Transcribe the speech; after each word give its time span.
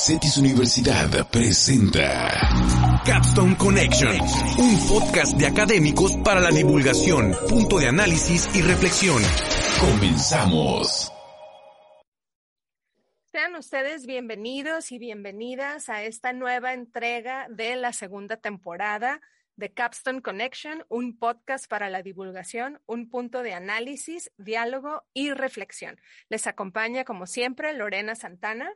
CETIS 0.00 0.38
Universidad 0.38 1.30
presenta 1.30 2.30
Capstone 3.04 3.54
Connection, 3.58 4.16
un 4.58 4.88
podcast 4.88 5.36
de 5.36 5.46
académicos 5.46 6.16
para 6.24 6.40
la 6.40 6.48
divulgación, 6.48 7.36
punto 7.46 7.78
de 7.78 7.88
análisis 7.88 8.48
y 8.56 8.62
reflexión. 8.62 9.22
Comenzamos. 9.78 11.12
Sean 13.30 13.54
ustedes 13.56 14.06
bienvenidos 14.06 14.90
y 14.90 14.98
bienvenidas 14.98 15.90
a 15.90 16.02
esta 16.02 16.32
nueva 16.32 16.72
entrega 16.72 17.46
de 17.50 17.76
la 17.76 17.92
segunda 17.92 18.38
temporada 18.38 19.20
de 19.56 19.74
Capstone 19.74 20.22
Connection, 20.22 20.82
un 20.88 21.18
podcast 21.18 21.68
para 21.68 21.90
la 21.90 22.00
divulgación, 22.00 22.80
un 22.86 23.10
punto 23.10 23.42
de 23.42 23.52
análisis, 23.52 24.32
diálogo 24.38 25.02
y 25.12 25.32
reflexión. 25.32 26.00
Les 26.30 26.46
acompaña, 26.46 27.04
como 27.04 27.26
siempre, 27.26 27.74
Lorena 27.74 28.14
Santana. 28.14 28.72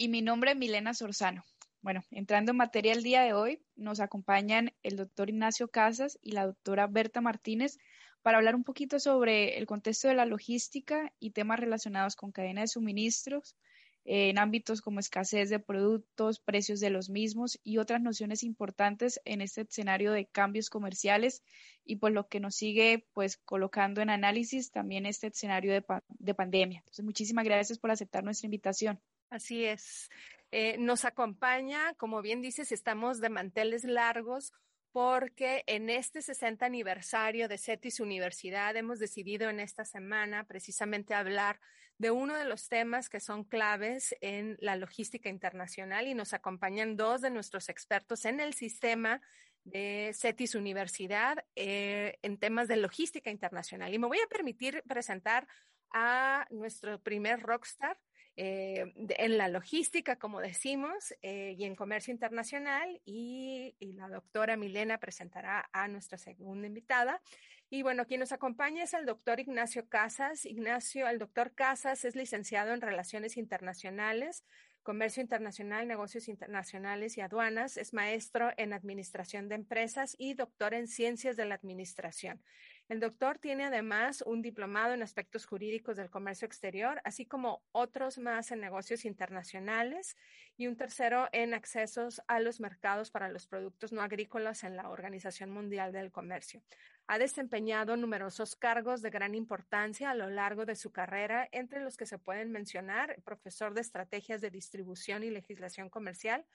Y 0.00 0.08
mi 0.08 0.22
nombre 0.22 0.52
es 0.52 0.56
Milena 0.56 0.94
Sorzano. 0.94 1.44
Bueno, 1.82 2.04
entrando 2.12 2.52
en 2.52 2.56
materia 2.56 2.92
el 2.92 3.02
día 3.02 3.22
de 3.22 3.32
hoy, 3.32 3.60
nos 3.74 3.98
acompañan 3.98 4.72
el 4.84 4.94
doctor 4.94 5.28
Ignacio 5.28 5.66
Casas 5.66 6.20
y 6.22 6.30
la 6.30 6.46
doctora 6.46 6.86
Berta 6.86 7.20
Martínez 7.20 7.78
para 8.22 8.38
hablar 8.38 8.54
un 8.54 8.62
poquito 8.62 9.00
sobre 9.00 9.58
el 9.58 9.66
contexto 9.66 10.06
de 10.06 10.14
la 10.14 10.24
logística 10.24 11.12
y 11.18 11.32
temas 11.32 11.58
relacionados 11.58 12.14
con 12.14 12.30
cadena 12.30 12.60
de 12.60 12.68
suministros, 12.68 13.56
en 14.04 14.38
ámbitos 14.38 14.82
como 14.82 15.00
escasez 15.00 15.50
de 15.50 15.58
productos, 15.58 16.38
precios 16.38 16.78
de 16.78 16.90
los 16.90 17.10
mismos 17.10 17.58
y 17.64 17.78
otras 17.78 18.00
nociones 18.00 18.44
importantes 18.44 19.20
en 19.24 19.40
este 19.40 19.62
escenario 19.62 20.12
de 20.12 20.26
cambios 20.26 20.70
comerciales 20.70 21.42
y 21.84 21.96
pues 21.96 22.14
lo 22.14 22.28
que 22.28 22.38
nos 22.38 22.54
sigue 22.54 23.04
pues 23.14 23.36
colocando 23.36 24.00
en 24.00 24.10
análisis 24.10 24.70
también 24.70 25.06
este 25.06 25.26
escenario 25.26 25.72
de, 25.72 25.84
de 26.08 26.34
pandemia. 26.34 26.78
Entonces, 26.78 27.04
muchísimas 27.04 27.44
gracias 27.44 27.80
por 27.80 27.90
aceptar 27.90 28.22
nuestra 28.22 28.46
invitación. 28.46 29.00
Así 29.30 29.64
es. 29.64 30.08
Eh, 30.50 30.76
nos 30.78 31.04
acompaña, 31.04 31.94
como 31.94 32.22
bien 32.22 32.40
dices, 32.40 32.72
estamos 32.72 33.20
de 33.20 33.28
manteles 33.28 33.84
largos 33.84 34.52
porque 34.92 35.62
en 35.66 35.90
este 35.90 36.22
60 36.22 36.64
aniversario 36.64 37.48
de 37.48 37.58
CETIS 37.58 38.00
Universidad 38.00 38.74
hemos 38.76 38.98
decidido 38.98 39.50
en 39.50 39.60
esta 39.60 39.84
semana 39.84 40.44
precisamente 40.44 41.14
hablar 41.14 41.60
de 41.98 42.10
uno 42.10 42.34
de 42.36 42.44
los 42.44 42.68
temas 42.68 43.08
que 43.08 43.20
son 43.20 43.44
claves 43.44 44.16
en 44.20 44.56
la 44.60 44.76
logística 44.76 45.28
internacional 45.28 46.06
y 46.06 46.14
nos 46.14 46.32
acompañan 46.32 46.96
dos 46.96 47.20
de 47.20 47.30
nuestros 47.30 47.68
expertos 47.68 48.24
en 48.24 48.40
el 48.40 48.54
sistema 48.54 49.20
de 49.64 50.12
CETIS 50.14 50.54
Universidad 50.54 51.44
eh, 51.54 52.18
en 52.22 52.38
temas 52.38 52.68
de 52.68 52.76
logística 52.76 53.30
internacional. 53.30 53.92
Y 53.92 53.98
me 53.98 54.06
voy 54.06 54.18
a 54.18 54.28
permitir 54.28 54.82
presentar 54.88 55.46
a 55.92 56.46
nuestro 56.50 57.00
primer 57.00 57.40
rockstar, 57.40 57.98
eh, 58.40 58.92
en 58.94 59.36
la 59.36 59.48
logística, 59.48 60.14
como 60.16 60.40
decimos, 60.40 61.12
eh, 61.22 61.56
y 61.58 61.64
en 61.64 61.74
comercio 61.74 62.12
internacional. 62.12 63.00
Y, 63.04 63.74
y, 63.80 63.94
la 63.94 64.08
doctora 64.08 64.56
Milena 64.56 64.98
presentará 64.98 65.68
a 65.72 65.88
nuestra 65.88 66.18
segunda 66.18 66.68
invitada. 66.68 67.20
Y 67.68 67.82
bueno, 67.82 68.06
quien 68.06 68.20
nos 68.20 68.30
acompaña 68.30 68.84
es 68.84 68.94
el 68.94 69.06
doctor 69.06 69.40
Ignacio 69.40 69.88
Casas. 69.88 70.46
Ignacio, 70.46 71.08
el 71.08 71.18
doctor 71.18 71.52
Casas 71.52 72.04
es 72.04 72.14
licenciado 72.14 72.72
en 72.72 72.80
Relaciones 72.80 73.36
Internacionales, 73.36 74.44
Comercio 74.84 75.20
Internacional, 75.20 75.88
Negocios 75.88 76.28
Internacionales 76.28 77.18
y 77.18 77.22
Aduanas. 77.22 77.76
Es 77.76 77.92
maestro 77.92 78.52
en 78.56 78.72
Administración 78.72 79.48
de 79.48 79.56
Empresas 79.56 80.14
y 80.16 80.34
doctor 80.34 80.74
en 80.74 80.86
Ciencias 80.86 81.36
de 81.36 81.44
la 81.44 81.56
Administración. 81.56 82.40
El 82.88 83.00
doctor 83.00 83.38
tiene 83.38 83.66
además 83.66 84.22
un 84.22 84.40
diplomado 84.40 84.94
en 84.94 85.02
aspectos 85.02 85.44
jurídicos 85.44 85.98
del 85.98 86.08
comercio 86.08 86.46
exterior, 86.46 87.02
así 87.04 87.26
como 87.26 87.62
otros 87.70 88.16
más 88.16 88.50
en 88.50 88.60
negocios 88.60 89.04
internacionales 89.04 90.16
y 90.56 90.68
un 90.68 90.76
tercero 90.76 91.28
en 91.32 91.52
accesos 91.52 92.22
a 92.28 92.40
los 92.40 92.60
mercados 92.60 93.10
para 93.10 93.28
los 93.28 93.46
productos 93.46 93.92
no 93.92 94.00
agrícolas 94.00 94.64
en 94.64 94.74
la 94.74 94.88
Organización 94.88 95.50
Mundial 95.50 95.92
del 95.92 96.10
Comercio. 96.10 96.62
Ha 97.06 97.18
desempeñado 97.18 97.94
numerosos 97.98 98.56
cargos 98.56 99.02
de 99.02 99.10
gran 99.10 99.34
importancia 99.34 100.10
a 100.10 100.14
lo 100.14 100.30
largo 100.30 100.64
de 100.64 100.74
su 100.74 100.90
carrera, 100.90 101.46
entre 101.52 101.82
los 101.82 101.98
que 101.98 102.06
se 102.06 102.18
pueden 102.18 102.50
mencionar 102.52 103.20
profesor 103.22 103.74
de 103.74 103.82
estrategias 103.82 104.40
de 104.40 104.50
distribución 104.50 105.24
y 105.24 105.30
legislación 105.30 105.90
comercial 105.90 106.46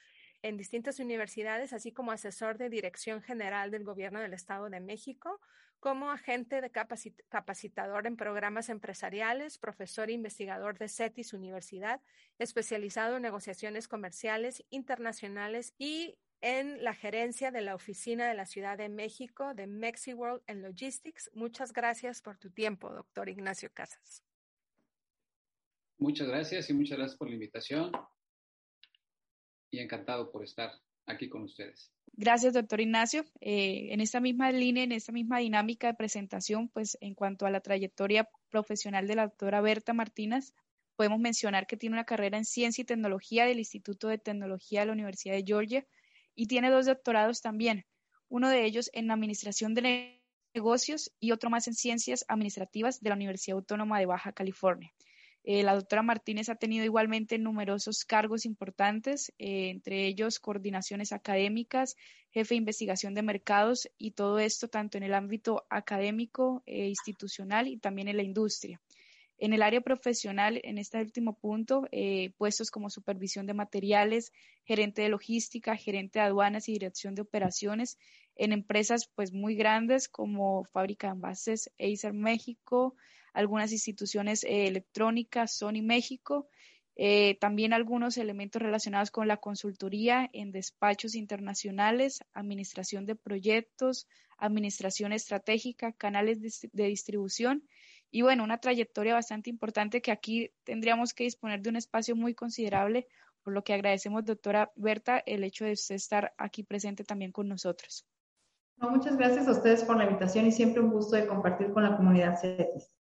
en 0.41 0.57
distintas 0.57 0.99
universidades, 0.99 1.73
así 1.73 1.91
como 1.91 2.11
asesor 2.11 2.57
de 2.57 2.69
Dirección 2.69 3.21
General 3.21 3.69
del 3.69 3.83
Gobierno 3.83 4.19
del 4.19 4.33
Estado 4.33 4.69
de 4.69 4.79
México, 4.79 5.39
como 5.83 6.11
agente 6.11 6.61
de 6.61 6.71
capacit 6.71 7.13
capacitador 7.27 8.07
en 8.07 8.15
programas 8.15 8.69
empresariales, 8.69 9.57
profesor 9.57 10.09
e 10.09 10.13
investigador 10.13 10.77
de 10.77 10.87
CETIS 10.87 11.33
Universidad, 11.33 11.99
especializado 12.39 13.17
en 13.17 13.21
negociaciones 13.21 13.89
comerciales 13.89 14.63
internacionales 14.69 15.73
y 15.77 16.15
en 16.39 16.81
la 16.85 16.93
gerencia 16.93 17.51
de 17.51 17.59
la 17.59 17.75
oficina 17.75 18.29
de 18.29 18.33
la 18.33 18.45
Ciudad 18.45 18.77
de 18.77 18.87
México 18.87 19.53
de 19.53 19.67
MexiWorld 19.67 20.41
en 20.47 20.61
Logistics. 20.61 21.29
Muchas 21.33 21.73
gracias 21.73 22.21
por 22.21 22.37
tu 22.37 22.49
tiempo, 22.49 22.89
doctor 22.89 23.27
Ignacio 23.27 23.69
Casas. 23.73 24.23
Muchas 25.97 26.29
gracias 26.29 26.69
y 26.69 26.73
muchas 26.73 26.97
gracias 26.97 27.17
por 27.17 27.27
la 27.27 27.33
invitación 27.33 27.91
y 29.69 29.79
encantado 29.79 30.31
por 30.31 30.45
estar 30.45 30.71
aquí 31.05 31.29
con 31.29 31.43
ustedes. 31.43 31.91
Gracias, 32.15 32.53
doctor 32.53 32.79
Ignacio. 32.79 33.25
Eh, 33.41 33.87
en 33.91 33.99
esta 33.99 34.19
misma 34.19 34.51
línea, 34.51 34.83
en 34.83 34.91
esta 34.91 35.11
misma 35.11 35.39
dinámica 35.39 35.87
de 35.87 35.95
presentación, 35.95 36.69
pues 36.69 36.97
en 37.01 37.15
cuanto 37.15 37.45
a 37.45 37.51
la 37.51 37.59
trayectoria 37.59 38.29
profesional 38.49 39.07
de 39.07 39.15
la 39.15 39.23
doctora 39.23 39.61
Berta 39.61 39.93
Martínez, 39.93 40.53
podemos 40.95 41.19
mencionar 41.19 41.65
que 41.65 41.77
tiene 41.77 41.95
una 41.95 42.05
carrera 42.05 42.37
en 42.37 42.45
ciencia 42.45 42.83
y 42.83 42.85
tecnología 42.85 43.45
del 43.45 43.59
Instituto 43.59 44.07
de 44.09 44.19
Tecnología 44.19 44.81
de 44.81 44.85
la 44.87 44.93
Universidad 44.93 45.33
de 45.33 45.43
Georgia 45.45 45.87
y 46.35 46.47
tiene 46.47 46.69
dos 46.69 46.85
doctorados 46.85 47.41
también, 47.41 47.85
uno 48.29 48.49
de 48.49 48.63
ellos 48.65 48.89
en 48.93 49.09
administración 49.09 49.73
de 49.73 50.21
negocios 50.53 51.11
y 51.19 51.31
otro 51.31 51.49
más 51.49 51.67
en 51.67 51.73
ciencias 51.73 52.25
administrativas 52.27 53.01
de 53.01 53.09
la 53.09 53.15
Universidad 53.15 53.57
Autónoma 53.57 53.99
de 53.99 54.05
Baja 54.05 54.33
California. 54.33 54.93
Eh, 55.45 55.61
la 55.63 55.75
doctora 55.75 56.03
Martínez 56.03 56.47
ha 56.47 56.55
tenido 56.55 56.85
igualmente 56.85 57.37
numerosos 57.37 58.05
cargos 58.05 58.45
importantes, 58.45 59.33
eh, 59.39 59.69
entre 59.69 60.07
ellos 60.07 60.39
coordinaciones 60.39 61.11
académicas, 61.11 61.97
jefe 62.31 62.55
de 62.55 62.59
investigación 62.59 63.13
de 63.13 63.23
mercados 63.23 63.89
y 63.97 64.11
todo 64.11 64.39
esto 64.39 64.69
tanto 64.69 64.97
en 64.97 65.03
el 65.03 65.13
ámbito 65.13 65.65
académico, 65.69 66.63
e 66.65 66.87
institucional 66.87 67.67
y 67.67 67.77
también 67.77 68.07
en 68.07 68.17
la 68.17 68.23
industria. 68.23 68.79
En 69.37 69.51
el 69.51 69.61
área 69.63 69.81
profesional, 69.81 70.61
en 70.63 70.77
este 70.77 71.01
último 71.01 71.33
punto, 71.37 71.87
eh, 71.91 72.31
puestos 72.37 72.71
como 72.71 72.89
supervisión 72.89 73.45
de 73.45 73.53
materiales, 73.53 74.31
gerente 74.63 75.01
de 75.01 75.09
logística, 75.09 75.75
gerente 75.75 76.19
de 76.19 76.25
aduanas 76.25 76.69
y 76.69 76.71
dirección 76.71 77.15
de 77.15 77.23
operaciones 77.23 77.97
en 78.35 78.53
empresas 78.53 79.09
pues 79.13 79.33
muy 79.33 79.55
grandes 79.55 80.07
como 80.07 80.63
Fábrica 80.63 81.07
de 81.07 81.13
Envases 81.13 81.69
Acer 81.77 82.13
México, 82.13 82.95
algunas 83.33 83.71
instituciones 83.71 84.43
eh, 84.43 84.67
electrónicas, 84.67 85.57
Sony 85.57 85.81
México, 85.81 86.47
eh, 86.95 87.37
también 87.39 87.73
algunos 87.73 88.17
elementos 88.17 88.61
relacionados 88.61 89.09
con 89.09 89.27
la 89.27 89.37
consultoría 89.37 90.29
en 90.31 90.51
despachos 90.51 91.15
internacionales, 91.15 92.23
administración 92.33 93.05
de 93.07 93.15
proyectos, 93.15 94.07
administración 94.37 95.11
estratégica, 95.11 95.93
canales 95.93 96.39
de, 96.71 96.85
distribución 96.85 97.67
y 98.11 98.21
bueno, 98.21 98.43
una 98.43 98.59
trayectoria 98.59 99.15
bastante 99.15 99.49
importante 99.49 100.03
que 100.03 100.11
aquí 100.11 100.51
tendríamos 100.63 101.15
que 101.15 101.23
disponer 101.23 101.61
de 101.61 101.71
un 101.71 101.77
espacio 101.77 102.15
muy 102.15 102.35
considerable, 102.35 103.07
por 103.41 103.53
lo 103.53 103.63
que 103.63 103.73
agradecemos, 103.73 104.23
doctora 104.23 104.71
Berta, 104.75 105.23
el 105.25 105.43
hecho 105.43 105.65
de 105.65 105.71
usted 105.71 105.95
estar 105.95 106.33
aquí 106.37 106.61
presente 106.61 107.03
también 107.03 107.31
con 107.31 107.47
nosotros. 107.47 108.05
No, 108.77 108.91
muchas 108.91 109.17
gracias 109.17 109.47
a 109.47 109.51
ustedes 109.51 109.83
por 109.83 109.97
la 109.97 110.05
invitación 110.05 110.45
y 110.45 110.51
siempre 110.51 110.81
un 110.81 110.91
gusto 110.91 111.15
de 111.15 111.25
compartir 111.25 111.71
con 111.71 111.83
la 111.83 111.97
comunidad 111.97 112.39
CETIS. 112.39 112.93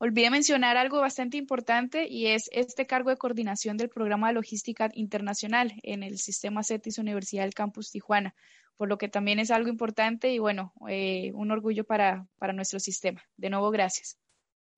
Olvidé 0.00 0.30
mencionar 0.30 0.76
algo 0.76 1.00
bastante 1.00 1.36
importante 1.36 2.06
y 2.08 2.28
es 2.28 2.48
este 2.52 2.86
cargo 2.86 3.10
de 3.10 3.16
coordinación 3.16 3.76
del 3.76 3.88
programa 3.88 4.28
de 4.28 4.34
logística 4.34 4.90
internacional 4.94 5.72
en 5.82 6.04
el 6.04 6.18
sistema 6.18 6.62
CETIS 6.62 6.98
Universidad 6.98 7.42
del 7.42 7.54
Campus 7.54 7.90
Tijuana, 7.90 8.32
por 8.76 8.88
lo 8.88 8.96
que 8.96 9.08
también 9.08 9.40
es 9.40 9.50
algo 9.50 9.68
importante 9.68 10.30
y 10.30 10.38
bueno, 10.38 10.72
eh, 10.88 11.32
un 11.34 11.50
orgullo 11.50 11.82
para, 11.82 12.28
para, 12.38 12.52
nuestro 12.52 12.78
sistema. 12.78 13.20
De 13.36 13.50
nuevo, 13.50 13.72
gracias. 13.72 14.16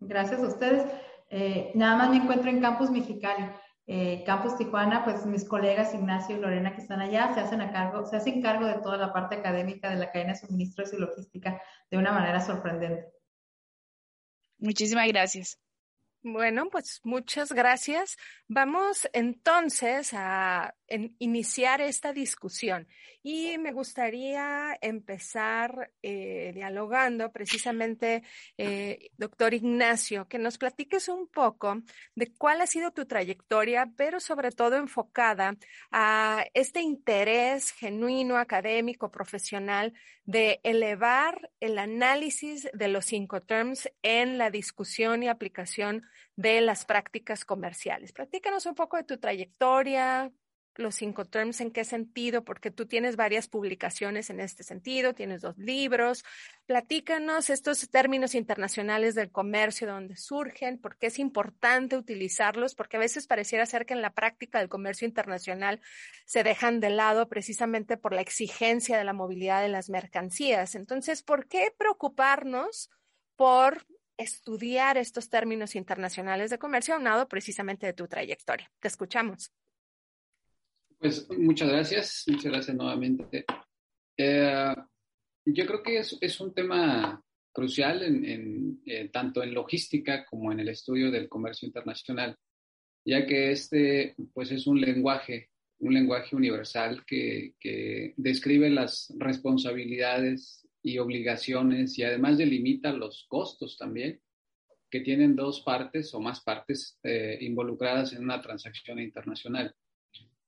Gracias 0.00 0.40
a 0.40 0.48
ustedes. 0.48 0.84
Eh, 1.28 1.70
nada 1.74 1.96
más 1.96 2.10
me 2.10 2.16
encuentro 2.16 2.48
en 2.48 2.62
Campus 2.62 2.90
Mexicali. 2.90 3.44
Eh, 3.86 4.22
Campus 4.24 4.56
Tijuana, 4.56 5.04
pues 5.04 5.26
mis 5.26 5.44
colegas 5.44 5.92
Ignacio 5.92 6.36
y 6.36 6.40
Lorena 6.40 6.74
que 6.74 6.80
están 6.80 7.00
allá 7.00 7.34
se 7.34 7.40
hacen 7.40 7.60
a 7.60 7.72
cargo, 7.72 8.06
se 8.06 8.16
hacen 8.16 8.40
cargo 8.40 8.64
de 8.64 8.78
toda 8.78 8.96
la 8.96 9.12
parte 9.12 9.34
académica 9.34 9.90
de 9.90 9.96
la 9.96 10.10
cadena 10.10 10.32
de 10.32 10.38
suministros 10.38 10.94
y 10.94 10.96
logística 10.96 11.60
de 11.90 11.98
una 11.98 12.12
manera 12.12 12.40
sorprendente. 12.40 13.19
Muchísimas 14.60 15.08
gracias. 15.08 15.58
Bueno, 16.22 16.68
pues 16.68 17.00
muchas 17.02 17.50
gracias. 17.50 18.18
Vamos 18.46 19.08
entonces 19.14 20.10
a 20.12 20.74
iniciar 21.18 21.80
esta 21.80 22.12
discusión 22.12 22.86
y 23.22 23.56
me 23.56 23.72
gustaría 23.72 24.76
empezar 24.82 25.92
eh, 26.02 26.52
dialogando 26.54 27.32
precisamente, 27.32 28.22
eh, 28.58 29.10
doctor 29.16 29.54
Ignacio, 29.54 30.28
que 30.28 30.38
nos 30.38 30.58
platiques 30.58 31.08
un 31.08 31.26
poco 31.26 31.80
de 32.14 32.34
cuál 32.34 32.60
ha 32.60 32.66
sido 32.66 32.90
tu 32.90 33.06
trayectoria, 33.06 33.90
pero 33.96 34.20
sobre 34.20 34.50
todo 34.50 34.76
enfocada 34.76 35.56
a 35.90 36.44
este 36.52 36.82
interés 36.82 37.70
genuino, 37.72 38.36
académico, 38.36 39.10
profesional 39.10 39.94
de 40.30 40.60
elevar 40.62 41.50
el 41.58 41.76
análisis 41.76 42.70
de 42.72 42.86
los 42.86 43.04
cinco 43.06 43.42
terms 43.42 43.90
en 44.02 44.38
la 44.38 44.50
discusión 44.50 45.24
y 45.24 45.28
aplicación 45.28 46.04
de 46.36 46.60
las 46.60 46.84
prácticas 46.84 47.44
comerciales. 47.44 48.12
Platícanos 48.12 48.64
un 48.66 48.76
poco 48.76 48.96
de 48.96 49.02
tu 49.02 49.18
trayectoria, 49.18 50.30
los 50.80 50.94
cinco 50.94 51.24
terms, 51.24 51.60
en 51.60 51.70
qué 51.70 51.84
sentido, 51.84 52.44
porque 52.44 52.70
tú 52.70 52.86
tienes 52.86 53.16
varias 53.16 53.48
publicaciones 53.48 54.30
en 54.30 54.40
este 54.40 54.62
sentido, 54.62 55.14
tienes 55.14 55.42
dos 55.42 55.56
libros. 55.58 56.24
Platícanos 56.66 57.50
estos 57.50 57.88
términos 57.90 58.34
internacionales 58.34 59.14
del 59.14 59.30
comercio, 59.30 59.86
de 59.86 59.92
dónde 59.92 60.16
surgen, 60.16 60.78
por 60.78 60.96
qué 60.96 61.08
es 61.08 61.18
importante 61.18 61.96
utilizarlos, 61.96 62.74
porque 62.74 62.96
a 62.96 63.00
veces 63.00 63.26
pareciera 63.26 63.66
ser 63.66 63.86
que 63.86 63.94
en 63.94 64.02
la 64.02 64.12
práctica 64.12 64.58
del 64.58 64.68
comercio 64.68 65.06
internacional 65.06 65.80
se 66.24 66.42
dejan 66.42 66.80
de 66.80 66.90
lado 66.90 67.28
precisamente 67.28 67.96
por 67.96 68.12
la 68.12 68.20
exigencia 68.20 68.98
de 68.98 69.04
la 69.04 69.12
movilidad 69.12 69.62
de 69.62 69.68
las 69.68 69.90
mercancías. 69.90 70.74
Entonces, 70.74 71.22
¿por 71.22 71.46
qué 71.46 71.72
preocuparnos 71.76 72.90
por 73.36 73.86
estudiar 74.20 74.98
estos 74.98 75.30
términos 75.30 75.74
internacionales 75.74 76.50
de 76.50 76.58
comercio 76.58 76.94
aunado 76.94 77.26
precisamente 77.26 77.86
de 77.86 77.94
tu 77.94 78.06
trayectoria. 78.06 78.70
Te 78.78 78.88
escuchamos. 78.88 79.52
Pues 81.00 81.26
muchas 81.30 81.70
gracias, 81.70 82.24
muchas 82.26 82.52
gracias 82.52 82.76
nuevamente. 82.76 83.46
Eh, 84.18 84.74
yo 85.46 85.66
creo 85.66 85.82
que 85.82 85.98
es, 85.98 86.18
es, 86.20 86.38
un 86.40 86.52
tema 86.52 87.24
crucial 87.52 88.02
en, 88.02 88.82
eh, 88.84 89.08
tanto 89.08 89.42
en 89.42 89.54
logística 89.54 90.26
como 90.26 90.52
en 90.52 90.60
el 90.60 90.68
estudio 90.68 91.10
del 91.10 91.26
comercio 91.26 91.66
internacional, 91.66 92.36
ya 93.02 93.26
que 93.26 93.50
este 93.50 94.14
pues 94.34 94.52
es 94.52 94.66
un 94.66 94.78
lenguaje, 94.78 95.48
un 95.78 95.94
lenguaje 95.94 96.36
universal 96.36 97.02
que, 97.06 97.54
que 97.58 98.12
describe 98.18 98.68
las 98.68 99.10
responsabilidades 99.16 100.68
y 100.82 100.98
obligaciones 100.98 101.98
y 101.98 102.02
además 102.02 102.36
delimita 102.36 102.92
los 102.92 103.24
costos 103.26 103.78
también 103.78 104.20
que 104.90 105.00
tienen 105.00 105.34
dos 105.34 105.62
partes 105.62 106.12
o 106.14 106.20
más 106.20 106.42
partes 106.42 106.98
eh, 107.04 107.38
involucradas 107.40 108.12
en 108.12 108.24
una 108.24 108.42
transacción 108.42 108.98
internacional. 108.98 109.74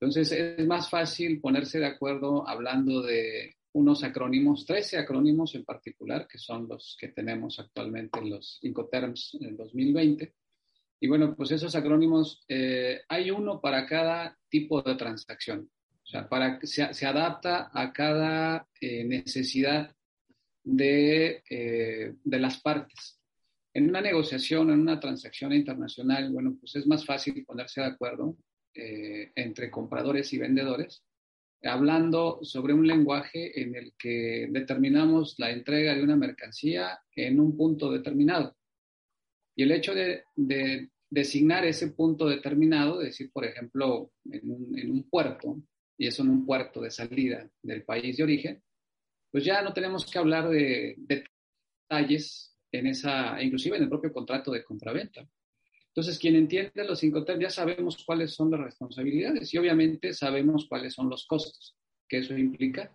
Entonces 0.02 0.32
es 0.32 0.66
más 0.66 0.90
fácil 0.90 1.40
ponerse 1.40 1.78
de 1.78 1.86
acuerdo 1.86 2.48
hablando 2.48 3.02
de 3.02 3.54
unos 3.74 4.02
acrónimos, 4.02 4.66
13 4.66 4.98
acrónimos 4.98 5.54
en 5.54 5.64
particular, 5.64 6.26
que 6.26 6.38
son 6.38 6.66
los 6.66 6.96
que 6.98 7.10
tenemos 7.10 7.60
actualmente 7.60 8.18
en 8.18 8.30
los 8.30 8.58
Incoterms 8.62 9.38
en 9.40 9.56
2020. 9.56 10.34
Y 10.98 11.06
bueno, 11.06 11.36
pues 11.36 11.52
esos 11.52 11.76
acrónimos, 11.76 12.44
eh, 12.48 13.02
hay 13.08 13.30
uno 13.30 13.60
para 13.60 13.86
cada 13.86 14.36
tipo 14.48 14.82
de 14.82 14.96
transacción. 14.96 15.70
O 16.02 16.06
sea, 16.06 16.28
para, 16.28 16.58
se, 16.62 16.92
se 16.92 17.06
adapta 17.06 17.70
a 17.72 17.92
cada 17.92 18.66
eh, 18.80 19.04
necesidad 19.04 19.94
de, 20.64 21.44
eh, 21.48 22.12
de 22.24 22.38
las 22.40 22.60
partes. 22.60 23.20
En 23.72 23.88
una 23.88 24.00
negociación, 24.00 24.70
en 24.70 24.80
una 24.80 24.98
transacción 24.98 25.52
internacional, 25.52 26.32
bueno, 26.32 26.56
pues 26.58 26.74
es 26.74 26.88
más 26.88 27.06
fácil 27.06 27.44
ponerse 27.44 27.82
de 27.82 27.86
acuerdo 27.86 28.36
eh, 28.74 29.32
entre 29.34 29.70
compradores 29.70 30.32
y 30.32 30.38
vendedores, 30.38 31.04
hablando 31.62 32.40
sobre 32.42 32.74
un 32.74 32.86
lenguaje 32.86 33.60
en 33.60 33.74
el 33.76 33.92
que 33.96 34.48
determinamos 34.50 35.36
la 35.38 35.50
entrega 35.50 35.94
de 35.94 36.02
una 36.02 36.16
mercancía 36.16 37.00
en 37.14 37.40
un 37.40 37.56
punto 37.56 37.90
determinado. 37.90 38.56
Y 39.54 39.62
el 39.62 39.72
hecho 39.72 39.94
de, 39.94 40.24
de 40.34 40.90
designar 41.10 41.64
ese 41.66 41.88
punto 41.88 42.26
determinado, 42.26 42.98
decir, 42.98 43.30
por 43.30 43.44
ejemplo, 43.44 44.12
en 44.24 44.50
un, 44.50 44.78
en 44.78 44.90
un 44.90 45.08
puerto, 45.10 45.62
y 45.98 46.06
eso 46.06 46.22
en 46.22 46.30
un 46.30 46.46
puerto 46.46 46.80
de 46.80 46.90
salida 46.90 47.48
del 47.62 47.84
país 47.84 48.16
de 48.16 48.22
origen, 48.22 48.62
pues 49.30 49.44
ya 49.44 49.62
no 49.62 49.72
tenemos 49.72 50.10
que 50.10 50.18
hablar 50.18 50.48
de, 50.48 50.96
detalles 50.96 52.56
en 52.70 52.86
esa, 52.86 53.42
inclusive 53.42 53.76
en 53.76 53.84
el 53.84 53.88
propio 53.88 54.12
contrato 54.12 54.50
de 54.50 54.64
compraventa. 54.64 55.28
Entonces, 55.94 56.18
quien 56.18 56.36
entiende 56.36 56.84
los 56.84 56.98
cinco 56.98 57.24
ya 57.38 57.50
sabemos 57.50 58.02
cuáles 58.04 58.32
son 58.34 58.50
las 58.50 58.60
responsabilidades 58.60 59.52
y 59.52 59.58
obviamente 59.58 60.14
sabemos 60.14 60.66
cuáles 60.68 60.94
son 60.94 61.10
los 61.10 61.26
costos 61.26 61.76
que 62.08 62.18
eso 62.18 62.36
implica. 62.36 62.90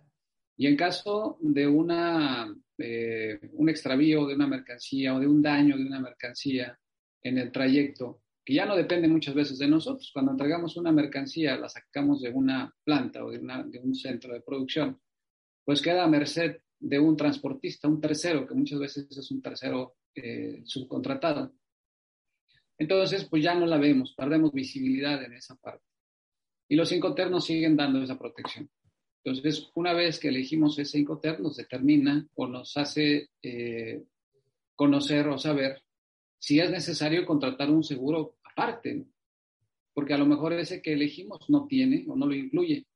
Y 0.56 0.66
en 0.66 0.76
caso 0.76 1.38
de 1.40 1.66
una, 1.66 2.52
eh, 2.78 3.38
un 3.52 3.68
extravío 3.68 4.26
de 4.26 4.34
una 4.34 4.48
mercancía 4.48 5.14
o 5.14 5.20
de 5.20 5.28
un 5.28 5.40
daño 5.40 5.76
de 5.76 5.84
una 5.84 6.00
mercancía 6.00 6.76
en 7.22 7.38
el 7.38 7.52
trayecto, 7.52 8.22
que 8.44 8.54
ya 8.54 8.66
no 8.66 8.74
depende 8.74 9.06
muchas 9.06 9.34
veces 9.34 9.58
de 9.58 9.68
nosotros, 9.68 10.10
cuando 10.12 10.32
entregamos 10.32 10.76
una 10.76 10.90
mercancía, 10.90 11.56
la 11.56 11.68
sacamos 11.68 12.20
de 12.20 12.30
una 12.30 12.74
planta 12.82 13.24
o 13.24 13.30
de, 13.30 13.38
de 13.38 13.78
un 13.78 13.94
centro 13.94 14.32
de 14.32 14.40
producción 14.40 14.98
pues 15.68 15.82
queda 15.82 16.04
a 16.04 16.08
merced 16.08 16.62
de 16.80 16.98
un 16.98 17.14
transportista, 17.14 17.88
un 17.88 18.00
tercero, 18.00 18.46
que 18.46 18.54
muchas 18.54 18.78
veces 18.78 19.06
es 19.10 19.30
un 19.30 19.42
tercero 19.42 19.96
eh, 20.14 20.62
subcontratado. 20.64 21.52
Entonces, 22.78 23.24
pues 23.24 23.42
ya 23.42 23.54
no 23.54 23.66
la 23.66 23.76
vemos, 23.76 24.14
perdemos 24.16 24.52
visibilidad 24.52 25.22
en 25.24 25.32
esa 25.32 25.56
parte. 25.56 25.84
Y 26.68 26.76
los 26.76 26.92
Incoterms 26.92 27.32
nos 27.32 27.44
siguen 27.44 27.76
dando 27.76 28.02
esa 28.02 28.18
protección. 28.18 28.70
Entonces, 29.24 29.70
una 29.74 29.92
vez 29.92 30.20
que 30.20 30.28
elegimos 30.28 30.78
ese 30.78 30.98
Incoterm, 30.98 31.42
nos 31.42 31.56
determina 31.56 32.26
o 32.34 32.46
nos 32.46 32.76
hace 32.76 33.30
eh, 33.42 34.04
conocer 34.74 35.26
o 35.28 35.38
saber 35.38 35.82
si 36.38 36.60
es 36.60 36.70
necesario 36.70 37.26
contratar 37.26 37.68
un 37.68 37.82
seguro 37.82 38.36
aparte, 38.44 39.04
porque 39.92 40.14
a 40.14 40.18
lo 40.18 40.26
mejor 40.26 40.52
ese 40.52 40.80
que 40.80 40.92
elegimos 40.92 41.50
no 41.50 41.66
tiene 41.66 42.04
o 42.06 42.14
no 42.14 42.26
lo 42.26 42.34
incluye. 42.34 42.86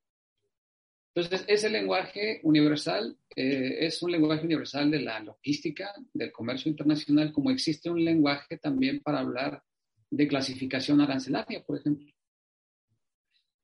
Entonces, 1.15 1.45
ese 1.49 1.69
lenguaje 1.69 2.41
universal 2.45 3.19
eh, 3.35 3.79
es 3.81 4.01
un 4.03 4.13
lenguaje 4.13 4.47
universal 4.47 4.91
de 4.91 5.01
la 5.01 5.21
logística, 5.21 5.93
del 6.15 6.31
comercio 6.31 6.71
internacional, 6.71 7.33
como 7.33 7.51
existe 7.51 7.91
un 7.91 8.03
lenguaje 8.03 8.57
también 8.59 9.01
para 9.01 9.19
hablar 9.19 9.63
de 10.13 10.29
clasificación 10.29 11.01
arancelaria, 11.01 11.65
por 11.65 11.79
ejemplo. 11.79 12.07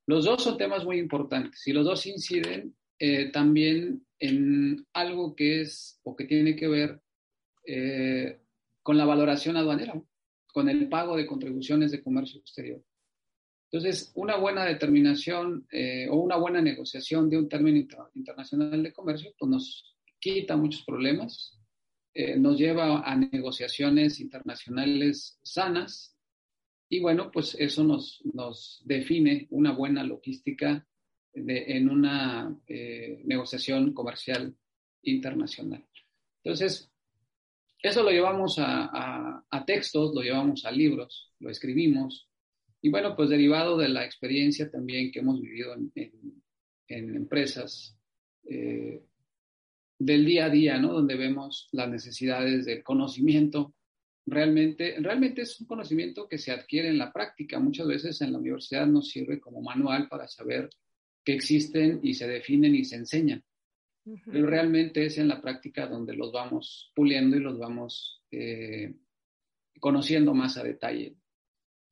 Los 0.06 0.24
dos 0.24 0.42
son 0.42 0.56
temas 0.56 0.84
muy 0.84 0.98
importantes 0.98 1.66
y 1.68 1.72
los 1.72 1.84
dos 1.84 2.06
inciden 2.06 2.74
eh, 2.98 3.30
también 3.30 4.06
en 4.18 4.86
algo 4.94 5.36
que 5.36 5.60
es 5.60 6.00
o 6.02 6.16
que 6.16 6.24
tiene 6.24 6.56
que 6.56 6.66
ver 6.66 7.02
eh, 7.66 8.40
con 8.82 8.96
la 8.96 9.04
valoración 9.04 9.58
aduanera, 9.58 10.02
con 10.46 10.70
el 10.70 10.88
pago 10.88 11.16
de 11.16 11.26
contribuciones 11.26 11.92
de 11.92 12.02
comercio 12.02 12.40
exterior. 12.40 12.82
Entonces, 13.70 14.10
una 14.14 14.36
buena 14.36 14.64
determinación 14.64 15.66
eh, 15.70 16.08
o 16.10 16.16
una 16.16 16.36
buena 16.36 16.62
negociación 16.62 17.28
de 17.28 17.36
un 17.36 17.48
término 17.50 17.86
internacional 18.14 18.82
de 18.82 18.92
comercio 18.94 19.34
pues 19.38 19.50
nos 19.50 19.96
quita 20.18 20.56
muchos 20.56 20.82
problemas, 20.86 21.60
eh, 22.14 22.38
nos 22.38 22.58
lleva 22.58 23.02
a 23.02 23.14
negociaciones 23.14 24.20
internacionales 24.20 25.38
sanas 25.42 26.17
y 26.88 27.00
bueno, 27.00 27.30
pues 27.30 27.54
eso 27.58 27.84
nos, 27.84 28.22
nos 28.32 28.82
define 28.84 29.46
una 29.50 29.72
buena 29.72 30.02
logística 30.04 30.86
en 31.34 31.88
una 31.88 32.56
eh, 32.66 33.22
negociación 33.24 33.92
comercial 33.92 34.56
internacional. 35.02 35.84
Entonces, 36.42 36.90
eso 37.82 38.02
lo 38.02 38.10
llevamos 38.10 38.58
a, 38.58 39.44
a 39.48 39.64
textos, 39.64 40.14
lo 40.14 40.22
llevamos 40.22 40.64
a 40.64 40.72
libros, 40.72 41.32
lo 41.38 41.50
escribimos, 41.50 42.28
y 42.80 42.90
bueno, 42.90 43.16
pues 43.16 43.28
derivado 43.28 43.76
de 43.76 43.88
la 43.88 44.04
experiencia 44.04 44.70
también 44.70 45.10
que 45.10 45.18
hemos 45.20 45.40
vivido 45.40 45.74
en, 45.74 45.92
en, 46.86 47.16
empresas 47.16 47.96
eh, 48.48 49.02
del 49.98 50.24
día 50.24 50.46
a 50.46 50.50
día, 50.50 50.78
¿no? 50.78 50.92
Donde 50.92 51.16
vemos 51.16 51.68
las 51.72 51.88
necesidades 51.88 52.66
del 52.66 52.84
conocimiento. 52.84 53.74
Realmente, 54.30 54.96
realmente 54.98 55.42
es 55.42 55.60
un 55.60 55.66
conocimiento 55.66 56.28
que 56.28 56.38
se 56.38 56.52
adquiere 56.52 56.88
en 56.88 56.98
la 56.98 57.12
práctica. 57.12 57.58
Muchas 57.58 57.86
veces 57.86 58.20
en 58.20 58.32
la 58.32 58.38
universidad 58.38 58.86
nos 58.86 59.08
sirve 59.08 59.40
como 59.40 59.62
manual 59.62 60.08
para 60.08 60.28
saber 60.28 60.68
que 61.24 61.34
existen 61.34 62.00
y 62.02 62.14
se 62.14 62.28
definen 62.28 62.74
y 62.74 62.84
se 62.84 62.96
enseñan. 62.96 63.42
Pero 64.24 64.46
realmente 64.46 65.04
es 65.04 65.18
en 65.18 65.28
la 65.28 65.40
práctica 65.40 65.86
donde 65.86 66.14
los 66.14 66.32
vamos 66.32 66.90
puliendo 66.94 67.36
y 67.36 67.40
los 67.40 67.58
vamos 67.58 68.22
eh, 68.30 68.94
conociendo 69.78 70.32
más 70.34 70.56
a 70.56 70.62
detalle. 70.62 71.14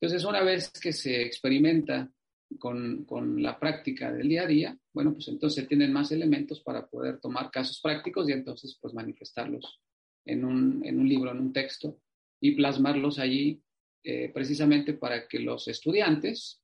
Entonces, 0.01 0.27
una 0.27 0.43
vez 0.43 0.71
que 0.71 0.93
se 0.93 1.23
experimenta 1.23 2.11
con, 2.59 3.05
con, 3.05 3.43
la 3.43 3.59
práctica 3.59 4.13
del 4.13 4.29
día 4.29 4.43
a 4.43 4.47
día, 4.47 4.79
bueno, 4.93 5.13
pues 5.13 5.29
entonces 5.29 5.69
tienen 5.69 5.93
más 5.93 6.11
elementos 6.13 6.61
para 6.61 6.87
poder 6.87 7.19
tomar 7.21 7.51
casos 7.51 7.81
prácticos 7.83 8.29
y 8.29 8.33
entonces 8.33 8.79
pues 8.81 8.95
manifestarlos 8.95 9.81
en 10.25 10.45
un, 10.45 10.85
en 10.85 10.99
un 10.99 11.09
libro, 11.09 11.33
en 11.33 11.41
un 11.41 11.53
texto 11.53 12.01
y 12.41 12.53
plasmarlos 12.53 13.19
allí 13.19 13.63
eh, 14.05 14.31
precisamente 14.33 14.95
para 14.95 15.27
que 15.27 15.41
los 15.41 15.69
estudiantes 15.69 16.63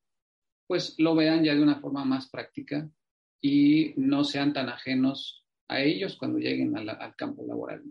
pues 0.67 0.95
lo 0.97 1.15
vean 1.15 1.43
ya 1.43 1.53
de 1.53 1.61
una 1.61 1.79
forma 1.79 2.05
más 2.05 2.29
práctica 2.29 2.89
y 3.41 3.93
no 3.97 4.23
sean 4.23 4.53
tan 4.53 4.69
ajenos 4.69 5.45
a 5.67 5.81
ellos 5.81 6.15
cuando 6.17 6.39
lleguen 6.39 6.77
al 6.77 7.15
campo 7.15 7.45
laboral. 7.45 7.83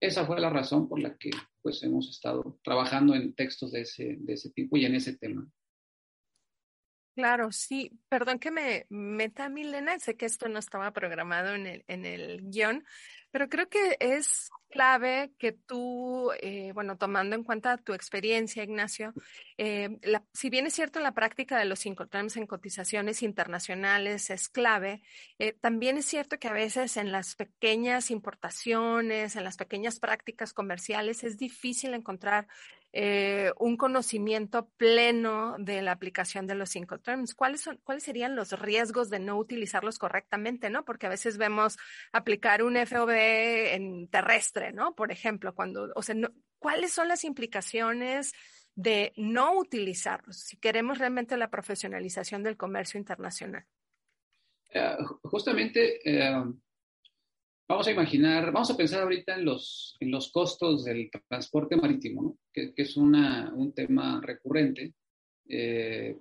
Esa 0.00 0.26
fue 0.26 0.40
la 0.40 0.50
razón 0.50 0.88
por 0.88 1.00
la 1.00 1.16
que 1.16 1.30
pues 1.60 1.82
hemos 1.82 2.08
estado 2.08 2.58
trabajando 2.64 3.14
en 3.14 3.34
textos 3.34 3.70
de 3.72 3.82
ese, 3.82 4.16
de 4.18 4.32
ese 4.32 4.50
tipo 4.50 4.76
y 4.76 4.84
en 4.84 4.94
ese 4.94 5.16
tema. 5.16 5.48
Claro, 7.14 7.52
sí. 7.52 7.92
Perdón 8.08 8.38
que 8.38 8.50
me 8.50 8.86
meta, 8.88 9.48
Milena. 9.48 9.98
Sé 9.98 10.16
que 10.16 10.26
esto 10.26 10.48
no 10.48 10.58
estaba 10.58 10.92
programado 10.92 11.54
en 11.54 11.66
el, 11.66 11.84
en 11.86 12.06
el 12.06 12.50
guion, 12.50 12.84
pero 13.32 13.48
creo 13.48 13.68
que 13.68 13.96
es 13.98 14.50
clave 14.70 15.32
que 15.38 15.52
tú, 15.52 16.30
eh, 16.40 16.72
bueno, 16.74 16.96
tomando 16.96 17.36
en 17.36 17.44
cuenta 17.44 17.76
tu 17.76 17.92
experiencia, 17.92 18.62
Ignacio, 18.62 19.12
eh, 19.58 19.98
si 20.32 20.50
bien 20.50 20.66
es 20.66 20.74
cierto 20.74 21.00
la 21.00 21.12
práctica 21.12 21.58
de 21.58 21.66
los 21.66 21.84
incoterms 21.86 22.36
en 22.36 22.46
cotizaciones 22.46 23.22
internacionales 23.22 24.30
es 24.30 24.48
clave, 24.48 25.02
eh, 25.38 25.52
también 25.52 25.98
es 25.98 26.06
cierto 26.06 26.38
que 26.38 26.48
a 26.48 26.52
veces 26.52 26.96
en 26.96 27.12
las 27.12 27.34
pequeñas 27.34 28.10
importaciones, 28.10 29.36
en 29.36 29.44
las 29.44 29.56
pequeñas 29.56 29.98
prácticas 29.98 30.52
comerciales, 30.52 31.24
es 31.24 31.36
difícil 31.36 31.94
encontrar 31.94 32.48
eh, 32.94 33.52
un 33.58 33.78
conocimiento 33.78 34.68
pleno 34.76 35.56
de 35.58 35.80
la 35.80 35.92
aplicación 35.92 36.46
de 36.46 36.54
los 36.54 36.76
Incoterms. 36.76 37.34
¿Cuáles, 37.34 37.62
son, 37.62 37.80
¿Cuáles 37.84 38.04
serían 38.04 38.36
los 38.36 38.52
riesgos 38.60 39.08
de 39.08 39.18
no 39.18 39.38
utilizarlos 39.38 39.98
correctamente? 39.98 40.68
¿no? 40.68 40.84
Porque 40.84 41.06
a 41.06 41.08
veces 41.08 41.38
vemos 41.38 41.78
aplicar 42.12 42.62
un 42.62 42.76
FOB 42.76 43.08
en 43.22 44.08
terrestre, 44.08 44.72
¿no? 44.72 44.94
Por 44.94 45.12
ejemplo, 45.12 45.54
cuando, 45.54 45.92
o 45.94 46.02
sea, 46.02 46.14
¿cuáles 46.58 46.92
son 46.92 47.08
las 47.08 47.24
implicaciones 47.24 48.32
de 48.74 49.12
no 49.16 49.58
utilizarlos 49.58 50.38
si 50.38 50.56
queremos 50.56 50.98
realmente 50.98 51.36
la 51.36 51.50
profesionalización 51.50 52.42
del 52.42 52.56
comercio 52.56 52.98
internacional? 52.98 53.64
Eh, 54.74 54.96
justamente 55.22 56.00
eh, 56.04 56.42
Vamos 57.72 57.86
a 57.86 57.92
imaginar, 57.92 58.52
vamos 58.52 58.70
a 58.70 58.76
pensar 58.76 59.02
ahorita 59.02 59.34
en 59.34 59.46
los, 59.46 59.96
en 59.98 60.10
los 60.10 60.30
costos 60.30 60.84
del 60.84 61.10
transporte 61.26 61.74
marítimo, 61.74 62.36
que, 62.52 62.74
es 62.76 62.98
una, 62.98 63.50
un 63.54 63.72
tema 63.72 64.20
recurrente, 64.22 64.92
eh, 65.48 66.14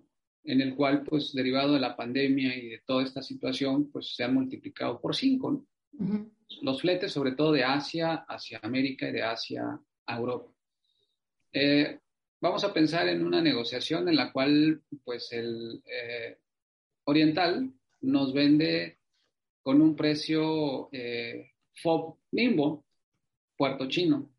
en 0.46 0.62
el 0.62 0.76
cual, 0.76 1.04
pues, 1.04 1.34
derivado 1.34 1.74
de 1.74 1.82
la 1.82 1.98
pandemia 1.98 2.56
y 2.56 2.70
de 2.70 2.82
toda 2.86 3.04
esta 3.04 3.22
situación, 3.22 3.92
pues, 3.92 4.16
se 4.16 4.24
han 4.24 4.34
multiplicado 4.34 5.02
por 5.02 5.14
cinco, 5.14 5.66
Los 6.62 6.82
fletes, 6.82 7.12
sobre 7.12 7.34
todo 7.34 7.52
de 7.52 7.64
Asia 7.64 8.26
hacia 8.28 8.60
América 8.62 9.08
y 9.10 9.12
de 9.12 9.24
Asia 9.24 9.80
a 10.06 10.18
Europa. 10.18 10.52
Eh, 11.54 12.00
vamos 12.40 12.64
a 12.64 12.74
pensar 12.74 13.08
en 13.08 13.26
una 13.26 13.42
negociación 13.42 14.08
en 14.10 14.16
la 14.16 14.32
cual, 14.32 14.82
pues, 15.04 15.32
el 15.32 15.82
eh, 15.86 16.38
oriental 17.06 17.72
nos 18.02 18.34
vende 18.34 18.98
con 19.62 19.82
un 19.82 19.96
precio 19.96 20.90
eh, 20.92 21.52
FOB 21.76 22.18
Nimbo, 22.32 22.86
Puerto 23.56 23.88
Chino. 23.88 24.30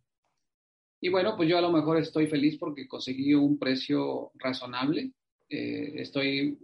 Y 1.01 1.09
bueno, 1.09 1.37
pues 1.37 1.49
yo 1.49 1.59
a 1.59 1.63
lo 1.63 1.73
mejor 1.73 1.99
estoy 1.99 2.27
feliz 2.27 2.57
porque 2.59 2.87
conseguí 2.87 3.35
un 3.35 3.59
precio 3.59 4.31
razonable. 4.35 5.13
Eh, 5.49 5.95
estoy 5.97 6.59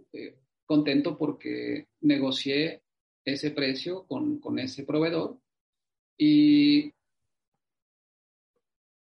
contento 0.65 1.17
porque 1.17 1.87
negocié 2.01 2.81
ese 3.25 3.51
precio 3.51 4.05
con, 4.05 4.39
con 4.39 4.59
ese 4.59 4.83
proveedor. 4.83 5.39
Y 6.17 6.93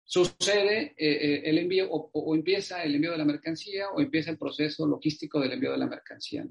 sucede 0.04 0.94
el 0.96 1.58
envío 1.58 1.90
o, 1.90 2.10
o, 2.12 2.34
empieza 2.34 2.82
el 2.82 2.94
envío 2.94 3.12
de 3.12 3.18
la 3.18 3.24
mercancía 3.24 3.90
o 3.90 4.00
empieza 4.00 4.30
el 4.30 4.38
proceso 4.38 4.86
logístico 4.86 5.40
del 5.40 5.52
envío 5.52 5.72
de 5.72 5.78
la 5.78 5.86
mercancía. 5.86 6.46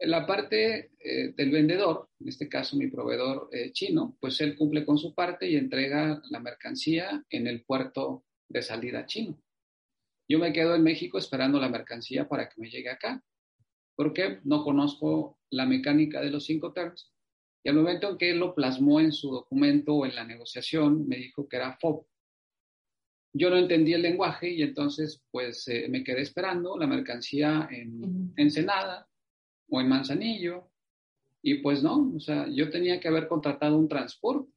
La 0.00 0.24
parte 0.24 0.92
eh, 1.00 1.32
del 1.36 1.50
vendedor, 1.50 2.08
en 2.20 2.28
este 2.28 2.48
caso 2.48 2.76
mi 2.76 2.86
proveedor 2.86 3.48
eh, 3.50 3.72
chino, 3.72 4.16
pues 4.20 4.40
él 4.40 4.56
cumple 4.56 4.84
con 4.84 4.96
su 4.96 5.12
parte 5.12 5.48
y 5.48 5.56
entrega 5.56 6.22
la 6.30 6.38
mercancía 6.38 7.24
en 7.28 7.48
el 7.48 7.64
puerto 7.64 8.24
de 8.48 8.62
salida 8.62 9.06
chino. 9.06 9.42
Yo 10.28 10.38
me 10.38 10.52
quedo 10.52 10.76
en 10.76 10.84
México 10.84 11.18
esperando 11.18 11.58
la 11.58 11.68
mercancía 11.68 12.28
para 12.28 12.48
que 12.48 12.60
me 12.60 12.70
llegue 12.70 12.90
acá, 12.90 13.24
porque 13.98 14.38
no 14.44 14.62
conozco 14.62 15.40
la 15.50 15.66
mecánica 15.66 16.20
de 16.20 16.30
los 16.30 16.44
cinco 16.44 16.72
terms. 16.72 17.12
Y 17.64 17.68
al 17.68 17.74
momento 17.74 18.10
en 18.10 18.16
que 18.16 18.30
él 18.30 18.38
lo 18.38 18.54
plasmó 18.54 19.00
en 19.00 19.10
su 19.10 19.28
documento 19.32 19.92
o 19.92 20.06
en 20.06 20.14
la 20.14 20.24
negociación, 20.24 21.08
me 21.08 21.16
dijo 21.16 21.48
que 21.48 21.56
era 21.56 21.76
FOB. 21.80 22.06
Yo 23.32 23.50
no 23.50 23.56
entendí 23.56 23.94
el 23.94 24.02
lenguaje 24.02 24.50
y 24.50 24.62
entonces 24.62 25.24
pues 25.32 25.66
eh, 25.66 25.88
me 25.90 26.04
quedé 26.04 26.20
esperando 26.20 26.78
la 26.78 26.86
mercancía 26.86 27.68
en 27.72 28.32
Ensenada, 28.36 29.08
o 29.68 29.80
en 29.80 29.88
Manzanillo. 29.88 30.70
Y 31.42 31.54
pues 31.54 31.82
no, 31.82 32.12
o 32.14 32.20
sea, 32.20 32.46
yo 32.48 32.70
tenía 32.70 33.00
que 33.00 33.08
haber 33.08 33.26
contratado 33.26 33.76
un 33.76 33.88
transporte. 33.88 34.52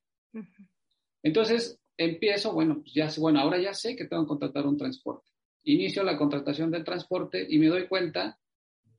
Entonces 1.24 1.80
empiezo, 1.98 2.54
bueno, 2.54 2.82
pues 2.82 2.94
ya 2.94 3.10
bueno, 3.18 3.40
ahora 3.40 3.60
ya 3.60 3.74
sé 3.74 3.96
que 3.96 4.06
tengo 4.06 4.26
que 4.26 4.30
contratar 4.30 4.68
un 4.68 4.78
transporte. 4.78 5.32
Inicio 5.64 6.04
la 6.04 6.16
contratación 6.16 6.70
del 6.70 6.84
transporte 6.84 7.44
y 7.50 7.58
me 7.58 7.70
doy 7.70 7.88
cuenta 7.88 8.38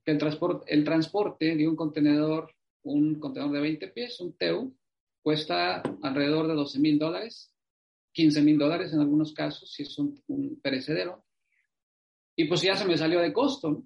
el 0.04 0.18
transporte, 0.18 0.72
el 0.74 0.84
transporte 0.84 1.56
de 1.56 1.68
un 1.68 1.76
contenedor, 1.76 2.52
un 2.82 3.18
contenedor 3.20 3.52
de 3.52 3.60
20 3.60 3.88
pies, 3.88 4.20
un 4.20 4.36
TEU, 4.36 4.74
cuesta 5.22 5.82
alrededor 6.02 6.48
de 6.48 6.54
12 6.54 6.78
mil 6.80 6.98
dólares, 6.98 7.52
15 8.12 8.42
mil 8.42 8.58
dólares 8.58 8.92
en 8.92 9.00
algunos 9.00 9.32
casos, 9.32 9.72
si 9.72 9.84
es 9.84 9.98
un, 9.98 10.20
un, 10.28 10.60
perecedero. 10.60 11.24
Y 12.36 12.46
pues 12.46 12.62
ya 12.62 12.76
se 12.76 12.86
me 12.86 12.98
salió 12.98 13.20
de 13.20 13.32
costo. 13.32 13.84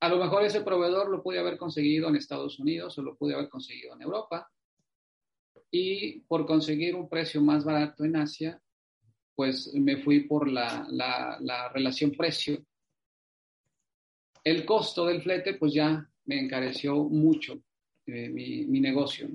A 0.00 0.08
lo 0.08 0.18
mejor 0.18 0.44
ese 0.44 0.62
proveedor 0.62 1.10
lo 1.10 1.22
pude 1.22 1.38
haber 1.38 1.56
conseguido 1.56 2.08
en 2.08 2.16
Estados 2.16 2.58
Unidos 2.58 2.98
o 2.98 3.02
lo 3.02 3.16
pude 3.16 3.34
haber 3.34 3.48
conseguido 3.48 3.94
en 3.94 4.02
Europa. 4.02 4.50
Y 5.70 6.20
por 6.20 6.44
conseguir 6.44 6.94
un 6.94 7.08
precio 7.08 7.40
más 7.40 7.64
barato 7.64 8.04
en 8.04 8.16
Asia, 8.16 8.60
pues 9.34 9.72
me 9.74 9.96
fui 9.96 10.20
por 10.20 10.50
la, 10.50 10.86
la, 10.90 11.68
relación 11.72 12.12
precio. 12.12 12.62
El 14.44 14.64
costo 14.64 15.06
del 15.06 15.22
flete, 15.22 15.54
pues 15.54 15.72
ya 15.72 16.08
me 16.24 16.40
encareció 16.40 17.04
mucho 17.04 17.62
eh, 18.06 18.28
mi, 18.28 18.80
negocio. 18.80 19.28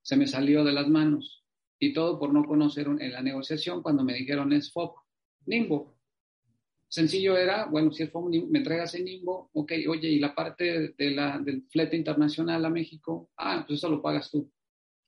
Se 0.00 0.16
me 0.16 0.26
salió 0.26 0.62
de 0.64 0.72
las 0.72 0.88
manos. 0.88 1.44
Y 1.78 1.92
todo 1.92 2.20
por 2.20 2.32
no 2.32 2.44
conocer 2.44 2.86
en 2.86 3.12
la 3.12 3.22
negociación 3.22 3.82
cuando 3.82 4.04
me 4.04 4.14
dijeron 4.14 4.52
es 4.52 4.72
FOB, 4.72 4.94
Nimbo. 5.46 5.96
Sencillo 6.86 7.36
era, 7.36 7.66
bueno, 7.66 7.90
si 7.90 8.04
es 8.04 8.10
me 8.14 8.58
entregas 8.58 8.94
en 8.94 9.06
Nimbo, 9.06 9.50
ok, 9.54 9.72
oye, 9.88 10.08
y 10.08 10.18
la 10.20 10.34
parte 10.34 10.94
de 10.96 11.10
la, 11.10 11.38
del 11.38 11.64
flete 11.68 11.96
internacional 11.96 12.64
a 12.64 12.70
México, 12.70 13.30
ah, 13.38 13.64
pues 13.66 13.80
eso 13.80 13.88
lo 13.88 14.00
pagas 14.00 14.30
tú. 14.30 14.48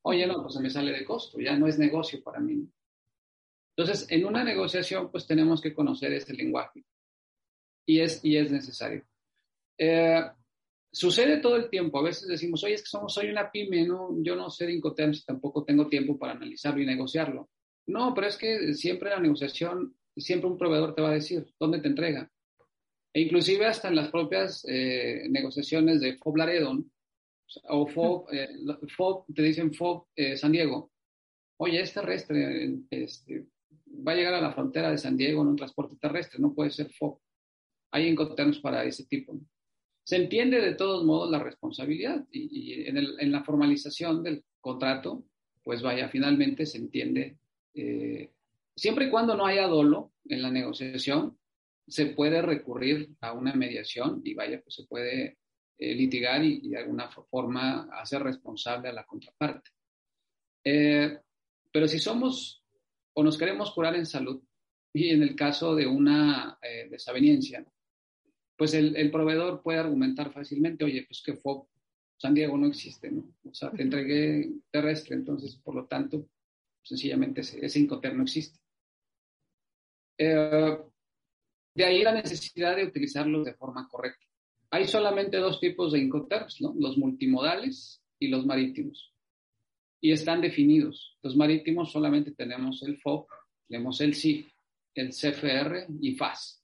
Oye, 0.03 0.27
no, 0.27 0.43
pues 0.43 0.55
se 0.55 0.61
me 0.61 0.71
sale 0.71 0.91
de 0.91 1.05
costo, 1.05 1.39
ya 1.39 1.57
no 1.57 1.69
es 1.69 1.79
negocio 1.79 2.21
para 2.25 2.41
mí. 2.41 2.69
Entonces, 3.77 4.11
en 4.11 4.25
una 4.25 4.43
negociación, 4.43 5.13
pues 5.13 5.27
tenemos 5.27 5.61
que 5.61 5.75
conocer 5.75 6.13
ese 6.13 6.35
lenguaje 6.35 6.85
y 7.87 8.01
es, 8.01 8.25
y 8.25 8.37
es 8.37 8.51
necesario. 8.51 9.05
Eh, 9.79 10.23
sucede 10.93 11.39
todo 11.39 11.57
el 11.57 11.69
tiempo. 11.69 11.99
A 11.99 12.03
veces 12.03 12.29
decimos, 12.29 12.63
oye, 12.65 12.75
es 12.75 12.83
que 12.83 12.89
somos, 12.89 13.13
soy 13.13 13.29
una 13.29 13.51
pyme, 13.51 13.87
¿no? 13.87 14.11
yo 14.23 14.37
no 14.37 14.51
sé 14.51 14.67
de 14.67 14.75
Incoterms, 14.75 15.25
tampoco 15.25 15.65
tengo 15.65 15.89
tiempo 15.89 16.19
para 16.19 16.33
analizarlo 16.33 16.83
y 16.83 16.87
negociarlo. 16.87 17.49
No, 17.87 18.15
pero 18.15 18.29
es 18.29 18.37
que 18.37 18.75
siempre 18.75 19.11
la 19.11 19.21
negociación 19.21 19.95
siempre 20.17 20.49
un 20.49 20.59
proveedor 20.59 20.95
te 20.95 21.03
va 21.03 21.11
a 21.11 21.15
decir 21.15 21.53
dónde 21.59 21.81
te 21.81 21.89
entrega. 21.89 22.31
E 23.13 23.21
inclusive 23.21 23.67
hasta 23.67 23.89
en 23.89 23.97
las 23.97 24.11
propias 24.11 24.65
eh, 24.69 25.27
negociaciones 25.31 26.01
de 26.01 26.17
FOB 26.17 26.37
Laredo 26.37 26.85
o 27.69 27.87
FOB, 27.87 28.33
eh, 28.33 28.49
FOB, 28.97 29.27
te 29.35 29.43
dicen 29.43 29.73
FOB 29.73 30.07
eh, 30.17 30.37
San 30.37 30.53
Diego. 30.53 30.91
Oye, 31.59 31.81
es 31.81 31.93
terrestre, 31.93 32.81
este, 32.91 33.47
va 34.07 34.13
a 34.13 34.17
llegar 34.17 34.35
a 34.35 34.41
la 34.41 34.53
frontera 34.53 34.91
de 34.91 34.99
San 34.99 35.17
Diego 35.17 35.43
en 35.43 35.49
un 35.49 35.57
transporte 35.57 35.97
terrestre, 35.97 36.41
no 36.41 36.53
puede 36.53 36.71
ser 36.71 36.91
FOB. 36.93 37.19
Hay 37.95 38.09
encontrarnos 38.09 38.61
para 38.61 38.85
ese 38.85 39.07
tipo. 39.07 39.39
Se 40.03 40.17
entiende 40.17 40.61
de 40.61 40.75
todos 40.75 41.05
modos 41.05 41.31
la 41.31 41.39
responsabilidad 41.39 42.25
y, 42.31 42.83
en, 42.89 42.99
el, 42.99 43.15
en, 43.19 43.33
la 43.33 43.43
formalización 43.43 44.23
del 44.23 44.45
contrato, 44.61 45.25
pues 45.63 45.81
vaya, 45.81 46.09
finalmente 46.09 46.67
se 46.67 46.79
entiende 46.79 47.39
Siempre 48.77 49.07
y 49.07 49.11
cuando 49.11 49.37
no 49.37 49.47
haya 49.47 49.69
dolo 49.69 50.13
en 50.25 50.43
la 50.43 50.51
negociación, 50.51 51.39
se 51.87 52.07
puede 52.07 52.43
recurrir 52.43 53.11
a 53.21 53.33
una 53.33 53.55
mediación 53.55 54.21
y 54.25 54.35
vaya, 54.35 54.61
pues 54.63 54.75
se 54.75 54.85
puede 54.85 55.39
eh, 55.79 55.95
litigar 55.95 56.43
y, 56.43 56.69
de 56.69 56.79
alguna 56.79 57.09
forma 57.09 57.89
hacer 57.93 58.23
responsable 58.23 58.89
a 58.89 58.93
la 58.93 59.05
contraparte. 59.05 59.71
Eh, 60.65 61.19
pero 61.71 61.87
si 61.87 61.99
somos 61.99 62.65
o 63.13 63.23
nos 63.23 63.39
queremos 63.39 63.73
curar 63.73 63.95
en 63.95 64.07
salud 64.07 64.43
y 64.93 65.11
en 65.11 65.23
el 65.23 65.37
caso 65.37 65.75
de 65.75 65.87
una 65.87 66.59
eh, 66.63 66.89
desaveniencia, 66.91 67.65
pues 68.57 68.75
el, 68.75 68.97
el, 68.97 69.11
proveedor 69.11 69.63
puede 69.63 69.79
argumentar 69.79 70.33
fácilmente, 70.33 70.85
oye, 70.85 71.05
pues 71.07 71.23
que 71.23 71.35
FOB 71.35 71.67
San 72.17 72.35
Diego 72.35 72.57
no 72.57 72.67
existe, 72.67 73.11
¿no? 73.11 73.35
O 73.45 73.53
sea, 73.55 73.71
te 73.71 73.83
entregué 73.83 74.51
terrestre, 74.71 75.17
entonces, 75.17 75.57
por 75.57 75.75
lo 75.75 75.87
tanto, 75.87 76.29
sencillamente 76.83 77.41
ese, 77.41 77.65
ese 77.65 77.81
incoterm 77.81 78.19
no 78.19 78.23
existe. 78.23 78.59
Eh, 80.17 80.79
de 81.75 81.85
ahí 81.85 82.03
la 82.03 82.13
necesidad 82.15 82.77
de 82.77 82.85
utilizarlos 82.85 83.45
de 83.45 83.55
forma 83.55 83.89
correcta. 83.89 84.25
Hay 84.71 84.87
solamente 84.87 85.37
dos 85.37 85.61
tipos 85.61 85.93
de 85.93 86.01
Incoterms, 86.01 86.61
¿no? 86.61 86.75
los 86.79 86.97
multimodales 86.97 88.03
y 88.19 88.29
los 88.29 88.47
marítimos. 88.47 89.13
Y 90.01 90.13
están 90.13 90.41
definidos. 90.41 91.19
Los 91.23 91.37
marítimos 91.37 91.93
solamente 91.93 92.33
tenemos 92.33 92.83
el 92.83 92.99
FOB, 92.99 93.27
tenemos 93.69 94.01
el 94.01 94.15
CIF, 94.15 94.51
el 94.95 95.11
CFR 95.11 95.87
y 96.01 96.15
FAS. 96.17 96.64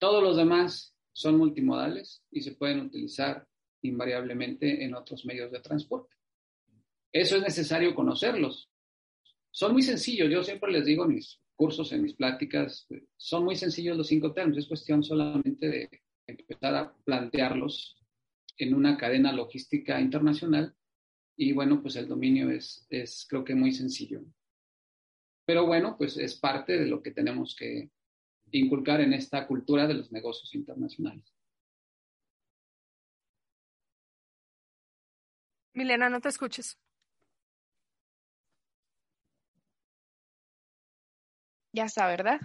Todos 0.00 0.22
los 0.22 0.36
demás 0.36 0.96
son 1.12 1.36
multimodales 1.36 2.24
y 2.30 2.40
se 2.40 2.52
pueden 2.52 2.80
utilizar 2.80 3.46
invariablemente 3.82 4.82
en 4.82 4.94
otros 4.94 5.26
medios 5.26 5.52
de 5.52 5.60
transporte. 5.60 6.16
Eso 7.12 7.36
es 7.36 7.42
necesario 7.42 7.94
conocerlos. 7.94 8.70
Son 9.50 9.72
muy 9.74 9.82
sencillos, 9.82 10.30
yo 10.30 10.42
siempre 10.42 10.72
les 10.72 10.86
digo 10.86 11.04
en 11.04 11.14
mis 11.16 11.38
cursos, 11.54 11.92
en 11.92 12.02
mis 12.02 12.14
pláticas, 12.14 12.88
son 13.18 13.44
muy 13.44 13.56
sencillos 13.56 13.98
los 13.98 14.06
cinco 14.06 14.32
términos, 14.32 14.64
es 14.64 14.68
cuestión 14.68 15.04
solamente 15.04 15.68
de 15.68 15.90
empezar 16.26 16.74
a 16.74 16.94
plantearlos 17.04 17.98
en 18.56 18.72
una 18.72 18.96
cadena 18.96 19.32
logística 19.32 20.00
internacional 20.00 20.74
y 21.36 21.52
bueno, 21.52 21.82
pues 21.82 21.96
el 21.96 22.08
dominio 22.08 22.50
es, 22.50 22.86
es 22.88 23.26
creo 23.28 23.44
que 23.44 23.54
muy 23.54 23.72
sencillo. 23.72 24.22
Pero 25.44 25.66
bueno, 25.66 25.96
pues 25.98 26.16
es 26.16 26.36
parte 26.36 26.78
de 26.78 26.86
lo 26.86 27.02
que 27.02 27.10
tenemos 27.10 27.54
que 27.54 27.90
inculcar 28.58 29.00
en 29.00 29.12
esta 29.12 29.46
cultura 29.46 29.86
de 29.86 29.94
los 29.94 30.12
negocios 30.12 30.54
internacionales. 30.54 31.24
Milena, 35.72 36.08
no 36.08 36.20
te 36.20 36.28
escuches. 36.28 36.78
Ya 41.72 41.84
está, 41.84 42.06
¿verdad? 42.08 42.40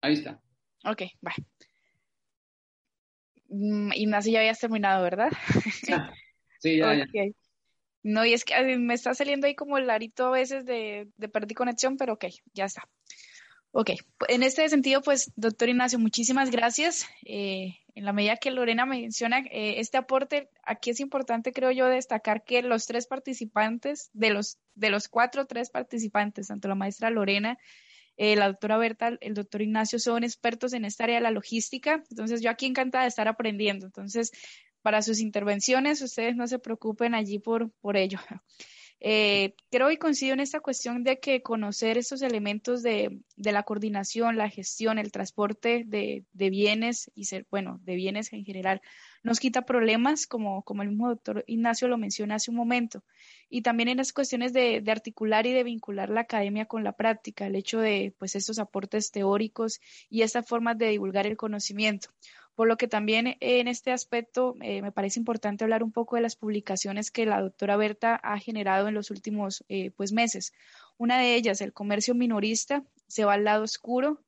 Ahí 0.00 0.14
está. 0.14 0.40
Ok, 0.84 1.02
va. 1.24 1.32
Mm, 3.48 3.92
Ignacio, 3.94 4.32
ya 4.32 4.40
habías 4.40 4.58
terminado, 4.58 5.02
¿verdad? 5.02 5.30
Sí, 6.62 6.76
ya, 6.76 6.94
ya. 6.94 7.06
No, 8.02 8.26
y 8.26 8.34
es 8.34 8.44
que 8.44 8.76
me 8.76 8.92
está 8.92 9.14
saliendo 9.14 9.46
ahí 9.46 9.54
como 9.54 9.78
el 9.78 9.86
larito 9.86 10.26
a 10.26 10.30
veces 10.30 10.66
de, 10.66 11.08
de 11.16 11.28
perdí 11.30 11.54
conexión, 11.54 11.96
pero 11.96 12.14
ok, 12.14 12.26
ya 12.52 12.66
está. 12.66 12.82
Ok, 13.72 13.90
en 14.28 14.42
este 14.42 14.68
sentido, 14.68 15.00
pues, 15.00 15.32
doctor 15.36 15.68
Ignacio, 15.68 15.98
muchísimas 16.00 16.50
gracias. 16.50 17.06
Eh, 17.24 17.76
en 17.94 18.04
la 18.04 18.12
medida 18.12 18.36
que 18.36 18.50
Lorena 18.50 18.84
menciona 18.84 19.38
eh, 19.38 19.74
este 19.78 19.96
aporte, 19.96 20.50
aquí 20.64 20.90
es 20.90 20.98
importante, 20.98 21.52
creo 21.52 21.70
yo, 21.70 21.86
destacar 21.86 22.42
que 22.42 22.62
los 22.62 22.86
tres 22.86 23.06
participantes, 23.06 24.10
de 24.12 24.30
los, 24.30 24.58
de 24.74 24.90
los 24.90 25.06
cuatro, 25.08 25.46
tres 25.46 25.70
participantes, 25.70 26.48
tanto 26.48 26.66
la 26.66 26.74
maestra 26.74 27.10
Lorena, 27.10 27.58
eh, 28.16 28.34
la 28.34 28.48
doctora 28.48 28.76
Berta, 28.76 29.16
el 29.20 29.34
doctor 29.34 29.62
Ignacio, 29.62 30.00
son 30.00 30.24
expertos 30.24 30.72
en 30.72 30.84
esta 30.84 31.04
área 31.04 31.16
de 31.16 31.22
la 31.22 31.30
logística. 31.30 32.02
Entonces, 32.10 32.42
yo 32.42 32.50
aquí 32.50 32.66
encantada 32.66 33.04
de 33.04 33.08
estar 33.08 33.28
aprendiendo. 33.28 33.86
Entonces, 33.86 34.32
para 34.82 35.00
sus 35.00 35.20
intervenciones, 35.20 36.02
ustedes 36.02 36.34
no 36.34 36.48
se 36.48 36.58
preocupen 36.58 37.14
allí 37.14 37.38
por, 37.38 37.70
por 37.80 37.96
ello. 37.96 38.18
Eh, 39.02 39.54
creo 39.70 39.90
y 39.90 39.96
coincido 39.96 40.34
en 40.34 40.40
esta 40.40 40.60
cuestión 40.60 41.04
de 41.04 41.18
que 41.20 41.40
conocer 41.40 41.96
estos 41.96 42.20
elementos 42.20 42.82
de, 42.82 43.18
la 43.36 43.62
coordinación, 43.62 44.36
la 44.36 44.50
gestión, 44.50 44.98
el 44.98 45.10
transporte 45.10 45.84
de, 45.86 46.24
de, 46.34 46.50
bienes 46.50 47.10
y 47.14 47.24
ser, 47.24 47.46
bueno, 47.50 47.80
de 47.82 47.94
bienes 47.94 48.30
en 48.34 48.44
general, 48.44 48.82
nos 49.22 49.40
quita 49.40 49.62
problemas, 49.62 50.26
como, 50.26 50.62
como 50.64 50.82
el 50.82 50.90
mismo 50.90 51.08
doctor 51.08 51.44
Ignacio 51.46 51.88
lo 51.88 51.96
menciona 51.96 52.34
hace 52.34 52.50
un 52.50 52.58
momento. 52.58 53.02
Y 53.48 53.62
también 53.62 53.88
en 53.88 53.96
las 53.96 54.12
cuestiones 54.12 54.52
de, 54.52 54.82
de, 54.82 54.92
articular 54.92 55.46
y 55.46 55.52
de 55.52 55.64
vincular 55.64 56.10
la 56.10 56.20
academia 56.22 56.66
con 56.66 56.84
la 56.84 56.92
práctica, 56.92 57.46
el 57.46 57.56
hecho 57.56 57.80
de, 57.80 58.14
pues, 58.18 58.34
estos 58.36 58.58
aportes 58.58 59.10
teóricos 59.12 59.80
y 60.10 60.22
estas 60.22 60.46
formas 60.46 60.76
de 60.76 60.88
divulgar 60.88 61.26
el 61.26 61.38
conocimiento 61.38 62.10
por 62.60 62.68
lo 62.68 62.76
que 62.76 62.88
también 62.88 63.38
en 63.40 63.68
este 63.68 63.90
aspecto 63.90 64.54
eh, 64.60 64.82
me 64.82 64.92
parece 64.92 65.18
importante 65.18 65.64
hablar 65.64 65.82
un 65.82 65.92
poco 65.92 66.16
de 66.16 66.20
las 66.20 66.36
publicaciones 66.36 67.10
que 67.10 67.24
la 67.24 67.40
doctora 67.40 67.78
Berta 67.78 68.16
ha 68.16 68.38
generado 68.38 68.86
en 68.86 68.92
los 68.92 69.10
últimos 69.10 69.64
eh, 69.70 69.92
pues, 69.92 70.12
meses. 70.12 70.52
Una 70.98 71.18
de 71.18 71.36
ellas, 71.36 71.62
el 71.62 71.72
comercio 71.72 72.14
minorista, 72.14 72.84
se 73.06 73.24
va 73.24 73.32
al 73.32 73.44
lado 73.44 73.64
oscuro. 73.64 74.20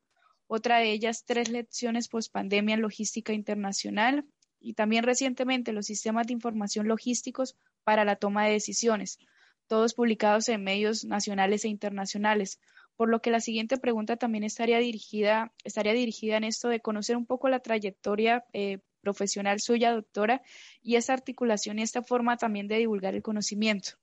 Otra 0.46 0.78
de 0.78 0.92
ellas, 0.92 1.24
tres 1.26 1.50
lecciones 1.50 2.08
post 2.08 2.32
pandemia 2.32 2.76
en 2.76 2.80
logística 2.80 3.34
internacional. 3.34 4.24
Y 4.60 4.72
también 4.72 5.04
recientemente 5.04 5.74
los 5.74 5.84
sistemas 5.84 6.26
de 6.26 6.32
información 6.32 6.88
logísticos 6.88 7.54
para 7.84 8.06
la 8.06 8.16
toma 8.16 8.46
de 8.46 8.52
decisiones, 8.52 9.18
todos 9.66 9.92
publicados 9.92 10.48
en 10.48 10.64
medios 10.64 11.04
nacionales 11.04 11.66
e 11.66 11.68
internacionales 11.68 12.60
por 13.02 13.08
lo 13.08 13.20
que 13.20 13.32
la 13.32 13.40
siguiente 13.40 13.78
pregunta 13.78 14.16
también 14.16 14.44
estaría 14.44 14.78
dirigida, 14.78 15.52
estaría 15.64 15.92
dirigida 15.92 16.36
en 16.36 16.44
esto 16.44 16.68
de 16.68 16.78
conocer 16.78 17.16
un 17.16 17.26
poco 17.26 17.48
la 17.48 17.58
trayectoria 17.58 18.44
eh, 18.52 18.78
profesional 19.00 19.58
suya, 19.58 19.92
doctora, 19.92 20.40
y 20.82 20.94
esta 20.94 21.12
articulación 21.12 21.80
y 21.80 21.82
esta 21.82 22.02
forma 22.04 22.36
también 22.36 22.68
de 22.68 22.76
divulgar 22.76 23.16
el 23.16 23.22
conocimiento. 23.22 23.94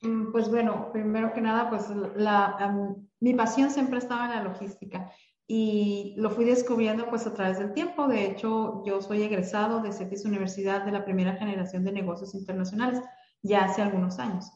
Mm, 0.00 0.32
pues 0.32 0.48
bueno, 0.48 0.90
primero 0.90 1.34
que 1.34 1.42
nada, 1.42 1.68
pues 1.68 1.86
la, 2.16 2.74
mi 3.20 3.34
pasión 3.34 3.70
siempre 3.70 3.98
estaba 3.98 4.24
en 4.24 4.30
la 4.30 4.42
logística 4.42 5.12
y 5.46 6.14
lo 6.16 6.30
fui 6.30 6.46
descubriendo 6.46 7.10
pues 7.10 7.26
a 7.26 7.34
través 7.34 7.58
del 7.58 7.74
tiempo. 7.74 8.08
De 8.08 8.24
hecho, 8.24 8.82
yo 8.86 9.02
soy 9.02 9.22
egresado 9.22 9.80
de 9.80 9.92
CETIS 9.92 10.24
Universidad 10.24 10.86
de 10.86 10.92
la 10.92 11.04
primera 11.04 11.34
generación 11.36 11.84
de 11.84 11.92
negocios 11.92 12.34
internacionales 12.34 13.02
ya 13.42 13.66
hace 13.66 13.82
algunos 13.82 14.18
años. 14.18 14.50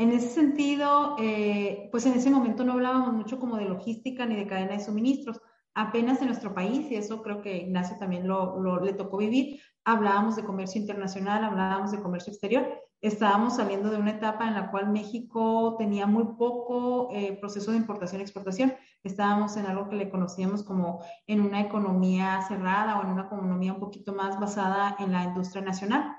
En 0.00 0.12
ese 0.12 0.28
sentido, 0.28 1.16
eh, 1.18 1.88
pues 1.90 2.06
en 2.06 2.12
ese 2.12 2.30
momento 2.30 2.62
no 2.62 2.74
hablábamos 2.74 3.12
mucho 3.12 3.40
como 3.40 3.56
de 3.56 3.64
logística 3.64 4.26
ni 4.26 4.36
de 4.36 4.46
cadena 4.46 4.74
de 4.74 4.84
suministros. 4.84 5.40
Apenas 5.74 6.20
en 6.20 6.28
nuestro 6.28 6.54
país, 6.54 6.88
y 6.88 6.94
eso 6.94 7.20
creo 7.20 7.42
que 7.42 7.56
Ignacio 7.56 7.96
también 7.98 8.28
lo, 8.28 8.80
le 8.80 8.92
tocó 8.92 9.16
vivir, 9.16 9.60
hablábamos 9.84 10.36
de 10.36 10.44
comercio 10.44 10.80
internacional, 10.80 11.42
hablábamos 11.42 11.90
de 11.90 12.00
comercio 12.00 12.32
exterior. 12.32 12.68
Estábamos 13.00 13.56
saliendo 13.56 13.90
de 13.90 13.96
una 13.96 14.12
etapa 14.12 14.46
en 14.46 14.54
la 14.54 14.70
cual 14.70 14.88
México 14.92 15.74
tenía 15.78 16.06
muy 16.06 16.24
poco 16.36 17.08
eh, 17.12 17.36
proceso 17.40 17.72
de 17.72 17.78
importación-exportación. 17.78 18.74
Estábamos 19.02 19.56
en 19.56 19.66
algo 19.66 19.88
que 19.88 19.96
le 19.96 20.10
conocíamos 20.10 20.62
como 20.62 21.02
en 21.26 21.40
una 21.40 21.60
economía 21.60 22.40
cerrada 22.42 22.98
o 22.98 23.02
en 23.02 23.08
una 23.08 23.22
economía 23.24 23.72
un 23.72 23.80
poquito 23.80 24.12
más 24.12 24.38
basada 24.38 24.94
en 25.00 25.10
la 25.10 25.24
industria 25.24 25.62
nacional. 25.62 26.16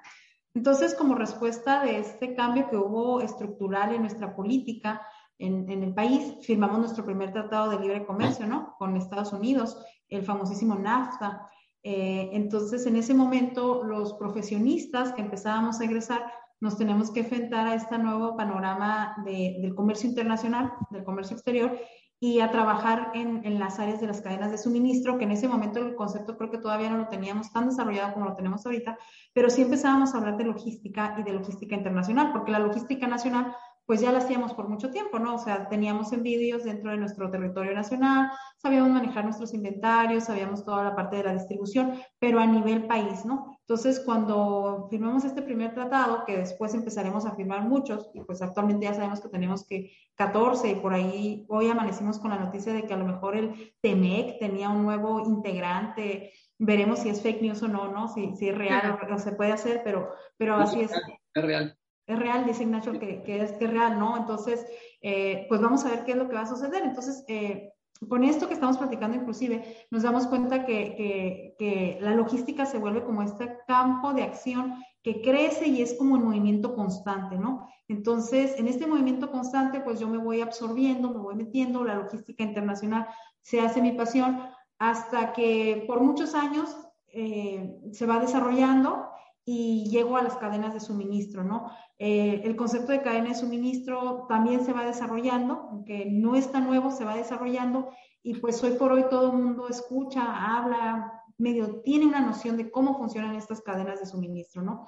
Entonces, 0.60 0.94
como 0.94 1.16
respuesta 1.16 1.86
de 1.86 2.00
este 2.00 2.36
cambio 2.36 2.70
que 2.70 2.76
hubo 2.76 3.22
estructural 3.22 3.96
en 3.96 4.02
nuestra 4.02 4.36
política 4.36 5.02
en, 5.38 5.70
el 5.70 5.94
país, 5.94 6.36
firmamos 6.42 6.80
nuestro 6.80 7.06
primer 7.06 7.32
tratado 7.32 7.70
de 7.70 7.80
libre 7.80 8.06
comercio, 8.06 8.46
¿no? 8.46 8.76
Con 8.78 8.98
Estados 8.98 9.32
Unidos, 9.32 9.82
el 10.10 10.26
famosísimo 10.26 10.76
NAFTA. 10.76 11.50
Eh, 11.82 12.32
entonces, 12.34 12.86
en 12.88 12.98
ese 12.98 13.14
momento, 13.14 13.86
los 13.86 14.16
profesionistas 14.16 15.14
que 15.14 15.22
empezábamos 15.22 15.80
a 15.80 15.86
egresar, 15.86 16.30
nos 16.60 16.78
tenemos 16.78 17.10
que 17.12 17.22
enfrentar 17.22 17.66
a 17.66 17.76
este 17.76 17.98
nuevo 17.98 18.36
panorama 18.36 19.16
del 19.24 19.74
comercio 19.76 20.10
internacional, 20.10 20.74
del 20.90 21.06
comercio 21.06 21.38
exterior, 21.38 21.80
y 22.22 22.42
a 22.42 22.52
trabajar 22.52 23.12
en, 23.14 23.46
en, 23.46 23.60
las 23.60 23.80
áreas 23.80 24.02
de 24.02 24.08
las 24.08 24.22
cadenas 24.22 24.52
de 24.52 24.58
suministro, 24.58 25.18
que 25.18 25.24
en 25.24 25.32
ese 25.32 25.48
momento 25.48 25.80
el 25.80 25.96
concepto 25.96 26.38
creo 26.38 26.52
que 26.52 26.58
todavía 26.58 26.90
no 26.90 26.98
lo 26.98 27.08
teníamos 27.08 27.52
tan 27.52 27.70
desarrollado 27.70 28.14
como 28.14 28.26
lo 28.26 28.36
tenemos 28.36 28.66
ahorita, 28.66 28.98
pero 29.34 29.50
sí 29.50 29.62
empezábamos 29.62 30.14
a 30.14 30.18
hablar 30.18 30.36
de 30.36 30.44
logística 30.44 31.16
y 31.18 31.24
de 31.24 31.34
logística 31.34 31.76
internacional, 31.76 32.34
porque 32.34 32.52
la 32.52 32.60
logística 32.60 33.08
nacional 33.08 33.56
pues 33.90 34.02
ya 34.02 34.12
la 34.12 34.20
hacíamos 34.20 34.54
por 34.54 34.70
mucho 34.70 34.92
tiempo, 34.92 35.18
¿no? 35.18 35.34
O 35.34 35.40
sea, 35.40 35.68
teníamos 35.68 36.14
envíos 36.14 36.64
dentro 36.64 36.92
de 36.92 36.98
nuestro 36.98 37.32
territorio 37.32 37.74
nacional, 37.74 38.30
sabíamos 38.58 38.92
manejar 38.92 39.24
nuestros 39.24 39.52
inventarios, 39.56 40.26
sabíamos 40.26 40.64
toda 40.64 40.84
la 40.84 40.96
parte 40.96 41.16
de 41.16 41.24
la 41.24 41.34
distribución, 41.34 42.00
pero 42.20 42.40
a 42.40 42.46
nivel 42.46 42.86
país, 42.86 43.26
¿no? 43.26 43.58
Entonces, 43.62 44.00
cuando 44.06 44.86
firmamos 44.92 45.26
este 45.26 45.42
primer 45.42 45.74
tratado, 45.74 46.24
que 46.24 46.38
después 46.38 46.76
empezaremos 46.76 47.26
a 47.26 47.36
firmar 47.36 47.64
muchos, 47.64 48.12
y 48.14 48.22
pues 48.22 48.44
actualmente 48.44 48.86
ya 48.86 48.94
sabemos 48.94 49.22
que 49.22 49.30
tenemos 49.30 49.66
que 49.66 49.92
14 50.14 50.70
y 50.70 50.76
por 50.76 50.94
ahí 50.94 51.48
hoy 51.50 51.68
amanecimos 51.68 52.20
con 52.20 52.30
la 52.30 52.38
noticia 52.38 52.72
de 52.74 52.84
que 52.84 52.94
a 52.94 52.98
lo 52.98 53.06
mejor 53.06 53.36
el 53.36 53.74
TEMEC 53.82 54.38
tenía 54.38 54.70
un 54.70 54.84
nuevo 54.84 55.22
integrante, 55.26 56.32
veremos 56.60 57.00
si 57.00 57.10
es 57.10 57.24
fake 57.24 57.42
news 57.42 57.64
o 57.64 57.68
no, 57.68 57.92
¿no? 57.92 58.08
Si, 58.08 58.36
si 58.36 58.50
es 58.50 58.56
real 58.56 59.00
o, 59.12 59.18
se 59.18 59.32
puede 59.32 59.52
hacer, 59.52 59.82
pero, 59.84 60.12
pero 60.38 60.58
así 60.58 60.82
es. 60.82 60.92
Es 61.34 61.44
real 61.44 61.79
es 62.14 62.20
real, 62.20 62.46
dice 62.46 62.64
Ignacio 62.64 62.94
que, 63.00 63.22
que, 63.22 63.42
es, 63.42 63.52
que 63.54 63.66
es 63.66 63.72
real, 63.72 64.00
¿no? 64.00 64.18
Entonces, 64.18 64.66
eh, 65.02 65.46
pues 65.48 65.62
vamos 65.62 65.86
a 65.86 65.90
ver 65.90 66.06
qué 66.06 66.12
es 66.12 66.18
lo 66.18 66.28
que 66.28 66.36
va 66.36 66.42
a 66.42 66.48
suceder. 66.48 66.84
Entonces, 66.84 67.24
eh, 67.28 67.74
con 68.08 68.24
esto 68.24 68.48
que 68.48 68.54
estamos 68.54 68.78
platicando 68.78 69.18
inclusive, 69.18 69.86
nos 69.92 70.04
damos 70.04 70.28
cuenta 70.28 70.66
que, 70.66 70.96
que, 70.96 71.56
que, 71.60 71.98
la 72.02 72.16
logística 72.16 72.66
se 72.66 72.78
vuelve 72.78 73.04
como 73.04 73.22
este 73.22 73.58
campo 73.68 74.14
de 74.14 74.24
acción 74.24 74.76
que 75.04 75.22
crece 75.22 75.68
y 75.68 75.82
es 75.82 75.94
como 75.94 76.16
un 76.16 76.26
movimiento 76.26 76.76
constante, 76.76 77.38
¿no? 77.38 77.68
Entonces, 77.88 78.58
en 78.58 78.68
este 78.68 78.88
movimiento 78.88 79.32
constante, 79.32 79.80
pues 79.80 80.00
yo 80.00 80.08
me 80.08 80.18
voy 80.18 80.42
absorbiendo, 80.42 81.10
me 81.10 81.20
voy 81.20 81.36
metiendo, 81.36 81.84
la 81.84 81.96
logística 81.96 82.44
internacional 82.44 83.08
se 83.42 83.62
hace 83.62 83.82
mi 83.82 83.92
pasión 83.94 84.42
hasta 84.78 85.34
que 85.34 85.84
por 85.88 86.02
muchos 86.02 86.36
años 86.36 86.76
eh, 87.08 87.78
se 87.92 88.06
va 88.06 88.20
desarrollando 88.20 89.10
y 89.46 89.90
llego 89.90 90.18
a 90.18 90.22
las 90.22 90.38
cadenas 90.38 90.74
de 90.74 90.80
suministro, 90.80 91.44
¿no? 91.44 91.72
Eh, 91.98 92.42
el 92.44 92.56
concepto 92.56 92.92
de 92.92 93.02
cadena 93.02 93.30
de 93.30 93.36
suministro 93.36 94.26
también 94.30 94.64
se 94.66 94.74
va 94.74 94.86
desarrollando, 94.86 95.68
aunque 95.72 96.06
no 96.06 96.36
está 96.36 96.60
nuevo, 96.60 96.92
se 96.92 97.06
va 97.06 97.16
desarrollando 97.16 97.90
y 98.22 98.36
pues 98.36 98.64
hoy 98.64 98.72
por 98.72 98.92
hoy 98.92 99.06
todo 99.10 99.32
el 99.32 99.38
mundo 99.38 99.68
escucha, 99.68 100.56
habla, 100.56 101.24
medio 101.38 101.82
tiene 101.82 102.06
una 102.06 102.22
noción 102.22 102.58
de 102.58 102.70
cómo 102.70 102.98
funcionan 102.98 103.36
estas 103.36 103.62
cadenas 103.62 104.00
de 104.00 104.06
suministro, 104.06 104.62
¿no? 104.62 104.88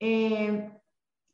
Eh, 0.00 0.70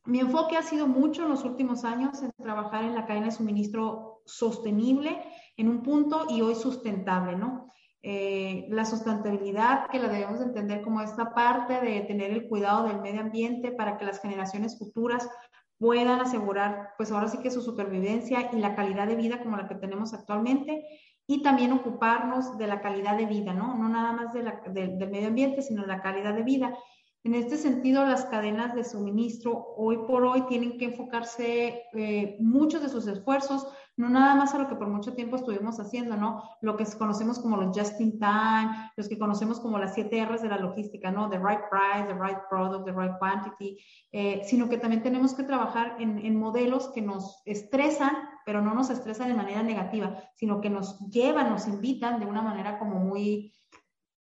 mi 0.05 0.21
enfoque 0.21 0.57
ha 0.57 0.63
sido 0.63 0.87
mucho 0.87 1.23
en 1.23 1.31
los 1.31 1.45
últimos 1.45 1.85
años 1.85 2.23
en 2.23 2.33
trabajar 2.33 2.85
en 2.85 2.95
la 2.95 3.07
cadena 3.07 3.27
de 3.27 3.33
suministro 3.33 4.23
sostenible 4.25 5.23
en 5.57 5.69
un 5.69 5.83
punto 5.83 6.27
y 6.29 6.41
hoy 6.41 6.55
sustentable, 6.55 7.37
¿no? 7.37 7.71
Eh, 8.03 8.67
la 8.71 8.87
sustentabilidad 8.87 9.89
que 9.91 9.99
la 9.99 10.09
debemos 10.09 10.41
entender 10.41 10.81
como 10.81 11.03
esta 11.03 11.35
parte 11.35 11.81
de 11.81 12.01
tener 12.03 12.31
el 12.31 12.49
cuidado 12.49 12.89
del 12.89 13.01
medio 13.01 13.21
ambiente 13.21 13.73
para 13.73 13.99
que 13.99 14.07
las 14.07 14.21
generaciones 14.21 14.79
futuras 14.79 15.29
puedan 15.79 16.21
asegurar, 16.21 16.91
pues 16.97 17.11
ahora 17.11 17.29
sí 17.29 17.39
que 17.39 17.51
su 17.51 17.61
supervivencia 17.61 18.51
y 18.53 18.57
la 18.57 18.75
calidad 18.75 19.07
de 19.07 19.17
vida 19.17 19.43
como 19.43 19.57
la 19.57 19.69
que 19.69 19.75
tenemos 19.75 20.15
actualmente 20.15 20.83
y 21.27 21.43
también 21.43 21.73
ocuparnos 21.73 22.59
de 22.59 22.67
la 22.67 22.81
calidad 22.81 23.17
de 23.17 23.27
vida, 23.27 23.55
¿no? 23.55 23.77
No 23.77 23.89
nada 23.89 24.13
más 24.13 24.33
de 24.33 24.43
del 24.73 25.11
medio 25.11 25.29
ambiente, 25.29 25.63
sino 25.63 25.87
la 25.87 26.03
calidad 26.03 26.35
de 26.35 26.43
vida. 26.43 26.75
En 27.23 27.35
este 27.35 27.59
sentido, 27.59 28.07
las 28.07 28.25
cadenas 28.25 28.75
de 28.75 28.83
suministro 28.83 29.75
hoy 29.77 29.99
por 30.07 30.25
hoy 30.25 30.47
tienen 30.49 30.79
que 30.79 30.87
enfocarse 30.87 31.85
eh, 31.93 32.37
muchos 32.41 32.83
de 32.83 32.89
sus 32.89 33.07
esfuerzos, 33.07 33.67
no 34.01 34.09
nada 34.09 34.35
más 34.35 34.55
a 34.55 34.59
lo 34.59 34.69
que 34.69 34.75
por 34.75 34.89
mucho 34.89 35.13
tiempo 35.13 35.37
estuvimos 35.37 35.79
haciendo, 35.79 36.17
¿no? 36.17 36.43
Lo 36.63 36.77
que 36.77 36.87
conocemos 36.99 37.39
como 37.39 37.59
los 37.59 37.77
just 37.79 38.01
in 38.01 38.19
time, 38.19 38.91
los 38.97 39.09
que 39.09 39.19
conocemos 39.19 39.61
como 39.61 39.79
las 39.79 39.95
siete 39.95 40.25
R's 40.25 40.41
de 40.41 40.49
la 40.49 40.57
logística, 40.57 41.11
¿no? 41.11 41.29
The 41.29 41.39
right 41.39 41.61
price, 41.69 42.07
the 42.07 42.15
right 42.15 42.39
product, 42.49 42.87
the 42.87 42.93
right 42.93 43.19
quantity, 43.19 43.79
eh, 44.11 44.41
sino 44.45 44.71
que 44.71 44.79
también 44.79 45.03
tenemos 45.03 45.35
que 45.35 45.43
trabajar 45.43 45.97
en, 45.99 46.19
en 46.19 46.37
modelos 46.37 46.89
que 46.89 47.03
nos 47.03 47.43
estresan, 47.45 48.17
pero 48.47 48.63
no 48.63 48.75
nos 48.75 48.89
estresan 48.89 49.29
de 49.29 49.35
manera 49.35 49.63
negativa, 49.63 50.17
sino 50.35 50.63
que 50.63 50.71
nos 50.71 50.99
llevan, 51.11 51.51
nos 51.51 51.69
invitan 51.69 52.21
de 52.21 52.27
una 52.27 52.41
manera 52.41 52.79
como 52.79 52.97
muy 52.97 53.53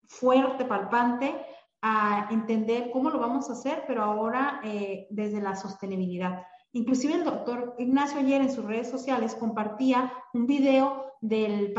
fuerte, 0.07 0.65
palpante, 0.65 1.35
a 1.81 2.27
entender 2.29 2.91
cómo 2.91 3.09
lo 3.09 3.19
vamos 3.19 3.49
a 3.49 3.53
hacer, 3.53 3.83
pero 3.87 4.03
ahora 4.03 4.61
eh, 4.63 5.07
desde 5.09 5.41
la 5.41 5.55
sostenibilidad. 5.55 6.43
Inclusive 6.75 7.13
el 7.13 7.23
doctor 7.23 7.73
Ignacio 7.79 8.19
ayer 8.19 8.41
en 8.41 8.51
sus 8.51 8.65
redes 8.65 8.89
sociales 8.89 9.33
compartía 9.33 10.11
un 10.33 10.45
video 10.45 11.13
del 11.21 11.73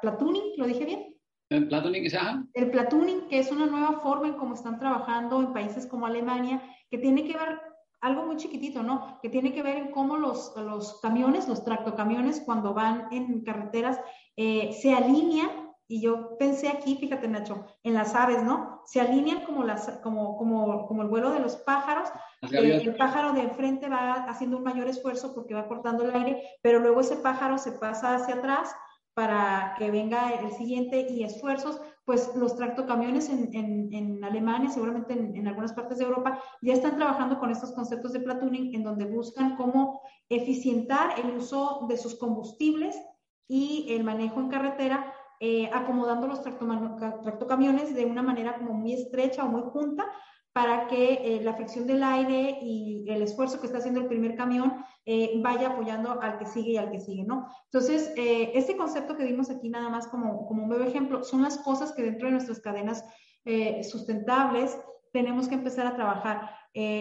platooning, 0.00 0.52
¿lo 0.58 0.66
dije 0.66 0.84
bien? 0.84 1.16
El 1.50 1.66
platooning, 1.66 2.08
El 2.54 2.70
platooning, 2.70 3.28
que 3.28 3.40
es 3.40 3.50
una 3.50 3.66
nueva 3.66 3.98
forma 3.98 4.28
en 4.28 4.34
cómo 4.34 4.54
están 4.54 4.78
trabajando 4.78 5.40
en 5.40 5.52
países 5.52 5.88
como 5.88 6.06
Alemania, 6.06 6.62
que 6.88 6.98
tiene 6.98 7.24
que 7.24 7.36
ver 7.36 7.60
algo 8.00 8.24
muy 8.24 8.36
chiquitito, 8.36 8.84
¿no? 8.84 9.18
Que 9.20 9.28
tiene 9.28 9.52
que 9.52 9.64
ver 9.64 9.76
en 9.76 9.90
cómo 9.90 10.16
los, 10.16 10.54
los 10.56 11.00
camiones, 11.00 11.48
los 11.48 11.64
tractocamiones, 11.64 12.42
cuando 12.42 12.74
van 12.74 13.08
en 13.10 13.42
carreteras, 13.42 13.98
eh, 14.36 14.72
se 14.72 14.94
alinean 14.94 15.61
y 15.92 16.00
yo 16.00 16.38
pensé 16.38 16.70
aquí, 16.70 16.96
fíjate 16.96 17.28
Nacho, 17.28 17.66
en 17.82 17.92
las 17.92 18.14
aves, 18.14 18.42
¿no? 18.42 18.80
Se 18.86 18.98
alinean 18.98 19.44
como, 19.44 19.62
las, 19.62 19.90
como, 20.02 20.38
como, 20.38 20.86
como 20.86 21.02
el 21.02 21.08
vuelo 21.08 21.32
de 21.32 21.40
los 21.40 21.56
pájaros. 21.56 22.08
Eh, 22.50 22.80
el 22.82 22.96
pájaro 22.96 23.34
de 23.34 23.42
enfrente 23.42 23.90
va 23.90 24.24
haciendo 24.24 24.56
un 24.56 24.62
mayor 24.62 24.88
esfuerzo 24.88 25.34
porque 25.34 25.52
va 25.52 25.68
cortando 25.68 26.04
el 26.04 26.14
aire, 26.14 26.42
pero 26.62 26.78
luego 26.78 27.02
ese 27.02 27.16
pájaro 27.16 27.58
se 27.58 27.72
pasa 27.72 28.14
hacia 28.14 28.36
atrás 28.36 28.74
para 29.12 29.74
que 29.76 29.90
venga 29.90 30.32
el 30.32 30.52
siguiente 30.52 31.08
y 31.10 31.24
esfuerzos, 31.24 31.78
pues 32.06 32.34
los 32.36 32.56
tractocamiones 32.56 33.28
en, 33.28 33.54
en, 33.54 33.92
en 33.92 34.24
Alemania, 34.24 34.70
seguramente 34.70 35.12
en, 35.12 35.36
en, 35.36 35.46
algunas 35.46 35.74
partes 35.74 35.98
de 35.98 36.06
Europa, 36.06 36.42
ya 36.62 36.72
están 36.72 36.96
trabajando 36.96 37.38
con 37.38 37.50
estos 37.50 37.72
conceptos 37.72 38.14
de 38.14 38.20
platooning 38.20 38.74
en 38.74 38.82
donde 38.82 39.04
buscan 39.04 39.56
cómo 39.56 40.00
eficientar 40.30 41.20
el 41.20 41.36
uso 41.36 41.84
de 41.86 41.98
sus 41.98 42.18
combustibles 42.18 42.96
y 43.46 43.88
el 43.90 44.04
manejo 44.04 44.40
en 44.40 44.48
carretera 44.48 45.12
eh, 45.44 45.68
acomodando 45.72 46.28
los 46.28 46.40
tractocamiones 46.40 47.92
de 47.96 48.04
una 48.04 48.22
manera 48.22 48.54
como 48.58 48.74
muy 48.74 48.92
estrecha 48.92 49.44
o 49.44 49.48
muy 49.48 49.62
junta 49.62 50.06
para 50.52 50.86
que 50.86 51.14
eh, 51.14 51.40
la 51.42 51.54
fricción 51.54 51.84
del 51.84 52.04
aire 52.04 52.58
y 52.62 53.04
el 53.08 53.22
esfuerzo 53.22 53.58
que 53.58 53.66
está 53.66 53.78
haciendo 53.78 54.02
el 54.02 54.06
primer 54.06 54.36
camión 54.36 54.84
eh, 55.04 55.32
vaya 55.42 55.70
apoyando 55.70 56.22
al 56.22 56.38
que 56.38 56.46
sigue 56.46 56.70
y 56.70 56.76
al 56.76 56.92
que 56.92 57.00
sigue, 57.00 57.24
¿no? 57.24 57.48
Entonces, 57.64 58.12
este 58.14 58.76
concepto 58.76 59.16
que 59.16 59.24
vimos 59.24 59.50
aquí 59.50 59.68
nada 59.68 59.88
más 59.88 60.06
como, 60.06 60.46
como 60.46 60.62
un 60.62 60.68
breve 60.68 60.86
ejemplo, 60.86 61.24
son 61.24 61.42
las 61.42 61.58
cosas 61.58 61.90
que 61.90 62.04
dentro 62.04 62.28
de 62.28 62.34
nuestras 62.34 62.60
cadenas 62.60 63.04
sustentables 63.82 64.78
tenemos 65.12 65.48
que 65.48 65.56
empezar 65.56 65.88
a 65.88 65.96
trabajar. 65.96 66.50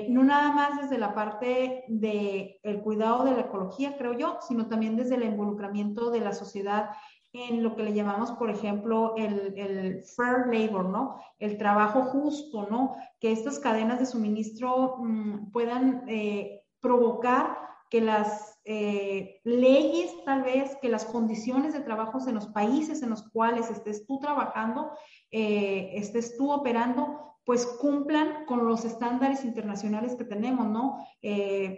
no 0.09 0.23
nada 0.23 0.51
más 0.51 0.81
desde 0.81 0.97
la 0.97 1.13
parte 1.13 1.83
del 1.89 2.55
el 2.63 2.81
cuidado 2.81 3.23
de 3.23 3.33
la 3.33 3.41
ecología, 3.41 3.97
creo 3.99 4.13
yo, 4.13 4.39
sino 4.47 4.67
también 4.67 4.95
desde 4.95 5.13
el 5.13 5.25
involucramiento 5.25 6.09
de 6.09 6.21
la 6.21 6.33
sociedad 6.33 6.89
en 7.33 7.63
lo 7.63 7.75
que 7.75 7.83
le 7.83 7.93
llamamos, 7.93 8.31
por 8.31 8.49
ejemplo, 8.49 9.15
el, 9.15 9.53
el, 9.57 10.03
fair 10.03 10.47
labor, 10.47 10.89
¿no? 10.89 11.17
El 11.39 11.57
trabajo 11.57 12.03
justo, 12.03 12.67
¿no? 12.69 12.95
Que 13.19 13.31
estas 13.31 13.59
cadenas 13.59 13.99
de 13.99 14.05
suministro 14.05 14.97
mm, 14.99 15.51
puedan 15.51 16.03
eh, 16.07 16.63
provocar 16.81 17.57
que 17.89 18.01
las 18.01 18.59
eh, 18.65 19.39
leyes, 19.43 20.11
tal 20.25 20.43
vez, 20.43 20.77
que 20.81 20.89
las 20.89 21.05
condiciones 21.05 21.73
de 21.73 21.81
trabajo 21.81 22.19
en 22.27 22.35
los 22.35 22.47
países 22.47 23.01
en 23.01 23.09
los 23.09 23.29
cuales 23.29 23.69
estés 23.69 24.05
tú 24.05 24.19
trabajando, 24.19 24.91
eh, 25.29 25.91
estés 25.93 26.37
tú 26.37 26.51
operando, 26.51 27.37
pues 27.45 27.65
cumplan 27.65 28.45
con 28.45 28.67
los 28.67 28.85
estándares 28.85 29.43
internacionales 29.43 30.15
que 30.15 30.23
tenemos, 30.23 30.67
¿no? 30.67 30.99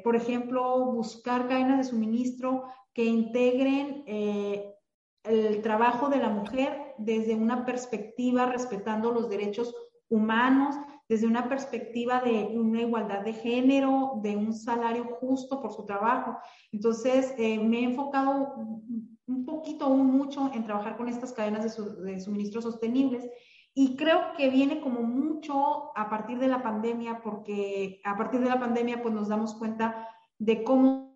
por 0.04 0.16
ejemplo, 0.18 0.92
buscar 0.92 1.48
cadenas 1.48 1.78
de 1.78 1.84
suministro 1.86 2.66
que 2.94 3.06
integren 3.06 4.04
el 5.24 5.62
trabajo 5.62 6.10
de 6.10 6.18
la 6.18 6.30
mujer 6.30 6.96
desde 6.98 7.36
una 7.36 7.66
perspectiva 7.66 8.46
respetando 8.46 9.12
los 9.12 9.30
derechos 9.30 9.74
humanos, 10.10 10.76
desde 11.10 11.28
una 11.28 11.50
perspectiva 11.50 12.22
de 12.22 12.52
una 12.56 12.82
igualdad 12.82 13.22
de 13.22 13.34
género, 13.34 14.20
de 14.22 14.36
un 14.36 14.54
salario 14.54 15.06
justo 15.20 15.62
por 15.62 15.74
su 15.74 15.86
trabajo. 15.86 16.38
Entonces, 16.72 17.34
eh, 17.38 17.58
me 17.60 17.80
he 17.80 17.84
enfocado 17.84 18.56
un 19.26 19.46
poquito, 19.46 19.88
un 19.88 20.08
mucho 20.08 20.52
en 20.54 20.64
trabajar 20.64 20.98
con 20.98 21.08
estas 21.08 21.32
cadenas 21.34 21.78
de, 21.78 22.12
de 22.12 22.20
suministro 22.20 22.62
sostenibles 22.62 23.30
y 23.74 23.96
creo 23.96 24.34
que 24.38 24.50
viene 24.50 24.82
como 24.82 25.02
mucho 25.02 25.98
a 25.98 26.10
partir 26.10 26.38
de 26.38 26.48
la 26.48 26.62
pandemia, 26.62 27.22
porque 27.24 28.02
a 28.04 28.16
partir 28.16 28.42
de 28.42 28.50
la 28.50 28.60
pandemia 28.60 29.02
pues 29.02 29.14
nos 29.14 29.30
damos 29.30 29.56
cuenta 29.56 30.08
de 30.38 30.64
cómo 30.64 31.13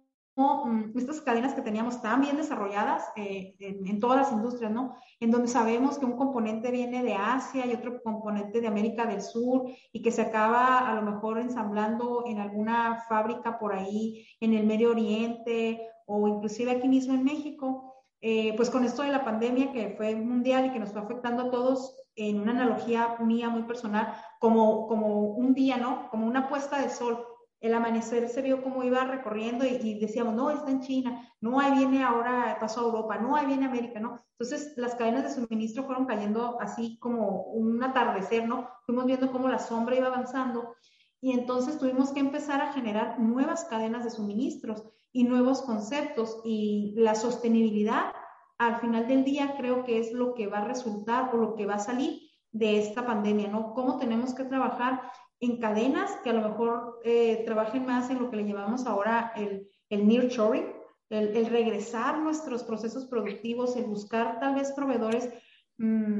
estas 0.95 1.21
cadenas 1.21 1.55
que 1.55 1.63
teníamos 1.63 1.99
tan 2.01 2.21
bien 2.21 2.37
desarrolladas 2.37 3.05
eh, 3.15 3.55
en, 3.59 3.99
todas 3.99 4.17
las 4.17 4.31
industrias, 4.31 4.71
¿no? 4.71 4.95
En 5.19 5.31
donde 5.31 5.47
sabemos 5.47 5.97
que 5.97 6.05
un 6.05 6.15
componente 6.15 6.69
viene 6.69 7.01
de 7.01 7.15
Asia 7.15 7.65
y 7.65 7.73
otro 7.73 8.01
componente 8.03 8.61
de 8.61 8.67
América 8.67 9.07
del 9.07 9.21
Sur 9.21 9.65
y 9.91 10.01
que 10.03 10.11
se 10.11 10.21
acaba 10.21 10.89
a 10.89 10.93
lo 10.93 11.01
mejor 11.01 11.39
ensamblando 11.39 12.23
en 12.27 12.37
alguna 12.39 13.03
fábrica 13.09 13.57
por 13.57 13.73
ahí 13.73 14.27
en 14.39 14.53
el 14.53 14.67
Medio 14.67 14.91
Oriente 14.91 15.81
o 16.05 16.27
inclusive 16.27 16.71
aquí 16.71 16.87
mismo 16.87 17.15
en 17.15 17.23
México. 17.23 17.95
Eh, 18.21 18.53
pues 18.55 18.69
con 18.69 18.83
esto 18.83 19.03
de 19.03 19.11
la 19.11 19.25
pandemia 19.25 19.71
que 19.71 19.95
fue 19.97 20.15
mundial 20.15 20.67
y 20.67 20.71
que 20.71 20.79
nos 20.79 20.91
fue 20.91 21.01
afectando 21.01 21.43
a 21.43 21.51
todos 21.51 21.95
en 22.15 22.39
una 22.39 22.51
analogía 22.51 23.15
mía 23.19 23.49
muy 23.49 23.63
personal, 23.63 24.13
como, 24.39 24.87
como 24.87 25.21
un 25.21 25.53
día, 25.53 25.77
¿no? 25.77 26.09
Como 26.09 26.27
una 26.27 26.47
puesta 26.47 26.81
de 26.81 26.89
sol 26.89 27.23
el 27.59 27.73
amanecer 27.73 28.29
se 28.29 28.41
vio 28.41 28.61
como 28.61 28.83
iba 28.83 29.03
recorriendo 29.03 29.65
y, 29.65 29.99
decíamos, 29.99 30.35
no, 30.35 30.51
está 30.51 30.69
en 30.69 30.81
China, 30.81 31.27
no, 31.41 31.59
ahí 31.59 31.73
viene 31.77 32.03
ahora, 32.03 32.57
pasó 32.59 32.81
a 32.81 32.83
Europa, 32.85 33.17
no, 33.17 33.35
ahí 33.35 33.45
viene 33.47 33.65
América, 33.65 33.99
¿no? 33.99 34.19
Entonces 34.31 34.73
las 34.77 34.95
cadenas 34.95 35.23
de 35.23 35.41
suministro 35.41 35.83
fueron 35.83 36.05
cayendo 36.05 36.57
así 36.61 36.97
como 36.99 37.43
un 37.43 37.83
atardecer, 37.83 38.47
¿no? 38.47 38.69
Fuimos 38.85 39.05
viendo 39.05 39.31
cómo 39.31 39.47
la 39.47 39.59
sombra 39.59 39.95
iba 39.95 40.07
avanzando 40.07 40.75
y 41.19 41.31
entonces 41.31 41.79
tuvimos 41.79 42.11
que 42.11 42.19
empezar 42.19 42.61
a 42.61 42.73
generar 42.73 43.19
nuevas 43.19 43.65
cadenas 43.65 44.03
de 44.03 44.11
suministros 44.11 44.83
y 45.11 45.23
nuevos 45.23 45.63
conceptos 45.63 46.41
y 46.45 46.93
la 46.95 47.15
sostenibilidad 47.15 48.11
al 48.59 48.79
final 48.79 49.07
del 49.07 49.23
día 49.23 49.55
creo 49.57 49.83
que 49.83 49.99
es 49.99 50.11
lo 50.13 50.33
que 50.33 50.47
va 50.47 50.59
a 50.59 50.65
resultar 50.65 51.33
o 51.33 51.37
lo 51.37 51.55
que 51.55 51.65
va 51.65 51.75
a 51.75 51.79
salir 51.79 52.21
de 52.51 52.79
esta 52.79 53.05
pandemia, 53.05 53.47
¿no? 53.49 53.73
Cómo 53.73 53.97
tenemos 53.97 54.33
que 54.33 54.43
trabajar 54.43 55.11
en 55.39 55.59
cadenas 55.59 56.11
que 56.23 56.29
a 56.29 56.33
lo 56.33 56.47
mejor 56.47 56.99
eh, 57.03 57.43
trabajen 57.45 57.85
más 57.85 58.09
en 58.09 58.19
lo 58.19 58.29
que 58.29 58.37
le 58.37 58.47
llamamos 58.47 58.85
ahora 58.85 59.33
el, 59.35 59.69
el 59.89 60.07
nearshoring, 60.07 60.73
el, 61.09 61.35
el, 61.37 61.45
regresar 61.45 62.19
nuestros 62.19 62.63
procesos 62.63 63.05
productivos, 63.05 63.75
el 63.75 63.85
buscar 63.85 64.39
tal 64.39 64.55
vez 64.55 64.71
proveedores 64.71 65.29
mm, 65.77 66.19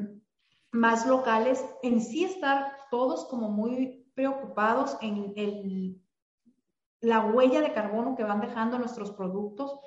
más 0.72 1.08
locales, 1.08 1.64
en 1.82 2.02
sí 2.02 2.24
estar 2.24 2.78
todos 2.92 3.26
como 3.26 3.50
muy 3.50 4.06
preocupados 4.14 4.98
en 5.02 6.02
la 7.02 7.26
huella 7.26 7.62
de 7.62 7.74
carbono 7.74 8.16
que 8.16 8.24
van 8.24 8.42
dejando 8.42 8.80
nuestros 8.80 9.12
productos 9.12 9.80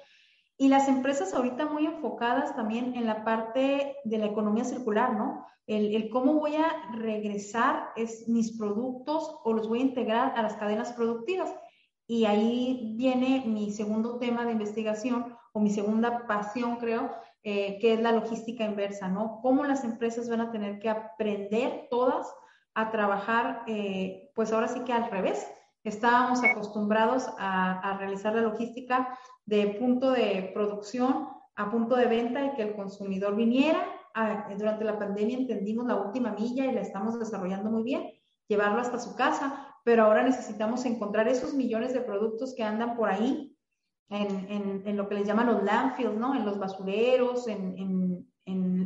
Y 0.60 0.68
las 0.68 0.88
empresas 0.88 1.32
ahorita 1.32 1.64
muy 1.64 1.86
enfocadas 1.86 2.54
también 2.54 2.94
en 2.94 3.06
la 3.06 3.24
parte 3.24 3.96
de 4.04 4.18
la 4.18 4.26
economía 4.26 4.64
circular, 4.64 5.14
¿no? 5.14 5.46
El, 5.66 5.94
el, 5.94 6.10
cómo 6.10 6.34
voy 6.34 6.56
a 6.56 6.90
regresar 6.92 7.88
es 7.96 8.28
mis 8.28 8.58
productos 8.58 9.36
o 9.42 9.54
los 9.54 9.70
voy 9.70 9.78
a 9.78 9.84
integrar 9.84 10.34
a 10.36 10.42
las 10.42 10.56
cadenas 10.56 10.92
productivas. 10.92 11.50
Y 12.06 12.26
ahí 12.26 12.92
viene 12.98 13.42
mi 13.46 13.70
segundo 13.70 14.18
tema 14.18 14.44
de 14.44 14.52
investigación 14.52 15.34
o 15.54 15.60
mi 15.60 15.70
segunda 15.70 16.26
pasión, 16.26 16.76
creo, 16.76 17.10
eh, 17.42 17.78
que 17.80 17.94
es 17.94 18.00
la 18.02 18.12
logística 18.12 18.62
inversa, 18.62 19.08
¿no? 19.08 19.40
Cómo 19.40 19.64
las 19.64 19.82
empresas 19.82 20.28
van 20.28 20.42
a 20.42 20.52
tener 20.52 20.78
que 20.78 20.90
aprender 20.90 21.86
todas 21.88 22.30
a 22.74 22.90
trabajar, 22.90 23.62
eh, 23.66 24.30
pues 24.34 24.52
ahora 24.52 24.68
sí 24.68 24.80
que 24.80 24.92
al 24.92 25.10
revés. 25.10 25.50
Estábamos 25.84 26.42
acostumbrados 26.44 27.26
a, 27.38 27.80
a 27.80 27.98
realizar 27.98 28.34
la 28.34 28.42
logística 28.42 29.18
de 29.46 29.76
punto 29.78 30.12
de 30.12 30.50
producción 30.54 31.28
a 31.60 31.70
punto 31.70 31.96
de 31.96 32.06
venta 32.06 32.44
y 32.44 32.54
que 32.54 32.62
el 32.62 32.74
consumidor 32.74 33.36
viniera. 33.36 33.86
durante 34.56 34.84
la 34.84 34.98
pandemia 34.98 35.36
entendimos 35.36 35.86
la 35.86 35.96
última 35.96 36.32
milla 36.32 36.66
y 36.66 36.72
la 36.72 36.80
estamos 36.80 37.18
desarrollando 37.18 37.70
muy 37.70 37.82
bien, 37.82 38.10
llevarlo 38.48 38.80
hasta 38.80 38.98
su 38.98 39.14
casa, 39.14 39.66
pero 39.84 40.04
ahora 40.04 40.22
necesitamos 40.22 40.84
encontrar 40.84 41.28
esos 41.28 41.54
millones 41.54 41.92
de 41.92 42.00
productos 42.00 42.54
que 42.54 42.64
andan 42.64 42.96
por 42.96 43.08
ahí 43.08 43.56
en, 44.08 44.82
en, 44.86 44.96
lo 44.96 45.08
que 45.08 45.14
les 45.14 45.26
llaman 45.26 45.46
los 45.46 45.62
landfills, 45.62 46.16
¿no? 46.16 46.34
En 46.34 46.44
los 46.44 46.58
basureros, 46.58 47.46
en, 47.46 47.78
en 47.78 48.29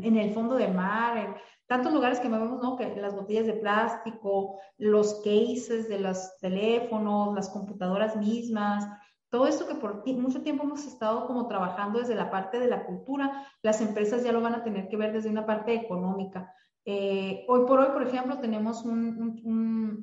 el 0.04 0.32
fondo 0.34 0.54
del 0.56 0.74
mar, 0.74 1.16
en 1.16 1.34
tantos 1.66 1.92
lugares 1.92 2.20
que 2.20 2.28
vemos, 2.28 2.62
¿no? 2.62 2.76
Que 2.76 2.94
las 2.96 3.14
botellas 3.14 3.46
de 3.46 3.54
plástico, 3.54 4.58
los 4.78 5.14
cases 5.24 5.88
de 5.88 5.98
los 5.98 6.36
teléfonos, 6.38 7.34
las 7.34 7.48
computadoras 7.48 8.16
mismas, 8.16 8.86
todo 9.34 9.48
esto 9.48 9.66
que 9.66 9.74
por 9.74 10.06
mucho 10.06 10.42
tiempo 10.42 10.62
hemos 10.62 10.86
estado 10.86 11.26
como 11.26 11.48
trabajando 11.48 11.98
desde 11.98 12.14
la 12.14 12.30
parte 12.30 12.60
de 12.60 12.68
la 12.68 12.86
cultura, 12.86 13.48
las 13.62 13.80
empresas 13.80 14.22
ya 14.22 14.30
lo 14.30 14.40
van 14.40 14.54
a 14.54 14.62
tener 14.62 14.86
que 14.88 14.96
ver 14.96 15.12
desde 15.12 15.28
una 15.28 15.44
parte 15.44 15.74
económica. 15.74 16.54
Eh, 16.84 17.44
hoy 17.48 17.66
por 17.66 17.80
hoy, 17.80 17.88
por 17.92 18.06
ejemplo, 18.06 18.38
tenemos 18.38 18.84
un, 18.84 19.42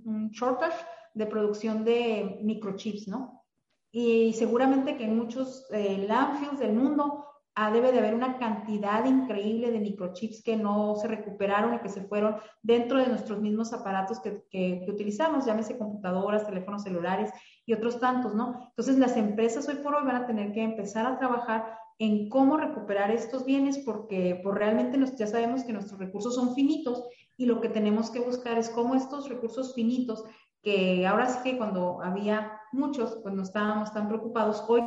un, 0.03 0.29
shortage 0.31 0.85
de 1.13 1.25
producción 1.27 1.85
de 1.85 2.39
microchips, 2.41 3.07
¿no? 3.07 3.45
Y 3.89 4.33
seguramente 4.33 4.97
que 4.97 5.05
en 5.05 5.17
muchos 5.17 5.65
eh, 5.71 6.05
landfills 6.05 6.59
del 6.59 6.73
mundo 6.73 7.25
ah, 7.55 7.71
debe 7.71 7.91
de 7.91 7.99
haber 7.99 8.13
una 8.13 8.37
cantidad 8.37 9.05
increíble 9.05 9.71
de 9.71 9.79
microchips 9.79 10.43
que 10.43 10.55
no 10.55 10.95
se 10.95 11.07
recuperaron 11.07 11.73
y 11.73 11.79
que 11.79 11.89
se 11.89 12.03
fueron 12.03 12.37
dentro 12.61 12.97
de 12.97 13.07
nuestros 13.07 13.41
mismos 13.41 13.73
aparatos 13.73 14.19
que, 14.19 14.43
que, 14.49 14.81
que 14.85 14.91
utilizamos, 14.91 15.45
llámese 15.45 15.77
computadoras, 15.77 16.45
teléfonos 16.45 16.83
celulares 16.83 17.31
y 17.65 17.73
otros 17.73 17.99
tantos, 17.99 18.35
¿no? 18.35 18.67
Entonces 18.69 18.97
las 18.97 19.17
empresas 19.17 19.67
hoy 19.67 19.75
por 19.75 19.95
hoy 19.95 20.05
van 20.05 20.23
a 20.23 20.27
tener 20.27 20.51
que 20.53 20.63
empezar 20.63 21.05
a 21.05 21.17
trabajar 21.17 21.77
en 22.01 22.29
cómo 22.29 22.57
recuperar 22.57 23.11
estos 23.11 23.45
bienes 23.45 23.77
porque 23.77 24.39
por 24.41 24.53
pues, 24.53 24.55
realmente 24.55 24.97
nos, 24.97 25.15
ya 25.17 25.27
sabemos 25.27 25.63
que 25.63 25.71
nuestros 25.71 25.99
recursos 25.99 26.33
son 26.33 26.55
finitos 26.55 27.03
y 27.37 27.45
lo 27.45 27.61
que 27.61 27.69
tenemos 27.69 28.09
que 28.09 28.19
buscar 28.19 28.57
es 28.57 28.71
cómo 28.71 28.95
estos 28.95 29.29
recursos 29.29 29.75
finitos, 29.75 30.23
que 30.63 31.05
ahora 31.05 31.27
sí 31.27 31.39
que 31.43 31.57
cuando 31.59 32.01
había 32.01 32.59
muchos, 32.71 33.19
pues 33.21 33.35
no 33.35 33.43
estábamos 33.43 33.93
tan 33.93 34.07
preocupados, 34.07 34.63
hoy 34.67 34.81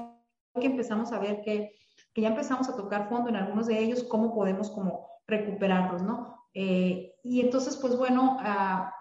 que 0.61 0.67
empezamos 0.67 1.13
a 1.13 1.21
ver 1.21 1.43
que, 1.43 1.71
que 2.15 2.23
ya 2.23 2.29
empezamos 2.29 2.69
a 2.69 2.77
tocar 2.77 3.09
fondo 3.09 3.29
en 3.29 3.37
algunos 3.37 3.67
de 3.67 3.79
ellos, 3.79 4.05
cómo 4.05 4.35
podemos 4.35 4.71
como 4.71 5.09
recuperarlos, 5.27 6.03
¿no? 6.03 6.47
Eh, 6.55 7.15
y 7.23 7.41
entonces, 7.41 7.77
pues 7.77 7.97
bueno, 7.97 8.37
a, 8.41 8.95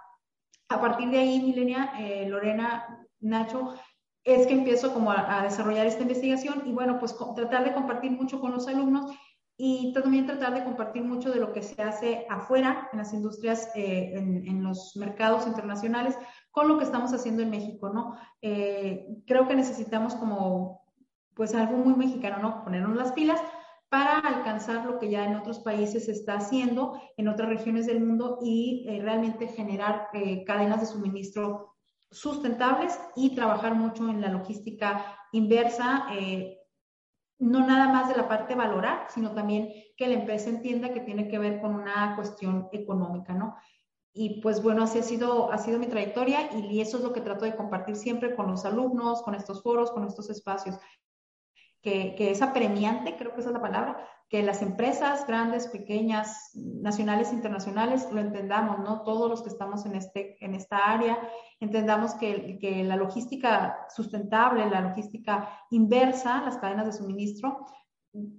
a 0.69 0.81
partir 0.81 1.09
de 1.09 1.19
ahí, 1.19 1.39
Milenia, 1.39 1.93
eh, 1.99 2.27
Lorena, 2.27 3.07
Nacho, 3.19 3.75
es 4.23 4.47
que 4.47 4.53
empiezo 4.53 4.93
como 4.93 5.11
a, 5.11 5.43
desarrollar 5.43 5.85
esta 5.85 6.01
investigación 6.01 6.63
y 6.65 6.71
bueno, 6.71 6.97
pues 6.99 7.15
tratar 7.35 7.65
de 7.65 7.73
compartir 7.73 8.11
mucho 8.11 8.39
con 8.39 8.51
los 8.51 8.67
alumnos 8.67 9.11
y 9.57 9.93
también 9.93 10.25
tratar 10.25 10.53
de 10.53 10.63
compartir 10.63 11.03
mucho 11.03 11.29
de 11.29 11.39
lo 11.39 11.53
que 11.53 11.61
se 11.61 11.81
hace 11.83 12.25
afuera 12.29 12.89
en 12.91 12.99
las 12.99 13.13
industrias, 13.13 13.69
eh, 13.75 14.13
en, 14.15 14.63
los 14.63 14.95
mercados 14.95 15.45
internacionales, 15.45 16.17
con 16.51 16.67
lo 16.67 16.77
que 16.77 16.85
estamos 16.85 17.13
haciendo 17.13 17.43
en 17.43 17.51
México, 17.51 17.89
¿no? 17.89 18.15
Eh, 18.41 19.05
creo 19.27 19.47
que 19.47 19.55
necesitamos 19.55 20.15
como, 20.15 20.82
pues 21.35 21.55
algo 21.55 21.77
muy 21.77 21.95
mexicano, 21.95 22.37
¿no? 22.41 22.63
Ponernos 22.63 22.95
las 22.95 23.11
pilas 23.11 23.41
para 23.89 24.17
alcanzar 24.17 24.85
lo 24.85 24.97
que 24.97 25.09
ya 25.09 25.25
en 25.25 25.35
otros 25.35 25.59
países 25.59 26.05
se 26.05 26.13
está 26.13 26.35
haciendo, 26.35 26.99
en 27.15 27.27
otras 27.27 27.49
regiones 27.49 27.85
del 27.85 28.03
mundo 28.03 28.39
y 28.41 28.85
eh, 28.87 28.99
realmente 29.01 29.47
generar 29.47 30.09
cadenas 30.47 30.79
de 30.79 30.87
suministro 30.87 31.75
sustentables 32.09 32.99
y 33.15 33.35
trabajar 33.35 33.75
mucho 33.75 34.09
en 34.09 34.21
la 34.21 34.29
logística 34.29 35.17
inversa, 35.31 36.07
eh, 36.11 36.59
no 37.39 37.65
nada 37.67 37.91
más 37.91 38.07
de 38.07 38.15
la 38.15 38.27
parte 38.27 38.55
valorar, 38.55 39.07
sino 39.09 39.31
también 39.33 39.69
que 39.97 40.07
la 40.07 40.15
empresa 40.15 40.49
entienda 40.49 40.93
que 40.93 41.01
tiene 41.01 41.27
que 41.27 41.39
ver 41.39 41.59
con 41.59 41.75
una 41.75 42.15
cuestión 42.15 42.69
económica, 42.71 43.33
¿no? 43.33 43.55
Y 44.11 44.41
pues 44.41 44.61
bueno, 44.61 44.83
así 44.83 44.99
ha 44.99 45.03
sido, 45.03 45.51
ha 45.51 45.57
sido 45.57 45.79
mi 45.79 45.87
trayectoria 45.87 46.55
y 46.55 46.79
eso 46.81 46.97
es 46.97 47.03
lo 47.03 47.13
que 47.13 47.21
trato 47.21 47.45
de 47.45 47.55
compartir 47.55 47.95
siempre 47.95 48.35
con 48.35 48.49
los 48.49 48.63
alumnos, 48.63 49.23
con 49.23 49.33
estos 49.33 49.63
foros, 49.63 49.91
con 49.91 50.05
estos 50.05 50.29
espacios, 50.29 50.77
que, 51.83 52.15
que 52.15 52.31
es 52.31 52.41
apremiante, 52.41 53.17
creo 53.17 53.33
que 53.33 53.41
esa 53.41 53.49
es 53.49 53.53
la 53.53 53.61
palabra, 53.61 54.07
que 54.29 54.41
las 54.41 54.63
empresas 54.63 55.27
grandes, 55.27 55.67
pequeñas, 55.67 56.49
nacionales, 56.55 57.31
internacionales, 57.33 58.07
lo 58.11 58.19
entendamos, 58.19 58.79
¿no? 58.79 59.03
Todos 59.03 59.29
los 59.29 59.43
que 59.43 59.49
estamos 59.49 59.85
en, 59.85 59.95
este, 59.95 60.43
en 60.43 60.55
esta 60.55 60.77
área, 60.77 61.19
entendamos 61.59 62.15
que, 62.15 62.57
que 62.59 62.83
la 62.83 62.95
logística 62.95 63.85
sustentable, 63.93 64.69
la 64.69 64.81
logística 64.81 65.49
inversa, 65.69 66.41
las 66.41 66.57
cadenas 66.57 66.87
de 66.87 66.93
suministro, 66.93 67.65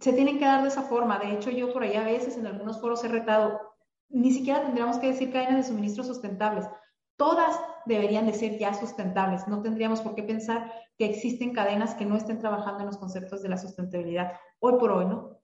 se 0.01 0.13
tienen 0.13 0.39
que 0.39 0.47
dar 0.47 0.63
de 0.63 0.69
esa 0.69 0.83
forma. 0.83 1.19
De 1.19 1.33
hecho, 1.33 1.51
yo 1.51 1.73
por 1.73 1.83
ahí 1.83 1.95
a 1.95 2.05
veces 2.05 2.37
en 2.39 2.47
algunos 2.47 2.81
foros 2.81 3.05
he 3.05 3.09
retado, 3.09 3.61
ni 4.09 4.33
siquiera 4.33 4.63
tendríamos 4.63 4.99
que 4.99 5.09
decir 5.09 5.33
cadenas 5.33 5.57
de 5.57 5.63
suministro 5.65 6.03
sustentables. 6.03 6.67
Todas 7.17 7.61
deberían 7.87 8.27
de 8.27 8.35
ser 8.35 8.59
ya 8.59 8.75
sustentables. 8.75 9.47
No 9.49 9.63
tendríamos 9.63 10.01
por 10.01 10.15
qué 10.15 10.23
pensar 10.23 10.73
que 10.99 11.07
existen 11.07 11.53
cadenas 11.53 11.95
que 11.95 12.07
no 12.07 12.17
estén 12.17 12.39
trabajando 12.39 12.81
en 12.81 12.87
los 12.87 12.99
conceptos 12.99 13.43
de 13.43 13.49
la 13.49 13.59
sustentabilidad. 13.59 14.33
Hoy 14.61 14.75
por 14.79 14.93
hoy, 14.93 15.07
¿no? 15.07 15.39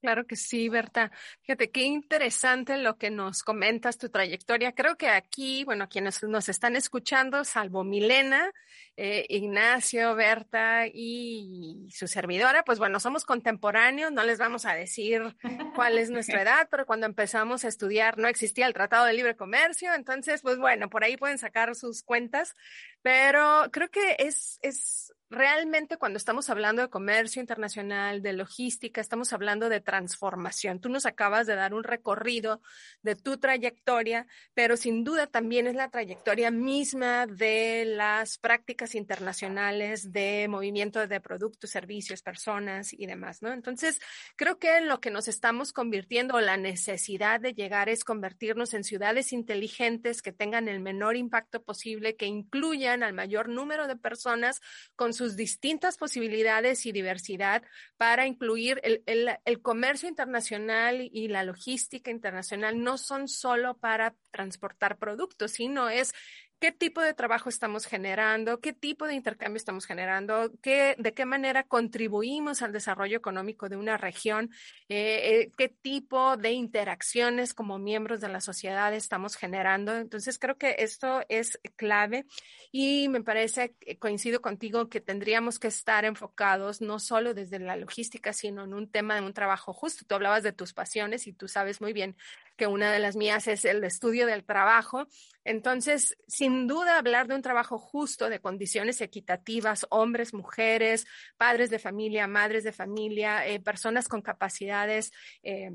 Claro 0.00 0.26
que 0.26 0.36
sí, 0.36 0.68
Berta. 0.68 1.10
Fíjate, 1.42 1.70
qué 1.72 1.82
interesante 1.82 2.76
lo 2.78 2.96
que 2.98 3.10
nos 3.10 3.42
comentas, 3.42 3.98
tu 3.98 4.08
trayectoria. 4.10 4.72
Creo 4.72 4.96
que 4.96 5.08
aquí, 5.08 5.64
bueno, 5.64 5.88
quienes 5.88 6.22
nos 6.22 6.48
están 6.48 6.76
escuchando, 6.76 7.42
salvo 7.42 7.82
Milena, 7.82 8.52
eh, 8.96 9.26
Ignacio, 9.28 10.14
Berta 10.14 10.86
y 10.86 11.88
su 11.90 12.06
servidora, 12.06 12.62
pues 12.62 12.78
bueno, 12.78 13.00
somos 13.00 13.24
contemporáneos, 13.24 14.12
no 14.12 14.22
les 14.22 14.38
vamos 14.38 14.66
a 14.66 14.74
decir 14.74 15.36
cuál 15.74 15.98
es 15.98 16.10
nuestra 16.10 16.42
edad, 16.42 16.68
pero 16.70 16.86
cuando 16.86 17.06
empezamos 17.06 17.64
a 17.64 17.68
estudiar 17.68 18.18
no 18.18 18.28
existía 18.28 18.66
el 18.68 18.74
Tratado 18.74 19.04
de 19.04 19.14
Libre 19.14 19.34
Comercio, 19.34 19.94
entonces, 19.94 20.42
pues 20.42 20.58
bueno, 20.58 20.88
por 20.90 21.02
ahí 21.02 21.16
pueden 21.16 21.38
sacar 21.38 21.74
sus 21.74 22.04
cuentas, 22.04 22.54
pero 23.02 23.68
creo 23.72 23.88
que 23.88 24.14
es, 24.20 24.60
es 24.62 25.12
realmente 25.30 25.98
cuando 25.98 26.16
estamos 26.16 26.48
hablando 26.48 26.82
de 26.82 26.88
comercio 26.88 27.40
internacional, 27.40 28.22
de 28.22 28.32
logística, 28.32 29.00
estamos 29.00 29.32
hablando 29.32 29.68
de 29.68 29.80
transformación. 29.80 30.80
Tú 30.80 30.88
nos 30.88 31.06
acabas 31.06 31.46
de 31.46 31.54
dar 31.54 31.74
un 31.74 31.84
recorrido 31.84 32.62
de 33.02 33.14
tu 33.14 33.36
trayectoria, 33.38 34.26
pero 34.54 34.76
sin 34.76 35.04
duda 35.04 35.26
también 35.26 35.66
es 35.66 35.74
la 35.74 35.90
trayectoria 35.90 36.50
misma 36.50 37.26
de 37.26 37.84
las 37.86 38.38
prácticas 38.38 38.94
internacionales 38.94 40.12
de 40.12 40.46
movimiento 40.48 41.06
de 41.06 41.20
productos, 41.20 41.70
servicios, 41.70 42.22
personas 42.22 42.92
y 42.92 43.06
demás, 43.06 43.42
¿no? 43.42 43.52
Entonces, 43.52 44.00
creo 44.36 44.58
que 44.58 44.80
lo 44.80 45.00
que 45.00 45.10
nos 45.10 45.28
estamos 45.28 45.72
convirtiendo, 45.72 46.40
la 46.40 46.56
necesidad 46.56 47.40
de 47.40 47.52
llegar 47.52 47.88
es 47.88 48.04
convertirnos 48.04 48.72
en 48.72 48.84
ciudades 48.84 49.32
inteligentes 49.32 50.22
que 50.22 50.32
tengan 50.32 50.68
el 50.68 50.80
menor 50.80 51.16
impacto 51.16 51.62
posible, 51.62 52.16
que 52.16 52.26
incluyan 52.26 53.02
al 53.02 53.12
mayor 53.12 53.48
número 53.48 53.86
de 53.86 53.96
personas 53.96 54.60
con 54.96 55.12
sus 55.18 55.36
distintas 55.36 55.98
posibilidades 55.98 56.86
y 56.86 56.92
diversidad 56.92 57.62
para 57.96 58.26
incluir 58.26 58.80
el, 58.84 59.02
el, 59.44 59.60
comercio 59.60 60.08
internacional 60.08 61.10
y 61.12 61.28
la 61.28 61.42
logística 61.42 62.10
internacional 62.10 62.82
no 62.82 62.96
son 62.96 63.28
solo 63.28 63.76
para 63.76 64.14
transportar 64.30 64.96
productos, 64.96 65.50
sino 65.50 65.90
es 65.90 66.14
qué 66.60 66.72
tipo 66.72 67.00
de 67.00 67.14
trabajo 67.14 67.48
estamos 67.48 67.86
generando, 67.86 68.60
qué 68.60 68.72
tipo 68.72 69.06
de 69.06 69.14
intercambio 69.14 69.56
estamos 69.56 69.86
generando, 69.86 70.50
qué, 70.62 70.96
de 70.98 71.14
qué 71.14 71.24
manera 71.24 71.62
contribuimos 71.62 72.62
al 72.62 72.72
desarrollo 72.72 73.16
económico 73.16 73.68
de 73.68 73.76
una 73.76 73.96
región, 73.96 74.50
eh, 74.88 75.20
eh, 75.22 75.52
qué 75.56 75.68
tipo 75.68 76.36
de 76.36 76.52
interacciones 76.52 77.54
como 77.54 77.78
miembros 77.78 78.20
de 78.20 78.28
la 78.28 78.40
sociedad 78.40 78.92
estamos 78.94 79.36
generando. 79.36 79.96
Entonces, 79.96 80.38
creo 80.38 80.56
que 80.56 80.76
esto 80.78 81.22
es 81.28 81.58
clave 81.76 82.26
y 82.72 83.08
me 83.08 83.22
parece, 83.22 83.74
coincido 83.98 84.40
contigo, 84.40 84.88
que 84.88 85.00
tendríamos 85.00 85.58
que 85.58 85.68
estar 85.68 86.04
enfocados 86.04 86.80
no 86.80 86.98
solo 86.98 87.34
desde 87.34 87.58
la 87.58 87.76
logística, 87.76 88.32
sino 88.32 88.64
en 88.64 88.74
un 88.74 88.90
tema 88.90 89.14
de 89.14 89.22
un 89.22 89.32
trabajo 89.32 89.72
justo. 89.72 90.04
Tú 90.06 90.14
hablabas 90.14 90.42
de 90.42 90.52
tus 90.52 90.72
pasiones 90.72 91.26
y 91.26 91.32
tú 91.32 91.48
sabes 91.48 91.80
muy 91.80 91.92
bien 91.92 92.16
que 92.58 92.66
una 92.66 92.92
de 92.92 92.98
las 92.98 93.16
mías 93.16 93.48
es 93.48 93.64
el 93.64 93.82
estudio 93.84 94.26
del 94.26 94.44
trabajo. 94.44 95.06
Entonces, 95.44 96.18
sin 96.26 96.66
duda, 96.66 96.98
hablar 96.98 97.28
de 97.28 97.36
un 97.36 97.40
trabajo 97.40 97.78
justo, 97.78 98.28
de 98.28 98.40
condiciones 98.40 99.00
equitativas, 99.00 99.86
hombres, 99.88 100.34
mujeres, 100.34 101.06
padres 101.38 101.70
de 101.70 101.78
familia, 101.78 102.26
madres 102.26 102.64
de 102.64 102.72
familia, 102.72 103.46
eh, 103.46 103.60
personas 103.60 104.08
con 104.08 104.20
capacidades. 104.20 105.12
Eh, 105.42 105.70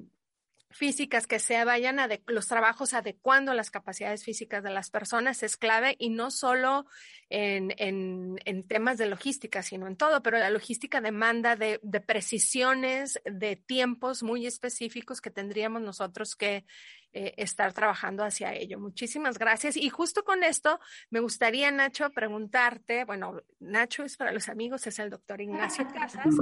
físicas 0.74 1.28
que 1.28 1.40
se 1.40 1.64
vayan 1.64 2.00
a 2.00 2.10
los 2.28 2.48
trabajos 2.48 2.94
adecuando 2.94 3.54
las 3.54 3.72
capacidades 3.72 4.24
físicas 4.24 4.64
de 4.64 4.72
las 4.72 4.90
personas 4.90 5.44
es 5.44 5.56
clave 5.56 5.96
y 6.00 6.10
no 6.10 6.32
solo 6.32 6.86
en, 7.30 7.74
en, 7.78 8.68
temas 8.68 8.98
de 8.98 9.08
logística, 9.08 9.62
sino 9.62 9.88
en 9.88 9.96
todo, 9.96 10.22
pero 10.22 10.38
la 10.38 10.50
logística 10.50 11.02
demanda 11.02 11.56
de, 11.56 11.80
de, 11.84 12.00
precisiones, 12.02 13.22
de 13.26 13.56
tiempos 13.56 14.24
muy 14.24 14.46
específicos 14.46 15.22
que 15.22 15.32
tendríamos 15.32 15.82
nosotros 15.82 16.36
que 16.36 16.66
eh, 17.14 17.34
estar 17.38 17.74
trabajando 17.74 18.24
hacia 18.24 18.54
ello. 18.54 18.80
Muchísimas 18.80 19.38
gracias. 19.38 19.78
Y 19.78 19.90
justo 19.90 20.24
con 20.24 20.44
esto, 20.44 20.80
me 21.10 21.20
gustaría, 21.20 21.70
Nacho, 21.72 22.10
preguntarte, 22.10 23.06
bueno, 23.06 23.42
Nacho 23.60 24.04
es 24.04 24.18
para 24.18 24.32
los 24.32 24.50
amigos, 24.50 24.88
es 24.88 24.98
el 25.00 25.10
doctor 25.10 25.40
Ignacio 25.40 25.88
Casas. 25.94 26.34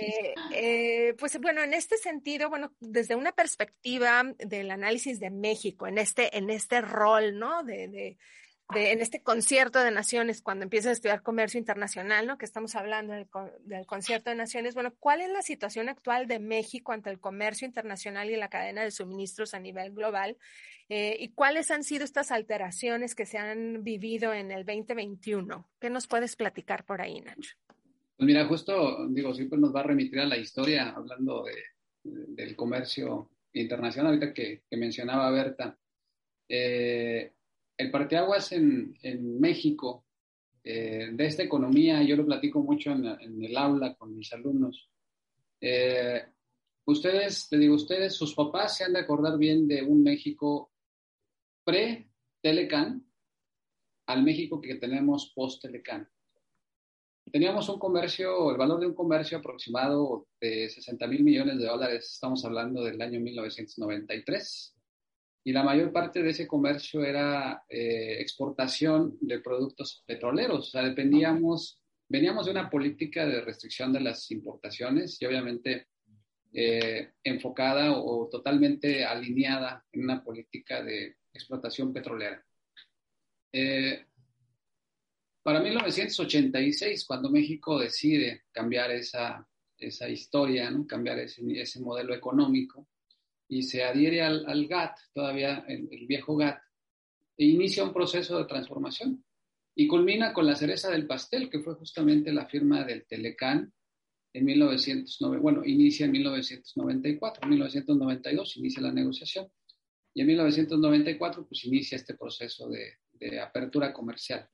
Eh, 0.00 0.34
eh, 0.52 1.14
pues 1.18 1.40
bueno, 1.40 1.62
en 1.62 1.74
este 1.74 1.96
sentido, 1.96 2.48
bueno, 2.48 2.72
desde 2.80 3.16
una 3.16 3.32
perspectiva 3.32 4.22
del 4.38 4.70
análisis 4.70 5.18
de 5.18 5.30
México, 5.30 5.86
en 5.86 5.98
este, 5.98 6.36
en 6.36 6.50
este 6.50 6.80
rol, 6.80 7.38
¿no? 7.38 7.62
de 7.64 8.16
en 8.74 9.00
este 9.00 9.22
concierto 9.22 9.80
de 9.80 9.90
naciones, 9.90 10.42
cuando 10.42 10.64
empiezas 10.64 10.90
a 10.90 10.92
estudiar 10.92 11.22
comercio 11.22 11.58
internacional, 11.58 12.26
¿no? 12.26 12.38
Que 12.38 12.44
estamos 12.44 12.74
hablando 12.74 13.12
del, 13.12 13.26
concierto 13.86 14.30
de 14.30 14.36
naciones. 14.36 14.74
Bueno, 14.74 14.94
¿cuál 14.98 15.20
es 15.20 15.30
la 15.30 15.42
situación 15.42 15.88
actual 15.88 16.26
de 16.26 16.38
México 16.38 16.92
ante 16.92 17.10
el 17.10 17.20
comercio 17.20 17.66
internacional 17.66 18.30
y 18.30 18.36
la 18.36 18.48
cadena 18.48 18.82
de 18.82 18.90
suministros 18.90 19.54
a 19.54 19.60
nivel 19.60 19.92
global? 19.92 20.36
Eh, 20.88 21.16
¿Y 21.20 21.30
cuáles 21.30 21.70
han 21.70 21.84
sido 21.84 22.04
estas 22.04 22.30
alteraciones 22.30 23.14
que 23.14 23.26
se 23.26 23.38
han 23.38 23.82
vivido 23.84 24.32
en 24.32 24.50
el 24.50 24.64
2021? 24.64 25.68
¿Qué 25.80 25.90
nos 25.90 26.06
puedes 26.06 26.36
platicar 26.36 26.84
por 26.84 27.00
ahí, 27.00 27.20
Nacho? 27.20 27.56
Pues 28.16 28.26
mira, 28.26 28.46
justo, 28.46 29.08
digo, 29.08 29.34
siempre 29.34 29.58
nos 29.58 29.74
va 29.74 29.80
a 29.80 29.84
remitir 29.84 30.20
a 30.20 30.26
la 30.26 30.36
historia, 30.36 30.90
hablando 30.90 31.44
de, 31.44 31.54
del 32.04 32.56
comercio 32.56 33.30
internacional, 33.52 34.14
ahorita 34.14 34.32
que, 34.32 34.62
que 34.68 34.76
mencionaba 34.76 35.30
Berta. 35.30 35.76
Eh, 36.48 37.32
el 37.76 37.90
parteaguas 37.90 38.52
en, 38.52 38.96
en 39.02 39.40
México 39.40 40.04
eh, 40.64 41.08
de 41.12 41.26
esta 41.26 41.42
economía, 41.42 42.02
yo 42.02 42.16
lo 42.16 42.24
platico 42.24 42.60
mucho 42.60 42.92
en, 42.92 43.42
el 43.42 43.56
aula 43.56 43.94
con 43.94 44.16
mis 44.16 44.32
alumnos. 44.32 44.88
Eh, 45.60 46.22
ustedes, 46.84 47.48
te 47.48 47.58
digo, 47.58 47.74
ustedes, 47.74 48.14
sus 48.14 48.34
papás 48.34 48.76
se 48.76 48.84
han 48.84 48.92
de 48.92 49.00
acordar 49.00 49.38
bien 49.38 49.66
de 49.66 49.82
un 49.82 50.02
México 50.02 50.70
pre-Telecan 51.64 53.04
al 54.06 54.22
México 54.22 54.60
que 54.60 54.76
tenemos 54.76 55.32
post-Telecan. 55.34 56.08
Teníamos 57.30 57.68
un 57.68 57.78
comercio, 57.78 58.50
el 58.50 58.56
valor 58.56 58.80
de 58.80 58.86
un 58.86 58.94
comercio 58.94 59.38
aproximado 59.38 60.28
de 60.40 60.68
60 60.68 61.06
mil 61.06 61.24
millones 61.24 61.58
de 61.58 61.66
dólares, 61.66 62.10
estamos 62.12 62.44
hablando 62.44 62.84
del 62.84 63.00
año 63.00 63.20
1993 63.20 64.71
y 65.44 65.52
la 65.52 65.64
mayor 65.64 65.92
parte 65.92 66.22
de 66.22 66.30
ese 66.30 66.46
comercio 66.46 67.04
era 67.04 67.64
eh, 67.68 68.18
exportación 68.20 69.18
de 69.20 69.40
productos 69.40 70.02
petroleros. 70.06 70.68
O 70.68 70.70
sea, 70.70 70.82
dependíamos, 70.82 71.80
veníamos 72.08 72.46
de 72.46 72.52
una 72.52 72.70
política 72.70 73.26
de 73.26 73.40
restricción 73.40 73.92
de 73.92 74.00
las 74.00 74.30
importaciones 74.30 75.20
y 75.20 75.26
obviamente 75.26 75.88
eh, 76.52 77.14
enfocada 77.24 77.92
o, 77.92 78.28
totalmente 78.28 79.04
alineada 79.04 79.84
en 79.90 80.04
una 80.04 80.22
política 80.22 80.82
de 80.82 81.16
explotación 81.32 81.92
petrolera. 81.92 82.44
Eh, 83.52 84.06
para 85.42 85.60
1986, 85.60 87.04
cuando 87.04 87.30
México 87.30 87.80
decide 87.80 88.44
cambiar 88.52 88.92
esa, 88.92 89.44
esa 89.76 90.08
historia, 90.08 90.70
¿no? 90.70 90.86
cambiar 90.86 91.18
ese, 91.18 91.42
ese 91.60 91.80
modelo 91.80 92.14
económico, 92.14 92.86
y 93.48 93.62
se 93.62 93.84
adhiere 93.84 94.22
al, 94.22 94.44
al 94.46 94.66
GATT, 94.66 94.98
todavía 95.12 95.64
el, 95.68 96.06
viejo 96.06 96.36
GATT, 96.36 96.62
e 97.36 97.46
inicia 97.46 97.84
un 97.84 97.92
proceso 97.92 98.38
de 98.38 98.44
transformación 98.44 99.24
y 99.74 99.86
culmina 99.86 100.32
con 100.32 100.46
la 100.46 100.54
cereza 100.54 100.90
del 100.90 101.06
pastel, 101.06 101.48
que 101.50 101.60
fue 101.60 101.74
justamente 101.74 102.32
la 102.32 102.46
firma 102.46 102.84
del 102.84 103.06
Telecán 103.06 103.72
en 104.34 104.44
1909, 104.44 105.42
bueno, 105.42 105.64
inicia 105.64 106.06
en 106.06 106.12
1994, 106.12 107.42
en 107.42 107.50
1992 107.50 108.56
inicia 108.56 108.82
la 108.82 108.92
negociación 108.92 109.48
y 110.14 110.22
en 110.22 110.26
1994 110.26 111.46
pues 111.46 111.64
inicia 111.64 111.96
este 111.96 112.14
proceso 112.14 112.68
de, 112.68 112.98
de 113.12 113.40
apertura 113.40 113.92
comercial. 113.92 114.48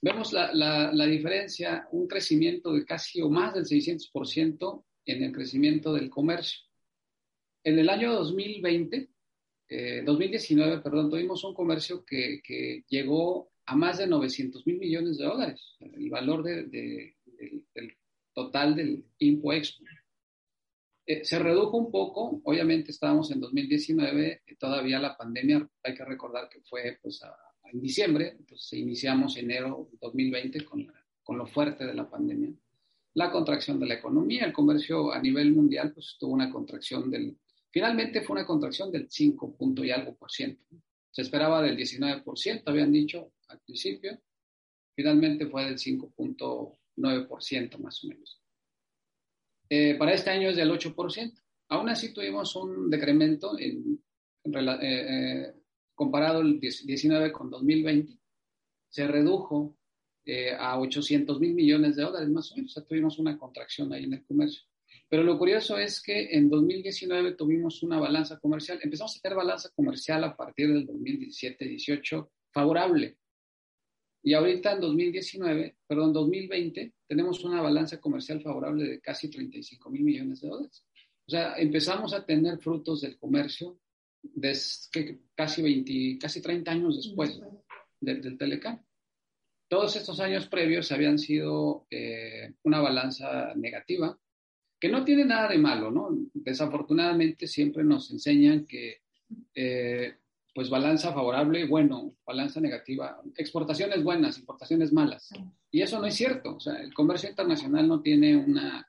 Vemos 0.00 0.32
la, 0.32 0.52
la, 0.52 0.92
la, 0.92 1.06
diferencia, 1.06 1.88
un 1.90 2.06
crecimiento 2.06 2.72
de 2.72 2.84
casi 2.84 3.20
o 3.20 3.28
más 3.28 3.54
del 3.54 3.64
600% 3.64 4.84
en 5.06 5.24
el 5.24 5.32
crecimiento 5.32 5.92
del 5.92 6.08
comercio. 6.08 6.60
En 7.68 7.78
el 7.78 7.90
año 7.90 8.14
2020, 8.14 9.10
2019, 10.06 10.74
eh, 10.74 10.78
perdón, 10.78 11.10
tuvimos 11.10 11.44
un 11.44 11.52
comercio 11.52 12.02
que, 12.02 12.40
que, 12.42 12.82
llegó 12.88 13.50
a 13.66 13.76
más 13.76 13.98
de 13.98 14.06
900 14.06 14.66
mil 14.66 14.78
millones 14.78 15.18
de 15.18 15.26
dólares, 15.26 15.76
el 15.78 16.08
valor 16.08 16.42
de, 16.42 16.64
del 16.64 17.94
total 18.32 18.74
del 18.74 19.04
Impo 19.18 19.52
Expo. 19.52 19.84
Eh, 21.04 21.22
se 21.26 21.38
redujo 21.38 21.76
un 21.76 21.90
poco, 21.90 22.40
obviamente 22.42 22.90
estábamos 22.90 23.30
en 23.32 23.40
2019, 23.40 24.44
todavía 24.58 24.98
la 24.98 25.18
pandemia, 25.18 25.68
hay 25.82 25.94
que 25.94 26.06
recordar 26.06 26.48
que 26.48 26.62
fue 26.62 26.98
pues, 27.02 27.20
en 27.70 27.80
diciembre, 27.82 28.38
pues 28.48 28.72
iniciamos 28.72 29.36
enero 29.36 29.90
2020 30.00 30.64
con, 30.64 30.90
con 31.22 31.36
lo 31.36 31.46
fuerte 31.46 31.84
de 31.84 31.92
la 31.92 32.08
pandemia. 32.08 32.50
La 33.12 33.30
contracción 33.30 33.78
de 33.78 33.88
la 33.88 33.94
economía, 33.94 34.46
el 34.46 34.54
comercio 34.54 35.12
a 35.12 35.20
nivel 35.20 35.52
mundial, 35.52 35.92
pues 35.92 36.16
tuvo 36.18 36.32
una 36.32 36.50
contracción 36.50 37.10
del 37.10 37.36
Finalmente 37.70 38.22
fue 38.22 38.36
una 38.36 38.46
contracción 38.46 38.90
del 38.90 39.10
5 39.10 39.56
punto 39.56 39.84
y 39.84 39.90
algo 39.90 40.14
por 40.14 40.30
ciento. 40.30 40.64
Se 41.10 41.22
esperaba 41.22 41.62
del 41.62 41.76
19 41.76 42.22
por 42.22 42.38
ciento, 42.38 42.70
habían 42.70 42.92
dicho 42.92 43.32
al 43.48 43.60
principio. 43.60 44.18
Finalmente 44.94 45.46
fue 45.46 45.64
del 45.64 45.78
5.9 45.78 47.28
por 47.28 47.42
ciento 47.42 47.78
más 47.78 48.02
o 48.04 48.08
menos. 48.08 48.42
Eh, 49.70 49.96
para 49.98 50.14
este 50.14 50.30
año 50.30 50.48
es 50.48 50.56
del 50.56 50.70
8 50.70 50.94
por 50.94 51.12
ciento. 51.12 51.42
Aún 51.68 51.88
así 51.88 52.12
tuvimos 52.14 52.56
un 52.56 52.88
decremento 52.88 53.58
en, 53.58 54.02
eh, 54.44 54.78
eh, 54.80 55.54
comparado 55.94 56.40
el 56.40 56.58
19 56.58 57.32
con 57.32 57.50
2020. 57.50 58.18
Se 58.88 59.06
redujo 59.06 59.76
a 60.58 60.78
800 60.78 61.40
mil 61.40 61.54
millones 61.54 61.96
de 61.96 62.02
dólares 62.02 62.28
más 62.28 62.52
o 62.52 62.56
menos. 62.56 62.72
O 62.72 62.74
sea, 62.74 62.86
tuvimos 62.86 63.18
una 63.18 63.38
contracción 63.38 63.92
ahí 63.92 64.04
en 64.04 64.14
el 64.14 64.24
comercio. 64.24 64.67
Pero 65.08 65.22
lo 65.22 65.38
curioso 65.38 65.78
es 65.78 66.02
que 66.02 66.28
en 66.32 66.50
2019 66.50 67.34
tuvimos 67.34 67.82
una 67.82 67.98
balanza 67.98 68.38
comercial, 68.38 68.78
empezamos 68.82 69.16
a 69.16 69.20
tener 69.20 69.36
balanza 69.36 69.70
comercial 69.74 70.22
a 70.24 70.36
partir 70.36 70.68
del 70.68 70.86
2017-18 70.86 72.28
favorable. 72.52 73.16
Y 74.22 74.34
ahorita 74.34 74.72
en 74.72 74.80
2019, 74.80 75.76
perdón, 75.86 76.12
2020, 76.12 76.92
tenemos 77.06 77.42
una 77.44 77.62
balanza 77.62 77.98
comercial 77.98 78.42
favorable 78.42 78.84
de 78.84 79.00
casi 79.00 79.30
35 79.30 79.88
mil 79.88 80.02
millones 80.02 80.42
de 80.42 80.48
dólares. 80.48 80.84
O 81.26 81.30
sea, 81.30 81.54
empezamos 81.56 82.12
a 82.12 82.26
tener 82.26 82.58
frutos 82.58 83.00
del 83.00 83.18
comercio 83.18 83.80
desde 84.22 85.20
casi 85.34 85.62
20, 85.62 86.18
casi 86.20 86.42
30 86.42 86.70
años 86.70 86.96
después 86.96 87.40
del, 88.00 88.20
del 88.20 88.36
Telecam. 88.36 88.82
Todos 89.68 89.96
estos 89.96 90.20
años 90.20 90.48
previos 90.48 90.90
habían 90.92 91.18
sido 91.18 91.86
eh, 91.90 92.54
una 92.64 92.80
balanza 92.80 93.54
negativa, 93.54 94.18
que 94.80 94.88
no 94.88 95.04
tiene 95.04 95.24
nada 95.24 95.48
de 95.48 95.58
malo, 95.58 95.90
¿no? 95.90 96.08
Desafortunadamente 96.32 97.46
siempre 97.46 97.84
nos 97.84 98.10
enseñan 98.10 98.64
que, 98.64 99.02
eh, 99.54 100.14
pues, 100.54 100.70
balanza 100.70 101.12
favorable, 101.12 101.66
bueno, 101.66 102.16
balanza 102.24 102.60
negativa, 102.60 103.20
exportaciones 103.36 104.02
buenas, 104.02 104.38
importaciones 104.38 104.92
malas. 104.92 105.30
Y 105.70 105.82
eso 105.82 106.00
no 106.00 106.06
es 106.06 106.14
cierto, 106.14 106.56
o 106.56 106.60
sea, 106.60 106.80
el 106.80 106.94
comercio 106.94 107.28
internacional 107.28 107.88
no 107.88 108.00
tiene 108.00 108.36
una, 108.36 108.88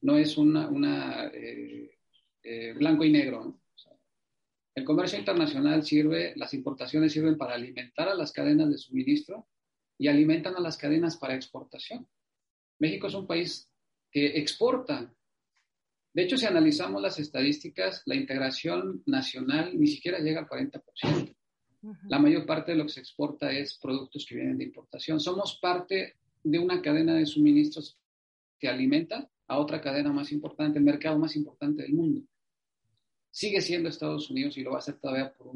no 0.00 0.16
es 0.16 0.36
una, 0.36 0.68
una 0.68 1.26
eh, 1.32 1.98
eh, 2.42 2.72
blanco 2.72 3.04
y 3.04 3.12
negro, 3.12 3.44
¿no? 3.44 3.60
el 4.76 4.84
comercio 4.84 5.18
internacional 5.18 5.82
sirve, 5.84 6.34
las 6.36 6.52
importaciones 6.52 7.10
sirven 7.10 7.38
para 7.38 7.54
alimentar 7.54 8.10
a 8.10 8.14
las 8.14 8.30
cadenas 8.30 8.68
de 8.68 8.76
suministro 8.76 9.48
y 9.96 10.08
alimentan 10.08 10.54
a 10.54 10.60
las 10.60 10.76
cadenas 10.76 11.16
para 11.16 11.34
exportación. 11.34 12.06
México 12.78 13.06
es 13.06 13.14
un 13.14 13.26
país 13.26 13.70
que 14.10 14.38
exporta 14.38 15.10
de 16.16 16.22
hecho, 16.22 16.38
si 16.38 16.46
analizamos 16.46 17.02
las 17.02 17.18
estadísticas, 17.18 18.02
la 18.06 18.14
integración 18.14 19.02
nacional 19.04 19.78
ni 19.78 19.86
siquiera 19.86 20.18
llega 20.18 20.40
al 20.40 20.48
40%. 20.48 21.36
La 22.08 22.18
mayor 22.18 22.46
parte 22.46 22.72
de 22.72 22.78
lo 22.78 22.84
que 22.84 22.92
se 22.94 23.00
exporta 23.00 23.52
es 23.52 23.76
productos 23.76 24.24
que 24.24 24.36
vienen 24.36 24.56
de 24.56 24.64
importación. 24.64 25.20
Somos 25.20 25.58
parte 25.60 26.16
de 26.42 26.58
una 26.58 26.80
cadena 26.80 27.14
de 27.14 27.26
suministros 27.26 27.98
que 28.58 28.66
alimenta 28.66 29.28
a 29.46 29.58
otra 29.58 29.78
cadena 29.82 30.10
más 30.10 30.32
importante, 30.32 30.78
el 30.78 30.86
mercado 30.86 31.18
más 31.18 31.36
importante 31.36 31.82
del 31.82 31.92
mundo. 31.92 32.22
sigue 33.30 33.60
siendo 33.60 33.90
Estados 33.90 34.30
Unidos 34.30 34.56
y 34.56 34.62
lo 34.62 34.70
va 34.70 34.78
a 34.78 34.80
ser 34.80 34.98
todavía 34.98 35.34
por 35.34 35.52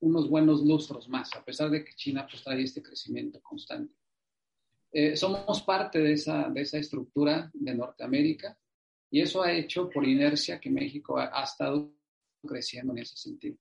unos 0.00 0.28
buenos 0.28 0.62
lustros 0.62 1.08
más, 1.08 1.34
a 1.34 1.42
pesar 1.42 1.70
de 1.70 1.82
que 1.82 1.94
China 1.94 2.26
pues, 2.30 2.44
trae 2.44 2.62
este 2.62 2.82
crecimiento 2.82 3.40
constante. 3.40 3.94
Eh, 4.92 5.16
somos 5.16 5.62
parte 5.62 6.00
de 6.00 6.12
esa, 6.12 6.50
de 6.50 6.60
esa 6.60 6.76
estructura 6.76 7.50
de 7.54 7.74
Norteamérica 7.74 8.58
y 9.10 9.20
eso 9.20 9.42
ha 9.42 9.52
hecho 9.52 9.88
por 9.88 10.06
inercia 10.06 10.60
que 10.60 10.70
México 10.70 11.18
ha, 11.18 11.42
estado 11.42 11.92
creciendo 12.42 12.92
en 12.92 12.98
ese 12.98 13.16
sentido. 13.16 13.56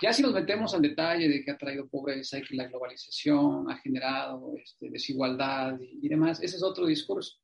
Ya 0.00 0.12
si 0.12 0.22
nos 0.22 0.34
metemos 0.34 0.74
al 0.74 0.82
detalle 0.82 1.28
de 1.28 1.42
que 1.42 1.50
ha 1.50 1.58
traído 1.58 1.88
pobreza 1.88 2.38
y 2.38 2.42
que 2.42 2.54
la 2.54 2.68
globalización 2.68 3.70
ha 3.70 3.78
generado 3.78 4.54
este, 4.56 4.90
desigualdad 4.90 5.78
y, 5.80 6.06
demás, 6.08 6.42
ese 6.42 6.56
es 6.56 6.62
otro 6.62 6.86
discurso. 6.86 7.38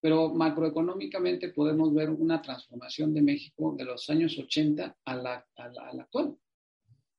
Pero 0.00 0.34
macroeconómicamente 0.34 1.50
podemos 1.50 1.94
ver 1.94 2.10
una 2.10 2.42
transformación 2.42 3.14
de 3.14 3.22
México 3.22 3.74
de 3.78 3.84
los 3.84 4.10
años 4.10 4.36
80 4.36 4.98
a 5.04 5.16
la, 5.16 5.46
a 5.56 5.94
la 5.94 6.02
actual. 6.02 6.36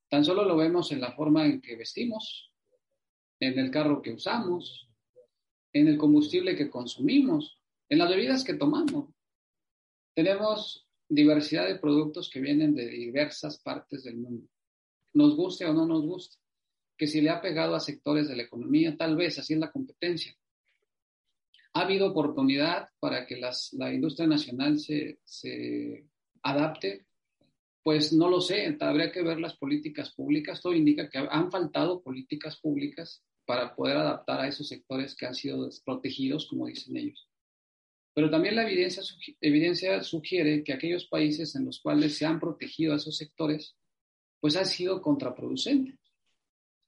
Tan 0.09 0.26
solo 0.26 0.43
lo 0.43 0.57
vemos 0.57 0.91
en 0.91 0.99
la 0.99 1.14
forma 1.14 1.45
en 1.45 1.61
que 1.61 1.78
vestimos, 1.78 2.51
en 3.39 3.57
el 3.57 3.72
carro 3.72 4.01
que 4.01 4.11
usamos, 4.11 4.89
en 5.72 5.88
el 5.88 5.97
combustible 5.97 6.55
que 6.55 6.70
consumimos, 6.70 7.59
en 7.89 7.97
las 7.99 8.09
bebidas 8.09 8.43
que 8.43 8.53
tomamos. 8.53 9.09
Tenemos 10.14 10.88
diversidad 11.09 11.68
de 11.68 11.80
productos 11.80 12.30
que 12.30 12.39
vienen 12.39 12.76
de 12.76 12.88
diversas 12.88 13.59
partes 13.59 14.03
del 14.03 14.18
mundo. 14.18 14.47
Nos 15.14 15.36
guste 15.36 15.66
o 15.66 15.74
no 15.74 15.86
nos 15.86 16.05
guste. 16.05 16.38
Que 16.97 17.07
si 17.07 17.22
le 17.22 17.30
ha 17.30 17.41
pegado 17.41 17.76
a 17.76 17.80
sectores 17.80 18.28
de 18.28 18.36
la 18.36 18.43
economía, 18.43 18.95
tal 18.95 19.16
vez 19.16 19.39
así 19.39 19.53
es 19.53 19.59
la 19.59 19.72
competencia. 19.72 20.36
Ha 21.74 21.82
habido 21.82 22.11
oportunidad 22.11 22.89
para 22.99 23.26
que 23.26 23.38
la 23.38 23.93
industria 23.93 24.28
nacional 24.28 24.80
se, 24.80 25.20
se 25.24 26.05
adapte. 26.43 27.07
Pues 27.82 28.14
no 28.14 28.30
lo 28.30 28.39
sé, 28.39 28.78
habría 28.80 29.11
que 29.11 29.24
ver 29.24 29.39
las 29.39 29.57
políticas 29.57 30.14
públicas. 30.14 30.61
Todo 30.61 30.74
indica 30.74 31.09
que 31.09 31.18
han 31.18 31.51
faltado 31.51 32.01
políticas 32.01 32.57
públicas 32.57 33.24
para 33.45 33.76
poder 33.76 33.97
adaptar 33.97 34.39
a 34.39 34.47
esos 34.47 34.68
sectores 34.68 35.16
que 35.16 35.26
han 35.26 35.36
sido 35.36 35.66
desprotegidos, 35.66 36.47
como 36.47 36.68
dicen 36.68 36.95
ellos. 36.95 37.28
Pero 38.14 38.30
también 38.30 38.55
la 38.55 38.64
evidencia, 38.64 39.01
evidencia 39.41 40.03
sugiere 40.03 40.64
que 40.64 40.74
aquellos 40.74 41.05
países 41.05 41.55
en 41.55 41.66
los 41.66 41.80
cuales 41.80 42.16
se 42.16 42.26
han 42.26 42.39
protegido 42.39 42.93
a 42.93 42.97
esos 42.97 43.18
sectores, 43.18 43.76
pues 44.39 44.55
han 44.55 44.66
sido 44.66 45.01
contraproducentes. 45.01 45.99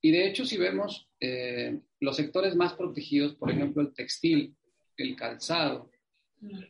Y 0.01 0.11
de 0.11 0.27
hecho, 0.27 0.45
si 0.45 0.57
vemos 0.57 1.09
eh, 1.19 1.79
los 1.99 2.15
sectores 2.15 2.55
más 2.55 2.73
protegidos, 2.73 3.35
por 3.35 3.49
ejemplo, 3.49 3.81
el 3.81 3.93
textil, 3.93 4.55
el 4.97 5.15
calzado, 5.15 5.89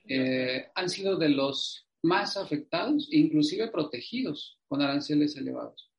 eh, 0.07 0.67
han 0.73 0.89
sido 0.89 1.17
de 1.17 1.29
los 1.29 1.85
más 2.03 2.37
afectados, 2.37 3.09
inclusive 3.11 3.69
protegidos 3.69 4.57
con 4.67 4.81
aranceles 4.81 5.35
elevados. 5.35 5.91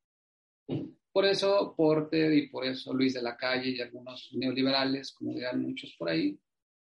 Por 1.12 1.24
eso 1.24 1.74
Porter 1.76 2.32
y 2.32 2.48
por 2.48 2.64
eso 2.64 2.94
Luis 2.94 3.14
de 3.14 3.22
la 3.22 3.36
Calle 3.36 3.70
y 3.70 3.80
algunos 3.80 4.30
neoliberales, 4.32 5.12
como 5.12 5.34
dirán 5.34 5.60
muchos 5.60 5.94
por 5.98 6.08
ahí, 6.08 6.38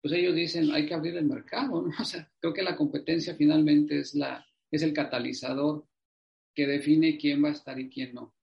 pues 0.01 0.13
ellos 0.13 0.35
dicen, 0.35 0.71
hay 0.71 0.85
que 0.85 0.93
abrir 0.93 1.15
el 1.17 1.25
mercado, 1.25 1.81
¿no? 1.81 1.91
O 1.99 2.05
sea, 2.05 2.31
creo 2.39 2.53
que 2.53 2.63
la 2.63 2.75
competencia 2.75 3.35
finalmente 3.35 3.99
es, 3.99 4.15
la, 4.15 4.45
es 4.71 4.81
el 4.81 4.93
catalizador 4.93 5.85
que 6.55 6.67
define 6.67 7.17
quién 7.17 7.43
va 7.43 7.49
a 7.49 7.53
estar 7.53 7.79
y 7.79 7.89
quién 7.89 8.13
no. 8.13 8.35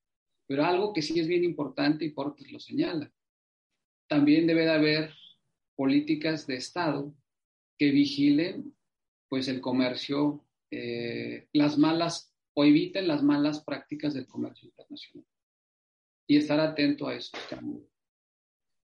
Pero 0.47 0.65
algo 0.65 0.93
que 0.93 1.03
sí 1.03 1.19
es 1.19 1.27
bien 1.27 1.45
importante 1.45 2.05
y 2.05 2.11
Portes 2.11 2.51
lo 2.53 2.61
señala, 2.61 3.13
también 4.09 4.47
debe 4.47 4.63
de 4.63 4.71
haber 4.71 5.15
políticas 5.75 6.47
de 6.47 6.57
Estado 6.57 7.15
que 7.79 7.91
vigilen 7.91 8.75
pues 9.29 9.49
el 9.49 9.61
comercio, 9.61 10.45
eh, 10.71 11.49
las 11.53 11.79
malas 11.79 12.33
o 12.55 12.65
eviten 12.65 13.09
las 13.09 13.23
malas 13.23 13.63
prácticas 13.63 14.15
del 14.15 14.27
comercio 14.27 14.69
internacional 14.69 15.29
y 16.27 16.37
estar 16.37 16.59
atento 16.61 17.09
a 17.09 17.15
esos 17.15 17.39
cambios. 17.51 17.85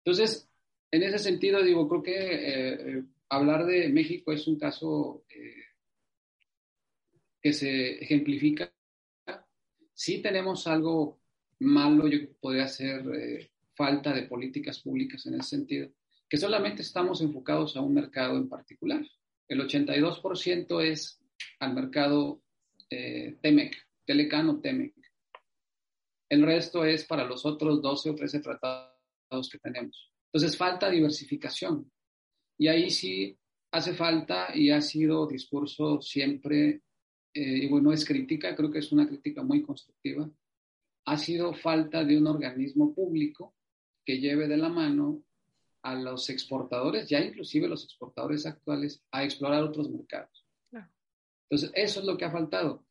Entonces, 0.04 0.49
en 0.92 1.02
ese 1.02 1.18
sentido, 1.18 1.62
digo, 1.62 1.88
creo 1.88 2.02
que 2.02 2.14
eh, 2.14 2.72
eh, 2.72 3.04
hablar 3.28 3.64
de 3.66 3.88
México 3.88 4.32
es 4.32 4.46
un 4.48 4.58
caso 4.58 5.24
eh, 5.28 5.64
que 7.40 7.52
se 7.52 8.02
ejemplifica. 8.02 8.72
Sí 9.94 10.20
tenemos 10.20 10.66
algo 10.66 11.20
malo, 11.60 12.08
yo 12.08 12.18
podría 12.40 12.66
ser 12.66 13.50
falta 13.74 14.12
de 14.12 14.24
políticas 14.24 14.80
públicas 14.80 15.24
en 15.26 15.34
ese 15.34 15.56
sentido, 15.56 15.90
que 16.28 16.38
solamente 16.38 16.82
estamos 16.82 17.20
enfocados 17.20 17.76
a 17.76 17.82
un 17.82 17.94
mercado 17.94 18.36
en 18.36 18.48
particular. 18.48 19.04
El 19.46 19.60
82% 19.60 20.82
es 20.82 21.20
al 21.60 21.74
mercado 21.74 22.42
TEMEC, 22.88 23.76
Telecano 24.04 24.60
TEMEC. 24.60 24.94
El 26.28 26.42
resto 26.42 26.84
es 26.84 27.04
para 27.04 27.24
los 27.24 27.44
otros 27.44 27.82
12 27.82 28.10
o 28.10 28.14
13 28.14 28.40
tratados 28.40 29.48
que 29.50 29.58
tenemos. 29.58 30.10
Entonces 30.32 30.56
falta 30.56 30.88
diversificación. 30.88 31.90
Y 32.58 32.68
ahí 32.68 32.90
sí 32.90 33.36
hace 33.72 33.94
falta 33.94 34.54
y 34.54 34.70
ha 34.70 34.80
sido 34.80 35.26
discurso 35.26 36.00
siempre, 36.00 36.82
eh, 37.34 37.58
y 37.64 37.68
bueno, 37.68 37.92
es 37.92 38.04
crítica, 38.04 38.54
creo 38.54 38.70
que 38.70 38.78
es 38.78 38.92
una 38.92 39.08
crítica 39.08 39.42
muy 39.42 39.62
constructiva, 39.62 40.30
ha 41.06 41.16
sido 41.16 41.52
falta 41.54 42.04
de 42.04 42.16
un 42.16 42.26
organismo 42.26 42.94
público 42.94 43.54
que 44.04 44.20
lleve 44.20 44.46
de 44.46 44.56
la 44.56 44.68
mano 44.68 45.22
a 45.82 45.94
los 45.94 46.28
exportadores, 46.30 47.08
ya 47.08 47.20
inclusive 47.20 47.66
los 47.66 47.84
exportadores 47.84 48.46
actuales, 48.46 49.02
a 49.10 49.24
explorar 49.24 49.62
otros 49.62 49.90
mercados. 49.90 50.46
Entonces, 51.48 51.72
eso 51.74 52.00
es 52.00 52.06
lo 52.06 52.16
que 52.16 52.24
ha 52.24 52.30
faltado. 52.30 52.84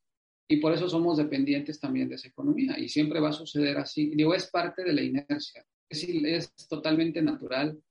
Y 0.50 0.58
por 0.58 0.74
eso 0.74 0.90
somos 0.90 1.18
dependientes 1.18 1.80
también 1.80 2.10
de 2.10 2.16
esa 2.16 2.28
economía. 2.28 2.78
Y 2.78 2.90
siempre 2.90 3.22
va 3.22 3.30
a 3.30 3.34
suceder 3.34 3.78
así. 3.78 4.10
Digo, 4.10 4.34
es 4.34 4.50
parte 4.50 4.84
de 4.84 4.92
la 4.92 5.02
inercia 5.02 5.66
es, 5.90 6.54
totalmente 6.68 7.22
natural 7.22 7.82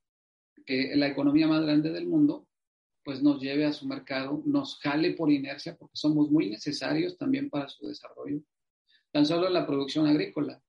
que 0.65 0.95
la 0.95 1.07
economía 1.07 1.47
más 1.47 1.63
grande 1.63 1.91
del 1.91 2.07
mundo 2.07 2.47
pues 3.03 3.23
nos 3.23 3.41
lleve 3.41 3.65
a 3.65 3.73
su 3.73 3.87
mercado, 3.87 4.43
nos 4.45 4.77
jale 4.79 5.13
por 5.13 5.31
inercia 5.31 5.75
porque 5.75 5.95
somos 5.95 6.29
muy 6.29 6.49
necesarios 6.49 7.17
también 7.17 7.49
para 7.49 7.67
su 7.67 7.87
desarrollo. 7.87 8.41
Tan 9.11 9.25
solo 9.25 9.47
en 9.47 9.53
la 9.53 9.65
producción 9.65 10.05
agrícola. 10.05 10.61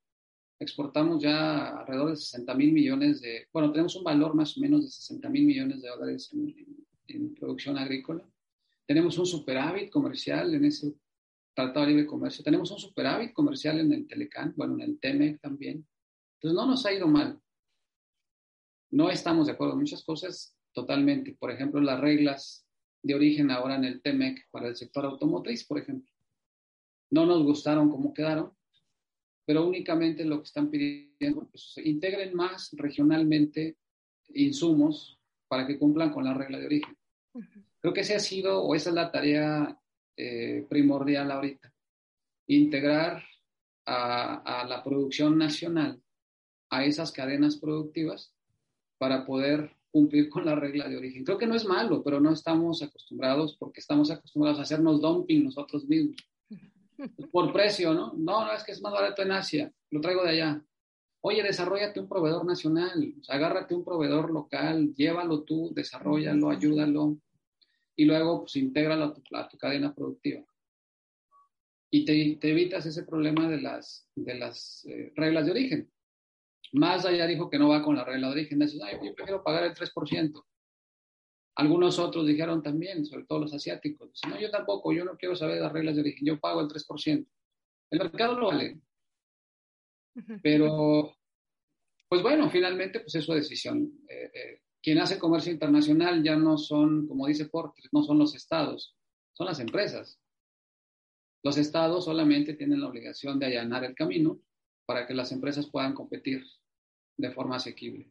Exportamos 0.58 1.22
ya 1.22 1.80
alrededor 1.80 2.10
de 2.10 2.16
60 2.16 2.54
mil 2.54 2.72
millones 2.72 3.20
de, 3.20 3.46
bueno, 3.52 3.70
tenemos 3.72 3.94
un 3.96 4.04
valor 4.04 4.34
más 4.34 4.56
o 4.56 4.60
menos 4.60 4.82
de 4.82 4.90
60 4.90 5.28
mil 5.28 5.44
millones 5.44 5.82
de 5.82 5.88
dólares 5.88 6.30
en, 6.32 6.86
en, 7.08 7.34
producción 7.34 7.76
agrícola. 7.76 8.26
Tenemos 8.86 9.18
un 9.18 9.26
superávit 9.26 9.90
comercial 9.90 10.54
en 10.54 10.64
ese 10.64 10.94
Tratado 11.54 11.80
de 11.86 11.92
Libre 11.92 12.06
Comercio. 12.06 12.44
Tenemos 12.44 12.70
un 12.70 12.78
superávit 12.78 13.32
comercial 13.32 13.80
en 13.80 13.92
el 13.92 14.06
Telecán, 14.06 14.54
bueno, 14.56 14.74
en 14.74 14.80
el 14.82 14.98
TEMEC 14.98 15.40
también. 15.40 15.86
Entonces, 16.40 16.56
no 16.56 16.66
nos 16.66 16.86
ha 16.86 16.92
ido 16.92 17.06
mal. 17.06 17.38
No 18.92 19.10
estamos 19.10 19.46
de 19.46 19.52
acuerdo 19.52 19.74
en 19.74 19.80
muchas 19.80 20.02
cosas 20.02 20.56
totalmente. 20.72 21.36
Por 21.38 21.50
ejemplo, 21.50 21.82
las 21.82 22.00
reglas 22.00 22.66
de 23.02 23.14
origen 23.14 23.50
ahora 23.50 23.76
en 23.76 23.84
el 23.84 24.00
TEMEC 24.00 24.48
para 24.50 24.68
el 24.68 24.76
sector 24.76 25.04
automotriz, 25.04 25.64
por 25.66 25.78
ejemplo. 25.78 26.10
No 27.10 27.26
nos 27.26 27.42
gustaron 27.42 27.90
cómo 27.90 28.14
quedaron, 28.14 28.52
pero 29.44 29.66
únicamente 29.66 30.24
lo 30.24 30.38
que 30.38 30.44
están 30.44 30.70
pidiendo, 30.70 31.46
pues 31.50 31.74
integren 31.84 32.34
más 32.34 32.70
regionalmente 32.72 33.76
insumos 34.32 35.18
para 35.46 35.66
que 35.66 35.78
cumplan 35.78 36.10
con 36.10 36.24
la 36.24 36.32
regla 36.32 36.58
de 36.58 36.66
origen. 36.66 36.96
Creo 37.80 37.92
que 37.92 38.00
ese 38.00 38.14
ha 38.14 38.20
sido, 38.20 38.62
o 38.62 38.74
esa 38.74 38.90
es 38.90 38.94
la 38.94 39.10
tarea 39.10 39.78
eh, 40.16 40.64
primordial 40.70 41.30
ahorita, 41.30 41.70
integrar 42.46 43.22
a, 43.84 44.60
a, 44.62 44.64
la 44.66 44.82
producción 44.82 45.36
nacional 45.36 46.00
a 46.70 46.84
esas 46.84 47.12
cadenas 47.12 47.56
productivas 47.56 48.32
para 48.98 49.26
poder 49.26 49.76
cumplir 49.90 50.28
con 50.28 50.44
la 50.44 50.54
regla 50.54 50.88
de 50.88 50.96
origen. 50.96 51.24
Creo 51.24 51.38
que 51.38 51.46
no 51.46 51.56
es 51.56 51.64
malo, 51.64 52.02
pero 52.02 52.20
no 52.20 52.32
estamos 52.32 52.82
acostumbrados 52.82 53.56
porque 53.58 53.80
estamos 53.80 54.10
acostumbrados 54.10 54.58
a 54.60 54.62
hacernos 54.62 55.00
dumping 55.00 55.44
nosotros 55.44 55.84
mismos. 55.86 56.16
Por 57.32 57.52
precio, 57.52 57.92
¿no? 57.94 58.12
No, 58.16 58.44
no, 58.44 58.52
es 58.52 58.62
que 58.62 58.72
es 58.72 58.80
más 58.82 58.92
barato 58.92 59.22
en 59.22 59.32
Asia, 59.32 59.72
lo 59.90 60.00
traigo 60.00 60.22
de 60.22 60.30
allá. 60.30 60.64
Oye, 61.22 61.42
desarrollate 61.42 62.00
un 62.00 62.08
proveedor 62.08 62.46
nacional, 62.46 63.14
agárrate 63.28 63.74
un 63.74 63.84
proveedor 63.84 64.30
local, 64.30 64.94
llévalo 64.94 65.42
tú, 65.42 65.70
desarrollalo, 65.74 66.50
ayúdalo 66.50 67.18
y 67.96 68.04
luego 68.06 68.40
pues 68.40 68.56
intégralo 68.56 69.04
a 69.04 69.14
tu, 69.14 69.22
a 69.36 69.48
tu 69.48 69.58
cadena 69.58 69.94
productiva. 69.94 70.42
Y 71.90 72.04
te, 72.04 72.38
te, 72.40 72.50
evitas 72.50 72.86
ese 72.86 73.02
problema 73.02 73.48
de 73.48 73.60
las, 73.60 74.08
de 74.14 74.34
las 74.34 74.86
eh, 74.86 75.12
reglas 75.16 75.44
de 75.44 75.50
origen. 75.50 75.90
Más 76.72 77.04
allá 77.04 77.26
dijo 77.26 77.50
que 77.50 77.58
no 77.58 77.68
va 77.68 77.82
con 77.82 77.96
la 77.96 78.04
regla 78.04 78.28
de 78.28 78.32
origen. 78.34 78.58
Dice, 78.58 78.78
yo 78.78 79.14
prefiero 79.14 79.42
pagar 79.42 79.64
el 79.64 79.74
3%. 79.74 80.44
Algunos 81.56 81.98
otros 81.98 82.26
dijeron 82.26 82.62
también, 82.62 83.04
sobre 83.04 83.24
todo 83.24 83.40
los 83.40 83.52
asiáticos. 83.52 84.20
No, 84.28 84.38
yo 84.38 84.50
tampoco, 84.50 84.92
yo 84.92 85.04
no 85.04 85.16
quiero 85.16 85.34
saber 85.34 85.60
las 85.60 85.72
reglas 85.72 85.96
de 85.96 86.02
origen, 86.02 86.26
yo 86.26 86.38
pago 86.38 86.60
el 86.60 86.68
3%. 86.68 87.26
El 87.90 87.98
mercado 87.98 88.38
lo 88.38 88.46
vale. 88.46 88.80
Pero, 90.42 91.12
pues 92.08 92.22
bueno, 92.22 92.48
finalmente, 92.50 93.00
pues 93.00 93.14
es 93.16 93.24
su 93.24 93.32
decisión. 93.32 93.92
Eh, 94.08 94.30
eh, 94.32 94.62
quien 94.82 94.98
hace 94.98 95.18
comercio 95.18 95.52
internacional 95.52 96.22
ya 96.22 96.36
no 96.36 96.56
son, 96.56 97.06
como 97.06 97.26
dice 97.26 97.46
Porter, 97.46 97.84
no 97.92 98.02
son 98.02 98.18
los 98.18 98.34
estados, 98.34 98.96
son 99.32 99.46
las 99.46 99.60
empresas. 99.60 100.18
Los 101.42 101.58
estados 101.58 102.04
solamente 102.04 102.54
tienen 102.54 102.80
la 102.80 102.88
obligación 102.88 103.38
de 103.38 103.46
allanar 103.46 103.84
el 103.84 103.94
camino 103.94 104.40
para 104.86 105.06
que 105.06 105.14
las 105.14 105.32
empresas 105.32 105.70
puedan 105.70 105.94
competir 105.94 106.44
de 107.20 107.30
forma 107.30 107.56
asequible. 107.56 108.10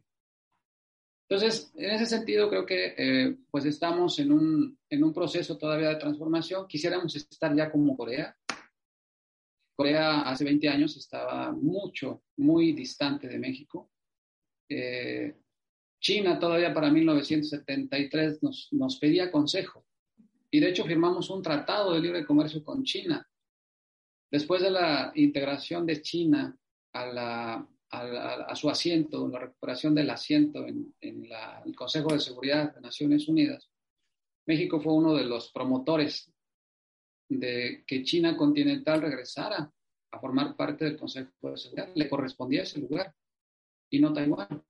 Entonces, 1.28 1.72
en 1.76 1.90
ese 1.90 2.06
sentido, 2.06 2.48
creo 2.48 2.66
que 2.66 2.94
eh, 2.98 3.36
pues 3.50 3.64
estamos 3.64 4.18
en 4.18 4.32
un, 4.32 4.78
en 4.88 5.04
un 5.04 5.12
proceso 5.12 5.56
todavía 5.56 5.90
de 5.90 5.96
transformación. 5.96 6.66
Quisiéramos 6.66 7.14
estar 7.14 7.54
ya 7.54 7.70
como 7.70 7.96
Corea. 7.96 8.36
Corea 9.76 10.22
hace 10.22 10.44
20 10.44 10.68
años 10.68 10.96
estaba 10.96 11.52
mucho, 11.52 12.24
muy 12.38 12.72
distante 12.72 13.28
de 13.28 13.38
México. 13.38 13.92
Eh, 14.68 15.36
China 16.00 16.38
todavía 16.38 16.74
para 16.74 16.90
1973 16.90 18.42
nos, 18.42 18.68
nos 18.72 18.98
pedía 18.98 19.30
consejo. 19.30 19.86
Y 20.50 20.58
de 20.58 20.70
hecho 20.70 20.84
firmamos 20.84 21.30
un 21.30 21.42
tratado 21.42 21.92
de 21.92 22.00
libre 22.00 22.26
comercio 22.26 22.64
con 22.64 22.82
China. 22.82 23.24
Después 24.32 24.62
de 24.62 24.70
la 24.70 25.12
integración 25.14 25.86
de 25.86 26.02
China 26.02 26.56
a 26.92 27.06
la 27.06 27.68
a, 27.90 28.54
su 28.54 28.70
asiento, 28.70 29.28
la 29.28 29.40
recuperación 29.40 29.94
del 29.94 30.10
asiento 30.10 30.66
en, 30.66 30.94
el 31.00 31.74
Consejo 31.74 32.12
de 32.12 32.20
Seguridad 32.20 32.74
de 32.74 32.80
Naciones 32.80 33.28
Unidas, 33.28 33.68
México 34.46 34.80
fue 34.80 34.94
uno 34.94 35.14
de 35.14 35.24
los 35.24 35.50
promotores 35.50 36.32
de 37.28 37.84
que 37.86 38.02
China 38.02 38.36
continental 38.36 39.00
regresara 39.02 39.70
a 40.12 40.18
formar 40.18 40.56
parte 40.56 40.84
del 40.84 40.96
Consejo 40.96 41.30
de 41.42 41.56
Seguridad. 41.56 41.88
Le 41.94 42.08
correspondía 42.08 42.62
ese 42.62 42.80
lugar 42.80 43.14
y 43.90 44.00
no 44.00 44.12
Taiwán. 44.12 44.64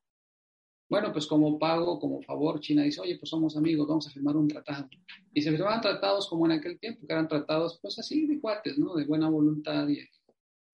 Bueno, 0.89 1.13
pues 1.13 1.27
como 1.27 1.59
pago, 1.59 2.01
como 2.01 2.21
favor, 2.21 2.59
China 2.59 2.83
dice, 2.83 3.01
oye, 3.01 3.17
pues 3.17 3.31
somos 3.31 3.57
amigos, 3.57 3.87
vamos 3.87 4.09
a 4.09 4.11
firmar 4.11 4.37
un 4.37 4.49
tratado. 4.49 4.89
Y 5.33 5.41
se 5.41 5.53
firmaban 5.53 5.81
tratados 5.81 6.29
como 6.29 6.47
en 6.47 6.53
aquel 6.53 6.81
tiempo, 6.81 7.07
que 7.07 7.13
eran 7.13 7.29
tratados 7.29 7.79
pues 7.81 7.99
así 7.99 8.27
de 8.27 8.41
cuates, 8.41 8.77
¿no? 8.77 8.95
De 8.97 9.05
buena 9.05 9.31
voluntad 9.31 9.87
y 9.89 10.01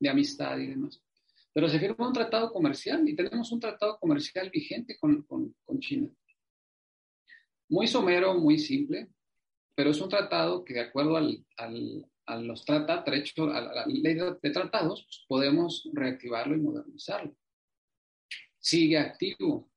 de 0.01 0.09
amistad 0.09 0.59
y 0.59 0.69
demás. 0.69 1.03
Pero 1.57 1.71
se 1.71 1.79
firmó 1.79 2.09
un 2.09 2.13
tratado 2.13 2.53
comercial 2.53 3.09
y 3.09 3.17
tenemos 3.17 3.51
un 3.51 3.59
tratado 3.59 3.99
comercial 3.99 4.51
vigente 4.51 4.99
con, 4.99 5.23
con, 5.23 5.81
China. 5.81 6.11
Muy 7.71 7.87
somero, 7.87 8.39
muy 8.39 8.59
simple, 8.59 9.09
pero 9.75 9.89
es 9.89 9.99
un 10.03 10.11
tratado 10.11 10.63
que 10.63 10.75
de 10.75 10.81
acuerdo 10.81 11.17
al, 11.17 11.47
al, 11.57 12.07
a 12.27 12.37
los 12.37 12.63
tratados, 12.63 13.09
a 13.39 13.61
la 13.63 13.87
ley 13.87 14.13
de, 14.13 14.51
tratados, 14.51 15.05
pues 15.05 15.25
podemos 15.27 15.89
reactivarlo 15.95 16.55
y 16.57 16.61
modernizarlo. 16.61 17.35
Sigue 18.59 18.99
activo. 18.99 19.71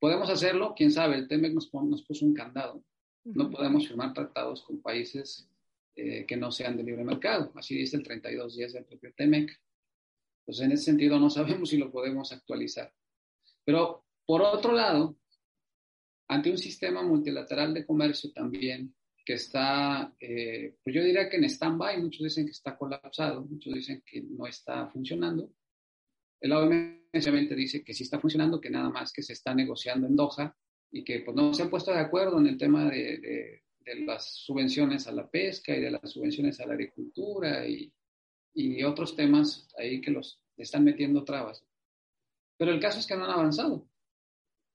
Podemos 0.00 0.30
hacerlo, 0.30 0.74
quién 0.76 0.90
sabe, 0.90 1.14
el 1.14 1.28
TEMEC 1.28 1.52
nos, 1.52 1.72
nos 1.72 2.02
puso 2.02 2.26
un 2.26 2.34
candado. 2.34 2.82
No 3.22 3.52
podemos 3.52 3.86
firmar 3.86 4.14
tratados 4.14 4.64
con 4.64 4.82
países 4.82 5.48
eh, 5.94 6.26
que 6.26 6.36
no 6.36 6.50
sean 6.50 6.76
de 6.76 6.82
libre 6.82 7.04
mercado. 7.04 7.52
Así 7.54 7.76
dice 7.76 7.96
el 7.98 8.02
32 8.02 8.56
días 8.56 8.72
del 8.72 8.84
propio 8.84 9.14
TEMEC. 9.14 9.62
Pues 10.44 10.60
en 10.60 10.72
ese 10.72 10.84
sentido 10.84 11.18
no 11.18 11.30
sabemos 11.30 11.70
si 11.70 11.76
lo 11.76 11.90
podemos 11.90 12.32
actualizar. 12.32 12.92
Pero 13.64 14.04
por 14.26 14.42
otro 14.42 14.72
lado, 14.72 15.16
ante 16.28 16.50
un 16.50 16.58
sistema 16.58 17.02
multilateral 17.02 17.74
de 17.74 17.86
comercio 17.86 18.32
también 18.32 18.94
que 19.24 19.34
está, 19.34 20.12
eh, 20.18 20.76
pues 20.82 20.96
yo 20.96 21.02
diría 21.02 21.28
que 21.28 21.36
en 21.36 21.44
stand-by, 21.44 22.02
muchos 22.02 22.24
dicen 22.24 22.44
que 22.44 22.50
está 22.52 22.76
colapsado, 22.76 23.44
muchos 23.44 23.72
dicen 23.72 24.02
que 24.04 24.22
no 24.22 24.46
está 24.46 24.88
funcionando. 24.88 25.52
El 26.40 26.52
OMS 26.52 27.56
dice 27.56 27.84
que 27.84 27.94
sí 27.94 28.02
está 28.02 28.18
funcionando, 28.18 28.60
que 28.60 28.70
nada 28.70 28.90
más 28.90 29.12
que 29.12 29.22
se 29.22 29.32
está 29.32 29.54
negociando 29.54 30.08
en 30.08 30.16
Doha 30.16 30.56
y 30.90 31.04
que 31.04 31.20
pues, 31.20 31.36
no 31.36 31.54
se 31.54 31.62
han 31.62 31.70
puesto 31.70 31.92
de 31.92 32.00
acuerdo 32.00 32.40
en 32.40 32.48
el 32.48 32.58
tema 32.58 32.90
de, 32.90 33.18
de, 33.18 33.62
de 33.78 34.04
las 34.04 34.34
subvenciones 34.34 35.06
a 35.06 35.12
la 35.12 35.30
pesca 35.30 35.76
y 35.76 35.80
de 35.80 35.90
las 35.92 36.10
subvenciones 36.10 36.58
a 36.58 36.66
la 36.66 36.72
agricultura 36.72 37.66
y, 37.68 37.92
y 38.54 38.82
otros 38.82 39.16
temas 39.16 39.68
ahí 39.78 40.00
que 40.00 40.10
los 40.10 40.40
están 40.56 40.84
metiendo 40.84 41.24
trabas. 41.24 41.64
Pero 42.56 42.72
el 42.72 42.80
caso 42.80 42.98
es 42.98 43.06
que 43.06 43.16
no 43.16 43.24
han 43.24 43.30
avanzado. 43.30 43.88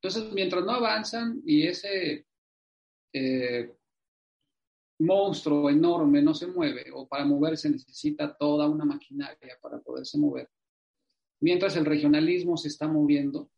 Entonces, 0.01 0.31
mientras 0.33 0.63
no 0.63 0.71
avanzan 0.71 1.41
y 1.45 1.65
ese 1.65 2.27
eh, 3.13 3.75
monstruo 4.99 5.69
enorme 5.69 6.21
no 6.21 6.33
se 6.33 6.47
mueve, 6.47 6.91
o 6.93 7.07
para 7.07 7.25
moverse 7.25 7.69
necesita 7.69 8.35
toda 8.35 8.67
una 8.67 8.85
maquinaria 8.85 9.57
para 9.61 9.79
poderse 9.79 10.17
mover, 10.17 10.49
mientras 11.39 11.75
el 11.75 11.85
regionalismo 11.85 12.57
se 12.57 12.67
está 12.67 12.87
moviendo 12.87 13.51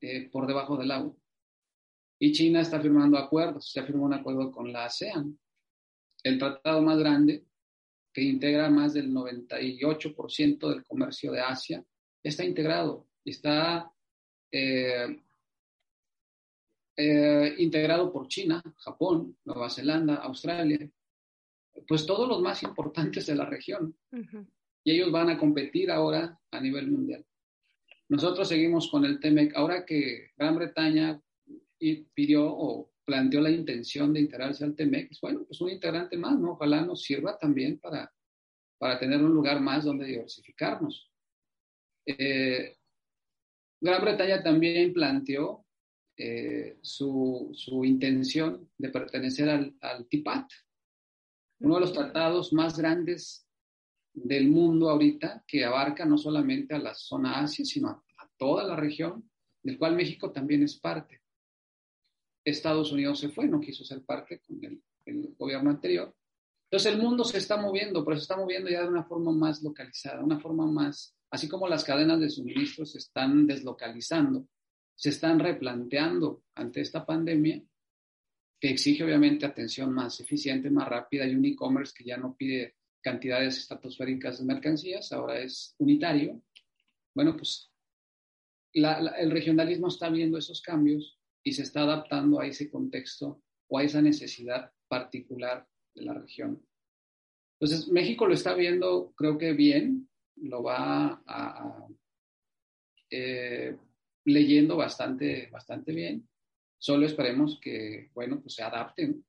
eh, 0.00 0.28
por 0.30 0.46
debajo 0.46 0.76
del 0.76 0.90
agua. 0.90 1.14
Y 2.18 2.32
China 2.32 2.60
está 2.60 2.80
firmando 2.80 3.18
acuerdos, 3.18 3.70
se 3.70 3.82
firmó 3.82 4.04
un 4.04 4.14
acuerdo 4.14 4.52
con 4.52 4.72
la 4.72 4.84
ASEAN, 4.84 5.38
el 6.22 6.38
tratado 6.38 6.80
más 6.80 6.98
grande 6.98 7.44
que 8.14 8.22
integra 8.22 8.70
más 8.70 8.94
del 8.94 9.10
98% 9.10 10.68
del 10.68 10.84
comercio 10.84 11.32
de 11.32 11.40
Asia, 11.40 11.84
está 12.22 12.44
integrado, 12.44 13.08
está 13.24 13.92
eh, 14.52 15.20
eh, 16.96 17.54
integrado 17.58 18.12
por 18.12 18.28
China, 18.28 18.62
Japón, 18.76 19.36
Nueva 19.44 19.68
Zelanda, 19.68 20.14
Australia, 20.14 20.88
pues 21.88 22.06
todos 22.06 22.28
los 22.28 22.40
más 22.40 22.62
importantes 22.62 23.26
de 23.26 23.34
la 23.34 23.46
región. 23.46 23.96
Y 24.84 24.92
ellos 24.92 25.10
van 25.10 25.30
a 25.30 25.38
competir 25.38 25.90
ahora 25.90 26.38
a 26.52 26.60
nivel 26.60 26.88
mundial. 26.88 27.26
Nosotros 28.08 28.46
seguimos 28.46 28.88
con 28.88 29.04
el 29.04 29.18
TEMEC. 29.18 29.56
Ahora 29.56 29.84
que 29.84 30.30
Gran 30.36 30.54
Bretaña 30.54 31.20
pidió 32.14 32.46
o 32.46 32.93
planteó 33.04 33.40
la 33.40 33.50
intención 33.50 34.12
de 34.12 34.20
integrarse 34.20 34.64
al 34.64 34.74
TEMEX, 34.74 35.20
bueno, 35.20 35.44
pues 35.44 35.60
un 35.60 35.70
integrante 35.70 36.16
más, 36.16 36.38
¿no? 36.38 36.52
Ojalá 36.52 36.82
nos 36.82 37.02
sirva 37.02 37.38
también 37.38 37.78
para, 37.78 38.12
para 38.78 38.98
tener 38.98 39.22
un 39.22 39.32
lugar 39.32 39.60
más 39.60 39.84
donde 39.84 40.06
diversificarnos. 40.06 41.10
Eh, 42.06 42.76
Gran 43.80 44.02
Bretaña 44.02 44.42
también 44.42 44.92
planteó 44.92 45.66
eh, 46.16 46.78
su, 46.80 47.50
su, 47.52 47.84
intención 47.84 48.70
de 48.78 48.88
pertenecer 48.88 49.48
al, 49.48 49.76
al 49.80 50.06
TIPAT, 50.06 50.48
uno 51.60 51.74
de 51.74 51.80
los 51.80 51.92
tratados 51.92 52.52
más 52.52 52.78
grandes 52.78 53.46
del 54.12 54.48
mundo 54.48 54.88
ahorita, 54.88 55.44
que 55.46 55.64
abarca 55.64 56.04
no 56.04 56.16
solamente 56.16 56.74
a 56.74 56.78
la 56.78 56.94
zona 56.94 57.40
Asia, 57.40 57.64
sino 57.64 57.88
a 57.88 58.30
toda 58.38 58.64
la 58.64 58.76
región, 58.76 59.28
del 59.62 59.78
cual 59.78 59.96
México 59.96 60.30
también 60.30 60.62
es 60.62 60.78
parte. 60.78 61.23
Estados 62.44 62.92
Unidos 62.92 63.18
se 63.18 63.30
fue, 63.30 63.46
no 63.46 63.60
quiso 63.60 63.84
ser 63.84 64.02
parte 64.04 64.40
con 64.40 64.62
el, 64.64 64.82
gobierno 65.36 65.70
anterior. 65.70 66.14
Entonces 66.70 66.92
el 66.92 67.00
mundo 67.00 67.24
se 67.24 67.38
está 67.38 67.56
moviendo, 67.56 68.04
pero 68.04 68.16
se 68.16 68.22
está 68.22 68.36
moviendo 68.36 68.70
ya 68.70 68.82
de 68.82 68.88
una 68.88 69.04
forma 69.04 69.32
más 69.32 69.62
localizada, 69.62 70.24
una 70.24 70.40
forma 70.40 70.66
más, 70.66 71.14
así 71.30 71.46
como 71.48 71.68
las 71.68 71.84
cadenas 71.84 72.20
de 72.20 72.30
suministro 72.30 72.86
se 72.86 72.98
están 72.98 73.46
deslocalizando, 73.46 74.48
se 74.94 75.10
están 75.10 75.38
replanteando 75.38 76.44
ante 76.54 76.80
esta 76.80 77.04
pandemia, 77.04 77.62
que 78.58 78.70
exige 78.70 79.04
obviamente 79.04 79.44
atención 79.44 79.92
más 79.92 80.20
eficiente, 80.20 80.70
más 80.70 80.88
rápida 80.88 81.26
y 81.26 81.34
un 81.34 81.44
e-commerce 81.44 81.92
que 81.94 82.04
ya 82.04 82.16
no 82.16 82.34
pide 82.34 82.76
cantidades 83.02 83.58
estratosféricas 83.58 84.38
de 84.38 84.46
mercancías, 84.46 85.12
ahora 85.12 85.40
es 85.40 85.74
unitario. 85.78 86.40
Bueno, 87.14 87.36
pues 87.36 87.70
el 88.72 89.30
regionalismo 89.30 89.88
está 89.88 90.08
viendo 90.08 90.38
esos 90.38 90.62
cambios 90.62 91.18
y 91.44 91.52
se 91.52 91.62
está 91.62 91.82
adaptando 91.82 92.40
a 92.40 92.46
ese 92.46 92.70
contexto 92.70 93.42
o 93.68 93.78
a 93.78 93.84
esa 93.84 94.00
necesidad 94.00 94.72
particular 94.88 95.68
de 95.94 96.04
la 96.04 96.14
región. 96.14 96.66
Entonces, 97.60 97.88
México 97.88 98.26
lo 98.26 98.34
está 98.34 98.54
viendo, 98.54 99.12
creo 99.16 99.38
que 99.38 99.52
bien, 99.52 100.08
lo 100.36 100.62
va 100.62 101.22
eh, 103.10 103.76
leyendo 104.24 104.76
bastante, 104.76 105.48
bastante 105.52 105.92
bien. 105.92 106.28
Solo 106.78 107.06
esperemos 107.06 107.60
que, 107.60 108.10
bueno, 108.14 108.40
pues 108.40 108.54
se 108.54 108.62
adapten. 108.62 109.24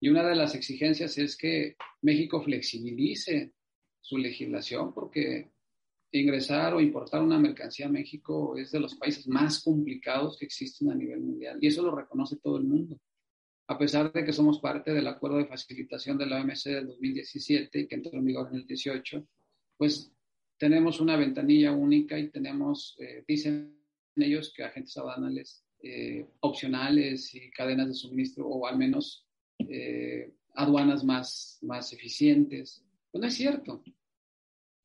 Y 0.00 0.08
una 0.08 0.28
de 0.28 0.36
las 0.36 0.54
exigencias 0.54 1.18
es 1.18 1.36
que 1.36 1.76
México 2.02 2.42
flexibilice 2.42 3.52
su 4.00 4.18
legislación 4.18 4.94
porque 4.94 5.50
ingresar 6.12 6.74
o 6.74 6.80
importar 6.80 7.22
una 7.22 7.38
mercancía 7.38 7.86
a 7.86 7.90
México 7.90 8.56
es 8.56 8.70
de 8.70 8.80
los 8.80 8.94
países 8.94 9.28
más 9.28 9.62
complicados 9.62 10.38
que 10.38 10.46
existen 10.46 10.90
a 10.90 10.94
nivel 10.94 11.20
mundial 11.20 11.58
y 11.60 11.66
eso 11.66 11.82
lo 11.82 11.94
reconoce 11.94 12.36
todo 12.36 12.56
el 12.56 12.64
mundo. 12.64 12.98
A 13.66 13.76
pesar 13.76 14.10
de 14.12 14.24
que 14.24 14.32
somos 14.32 14.60
parte 14.60 14.94
del 14.94 15.06
acuerdo 15.06 15.36
de 15.36 15.46
facilitación 15.46 16.16
de 16.16 16.26
la 16.26 16.40
OMC 16.40 16.64
del 16.64 16.86
2017 16.86 17.86
que 17.86 17.94
entró 17.94 18.18
en 18.18 18.24
vigor 18.24 18.48
en 18.50 18.60
el 18.60 18.66
18, 18.66 19.26
pues 19.76 20.10
tenemos 20.56 21.00
una 21.00 21.16
ventanilla 21.16 21.72
única 21.72 22.18
y 22.18 22.30
tenemos, 22.30 22.96
eh, 22.98 23.24
dicen 23.28 23.78
ellos 24.16 24.52
que 24.54 24.64
agentes 24.64 24.96
aduanales 24.96 25.64
eh, 25.82 26.26
opcionales 26.40 27.34
y 27.34 27.50
cadenas 27.50 27.88
de 27.88 27.94
suministro 27.94 28.46
o 28.48 28.66
al 28.66 28.78
menos 28.78 29.26
eh, 29.58 30.32
aduanas 30.54 31.04
más, 31.04 31.58
más 31.62 31.92
eficientes. 31.92 32.82
Pues 33.12 33.20
no 33.20 33.28
es 33.28 33.34
cierto 33.34 33.82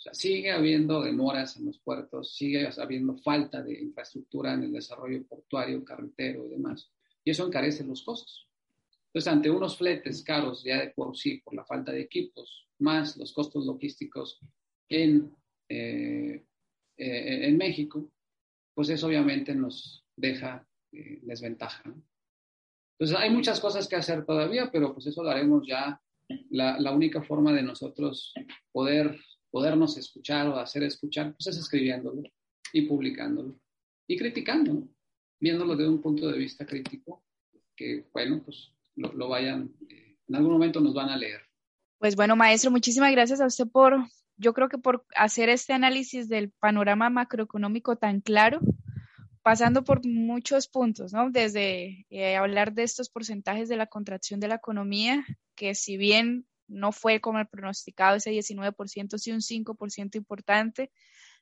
sea, 0.03 0.13
sigue 0.13 0.51
habiendo 0.51 1.01
demoras 1.01 1.57
en 1.57 1.67
los 1.67 1.79
puertos, 1.79 2.35
sigue 2.35 2.67
habiendo 2.77 3.17
falta 3.17 3.61
de 3.61 3.81
infraestructura 3.81 4.53
en 4.53 4.63
el 4.63 4.71
desarrollo 4.73 5.25
portuario, 5.27 5.83
carretero 5.83 6.45
y 6.45 6.49
demás. 6.49 6.91
Y 7.23 7.31
eso 7.31 7.47
encarece 7.47 7.85
los 7.85 8.03
costos. 8.03 8.49
Entonces, 9.07 9.31
ante 9.31 9.49
unos 9.49 9.77
fletes 9.77 10.23
caros 10.23 10.63
ya 10.63 10.79
de 10.79 10.89
por 10.89 11.15
sí, 11.15 11.39
por 11.43 11.53
la 11.53 11.63
falta 11.63 11.91
de 11.91 12.01
equipos, 12.01 12.67
más 12.79 13.15
los 13.17 13.31
costos 13.31 13.65
logísticos 13.65 14.39
en, 14.89 15.31
eh, 15.69 16.43
eh, 16.97 17.47
en 17.47 17.57
México, 17.57 18.11
pues 18.73 18.89
eso 18.89 19.07
obviamente 19.07 19.53
nos 19.53 20.03
deja 20.15 20.67
eh, 20.91 21.19
desventaja. 21.21 21.83
Entonces, 22.93 23.17
hay 23.17 23.29
muchas 23.29 23.59
cosas 23.59 23.87
que 23.87 23.95
hacer 23.95 24.25
todavía, 24.25 24.71
pero 24.71 24.93
pues 24.93 25.07
eso 25.07 25.23
lo 25.23 25.29
haremos 25.29 25.65
ya. 25.67 25.99
La, 26.49 26.79
la 26.79 26.91
única 26.91 27.21
forma 27.21 27.51
de 27.53 27.61
nosotros 27.61 28.33
poder, 28.71 29.19
podernos 29.53 29.95
escuchar 29.97 30.47
o 30.47 30.57
hacer 30.57 30.81
escuchar, 30.81 31.35
pues 31.35 31.45
es 31.45 31.57
escribiéndolo 31.59 32.23
y 32.73 32.87
publicándolo 32.87 33.55
y 34.07 34.17
criticando, 34.17 34.87
viéndolo 35.39 35.75
desde 35.75 35.91
un 35.91 36.01
punto 36.01 36.27
de 36.27 36.39
vista 36.39 36.65
crítico, 36.65 37.23
que 37.75 38.07
bueno, 38.11 38.41
pues 38.43 38.71
lo, 38.95 39.29
vayan, 39.29 39.71
eh, 39.87 40.17
en 40.27 40.35
algún 40.35 40.53
momento 40.53 40.81
nos 40.81 40.95
van 40.95 41.09
a 41.09 41.17
leer. 41.17 41.41
Pues 41.99 42.15
bueno, 42.15 42.35
maestro, 42.35 42.71
muchísimas 42.71 43.11
gracias 43.11 43.41
a 43.41 43.45
usted 43.45 43.67
por, 43.67 44.03
yo 44.37 44.55
creo 44.55 44.69
que 44.69 44.79
por 44.79 45.05
hacer 45.15 45.49
este 45.49 45.73
análisis 45.73 46.27
del 46.27 46.49
panorama 46.49 47.11
macroeconómico 47.11 47.95
tan 47.95 48.21
claro, 48.21 48.59
pasando 49.43 49.83
por 49.83 50.03
muchos 50.03 50.67
puntos, 50.67 51.13
¿no? 51.13 51.29
Desde 51.29 52.07
eh, 52.09 52.37
hablar 52.37 52.73
de 52.73 52.81
estos 52.81 53.07
porcentajes 53.07 53.69
de 53.69 53.77
la 53.77 53.85
contracción 53.85 54.39
de 54.39 54.47
la 54.47 54.55
economía, 54.55 55.23
que 55.53 55.75
si 55.75 55.95
bien 55.95 56.47
no 56.67 56.91
fue 56.91 57.19
como 57.19 57.39
el 57.39 57.47
pronosticado 57.47 58.15
ese 58.15 58.31
19%, 58.31 59.17
sí 59.17 59.31
un 59.31 59.41
5% 59.41 60.15
importante, 60.15 60.91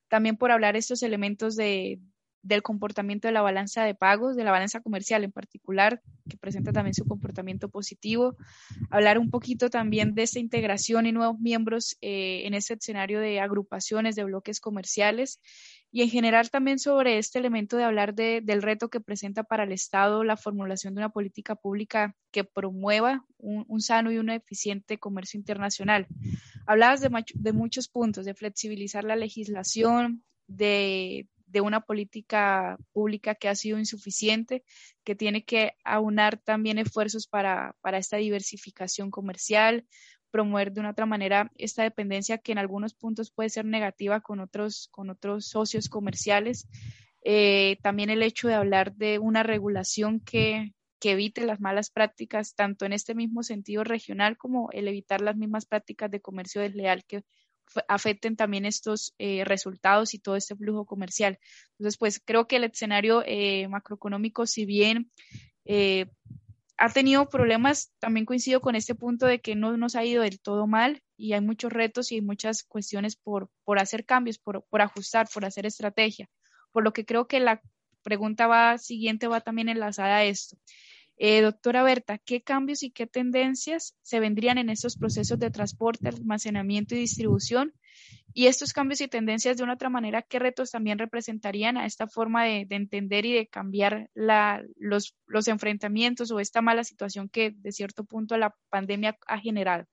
también 0.07 0.37
por 0.37 0.51
hablar 0.51 0.75
estos 0.75 1.03
elementos 1.03 1.55
de, 1.55 1.99
del 2.43 2.63
comportamiento 2.63 3.27
de 3.27 3.33
la 3.33 3.41
balanza 3.41 3.83
de 3.83 3.95
pagos, 3.95 4.35
de 4.35 4.43
la 4.43 4.51
balanza 4.51 4.81
comercial 4.81 5.23
en 5.23 5.31
particular, 5.31 6.01
que 6.29 6.37
presenta 6.37 6.71
también 6.71 6.93
su 6.93 7.05
comportamiento 7.05 7.69
positivo. 7.69 8.35
Hablar 8.89 9.19
un 9.19 9.29
poquito 9.29 9.69
también 9.69 10.15
de 10.15 10.23
esta 10.23 10.39
integración 10.39 11.05
y 11.05 11.11
nuevos 11.11 11.39
miembros 11.39 11.97
eh, 12.01 12.43
en 12.45 12.53
ese 12.53 12.73
escenario 12.73 13.19
de 13.19 13.39
agrupaciones, 13.39 14.15
de 14.15 14.23
bloques 14.23 14.59
comerciales. 14.59 15.39
Y 15.91 16.01
en 16.03 16.09
general 16.09 16.49
también 16.49 16.79
sobre 16.79 17.17
este 17.17 17.39
elemento 17.39 17.75
de 17.75 17.83
hablar 17.83 18.15
de, 18.15 18.41
del 18.41 18.61
reto 18.61 18.89
que 18.89 19.01
presenta 19.01 19.43
para 19.43 19.63
el 19.63 19.71
Estado 19.71 20.23
la 20.23 20.37
formulación 20.37 20.95
de 20.95 21.01
una 21.01 21.09
política 21.09 21.55
pública 21.55 22.15
que 22.31 22.43
promueva 22.43 23.25
un, 23.37 23.65
un 23.67 23.81
sano 23.81 24.11
y 24.11 24.17
un 24.17 24.29
eficiente 24.29 24.97
comercio 24.97 25.37
internacional. 25.37 26.07
Hablabas 26.65 27.01
de, 27.01 27.09
de 27.33 27.53
muchos 27.53 27.89
puntos, 27.89 28.25
de 28.25 28.33
flexibilizar 28.33 29.03
la 29.03 29.15
legislación, 29.15 30.23
de, 30.47 31.27
de 31.51 31.61
una 31.61 31.81
política 31.81 32.77
pública 32.93 33.35
que 33.35 33.49
ha 33.49 33.55
sido 33.55 33.77
insuficiente, 33.77 34.63
que 35.03 35.15
tiene 35.15 35.43
que 35.43 35.73
aunar 35.83 36.37
también 36.37 36.77
esfuerzos 36.77 37.27
para, 37.27 37.75
esta 37.93 38.17
diversificación 38.17 39.11
comercial, 39.11 39.85
promover 40.31 40.71
de 40.71 40.79
una 40.79 40.91
otra 40.91 41.05
manera 41.05 41.51
esta 41.55 41.83
dependencia 41.83 42.37
que 42.37 42.51
en 42.51 42.57
algunos 42.57 42.93
puntos 42.93 43.31
puede 43.31 43.49
ser 43.49 43.65
negativa 43.65 44.21
con 44.21 44.39
otros, 44.39 44.87
con 44.91 45.09
otros 45.09 45.45
socios 45.47 45.89
comerciales. 45.89 46.67
Eh, 47.23 47.77
también 47.83 48.09
el 48.09 48.23
hecho 48.23 48.47
de 48.47 48.55
hablar 48.55 48.95
de 48.95 49.19
una 49.19 49.43
regulación 49.43 50.19
que, 50.19 50.73
que 50.99 51.11
evite 51.11 51.45
las 51.45 51.59
malas 51.59 51.91
prácticas, 51.91 52.55
tanto 52.55 52.85
en 52.85 52.93
este 52.93 53.13
mismo 53.13 53.43
sentido 53.43 53.83
regional 53.83 54.37
como 54.37 54.69
el 54.71 54.87
evitar 54.87 55.21
las 55.21 55.35
mismas 55.35 55.65
prácticas 55.65 56.09
de 56.09 56.21
comercio 56.21 56.61
desleal 56.61 57.03
que 57.05 57.23
afecten 57.87 58.35
también 58.35 58.65
estos 58.65 59.13
eh, 59.17 59.43
resultados 59.45 60.13
y 60.13 60.19
todo 60.19 60.35
este 60.35 60.55
flujo 60.55 60.85
comercial. 60.85 61.39
Entonces, 61.77 61.97
pues 61.97 62.21
creo 62.23 62.47
que 62.47 62.57
el 62.57 62.65
escenario 62.65 63.23
eh, 63.25 63.67
macroeconómico, 63.67 64.45
si 64.45 64.65
bien 64.65 65.11
eh, 65.65 66.07
ha 66.81 66.89
tenido 66.89 67.29
problemas, 67.29 67.93
también 67.99 68.25
coincido 68.25 68.59
con 68.59 68.75
este 68.75 68.95
punto 68.95 69.27
de 69.27 69.39
que 69.39 69.55
no 69.55 69.77
nos 69.77 69.95
ha 69.95 70.03
ido 70.03 70.23
del 70.23 70.41
todo 70.41 70.65
mal 70.65 71.03
y 71.15 71.33
hay 71.33 71.41
muchos 71.41 71.71
retos 71.71 72.11
y 72.11 72.21
muchas 72.21 72.63
cuestiones 72.63 73.15
por, 73.15 73.49
por 73.63 73.77
hacer 73.77 74.03
cambios, 74.03 74.39
por, 74.39 74.65
por 74.67 74.81
ajustar, 74.81 75.29
por 75.31 75.45
hacer 75.45 75.67
estrategia. 75.67 76.27
Por 76.71 76.83
lo 76.83 76.91
que 76.91 77.05
creo 77.05 77.27
que 77.27 77.39
la 77.39 77.61
pregunta 78.01 78.47
va 78.47 78.79
siguiente 78.79 79.27
va 79.27 79.41
también 79.41 79.69
enlazada 79.69 80.17
a 80.17 80.23
esto. 80.23 80.57
Eh, 81.17 81.41
doctora 81.41 81.83
Berta, 81.83 82.17
¿qué 82.17 82.41
cambios 82.41 82.81
y 82.81 82.89
qué 82.89 83.05
tendencias 83.05 83.95
se 84.01 84.19
vendrían 84.19 84.57
en 84.57 84.71
estos 84.71 84.97
procesos 84.97 85.37
de 85.37 85.51
transporte, 85.51 86.09
almacenamiento 86.09 86.95
y 86.95 87.01
distribución? 87.01 87.75
Y 88.33 88.47
estos 88.47 88.71
cambios 88.71 89.01
y 89.01 89.07
tendencias, 89.07 89.57
de 89.57 89.63
una 89.63 89.73
otra 89.73 89.89
manera, 89.89 90.21
¿qué 90.21 90.39
retos 90.39 90.71
también 90.71 90.97
representarían 90.97 91.77
a 91.77 91.85
esta 91.85 92.07
forma 92.07 92.45
de, 92.45 92.65
entender 92.69 93.25
y 93.25 93.33
de 93.33 93.47
cambiar 93.47 94.09
los, 94.13 95.15
los 95.25 95.47
enfrentamientos 95.47 96.31
o 96.31 96.39
esta 96.39 96.61
mala 96.61 96.83
situación 96.83 97.27
que 97.27 97.51
de 97.57 97.71
cierto 97.71 98.05
punto 98.05 98.37
la 98.37 98.55
pandemia 98.69 99.17
ha 99.27 99.37
generado? 99.37 99.85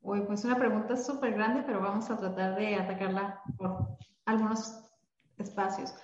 Uy, 0.00 0.22
pues 0.22 0.44
una 0.44 0.56
pregunta 0.56 0.96
súper 0.96 1.34
grande, 1.34 1.62
pero 1.64 1.80
vamos 1.80 2.10
a 2.10 2.16
tratar 2.16 2.56
de 2.56 2.74
atacarla 2.74 3.40
por 3.56 3.98
algunos 4.24 4.82
espacios. 5.38 5.94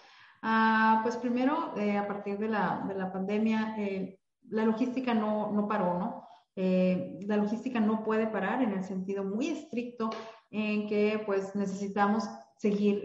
Ah, 0.42 1.00
pues 1.02 1.16
primero, 1.16 1.76
eh, 1.76 1.96
a 1.96 2.06
partir 2.06 2.38
de 2.38 2.48
la, 2.48 2.84
de 2.86 2.94
la 2.94 3.12
pandemia, 3.12 3.74
eh, 3.78 4.20
la 4.50 4.64
logística 4.64 5.14
no, 5.14 5.50
no 5.52 5.66
paró, 5.66 5.98
¿no? 5.98 6.28
Eh, 6.54 7.20
la 7.22 7.36
logística 7.36 7.80
no 7.80 8.04
puede 8.04 8.26
parar 8.26 8.62
en 8.62 8.72
el 8.72 8.84
sentido 8.84 9.24
muy 9.24 9.48
estricto 9.48 10.10
en 10.50 10.88
que 10.88 11.22
pues 11.26 11.54
necesitamos 11.54 12.24
seguir 12.56 13.02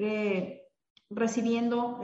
recibiendo 1.09 1.99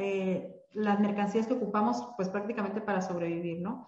las 0.74 1.00
mercancías 1.00 1.48
que 1.48 1.54
ocupamos 1.54 2.04
pues 2.18 2.30
prácticamente 2.30 2.82
para 2.82 3.02
sobrevivir, 3.02 3.62
¿no? 3.62 3.88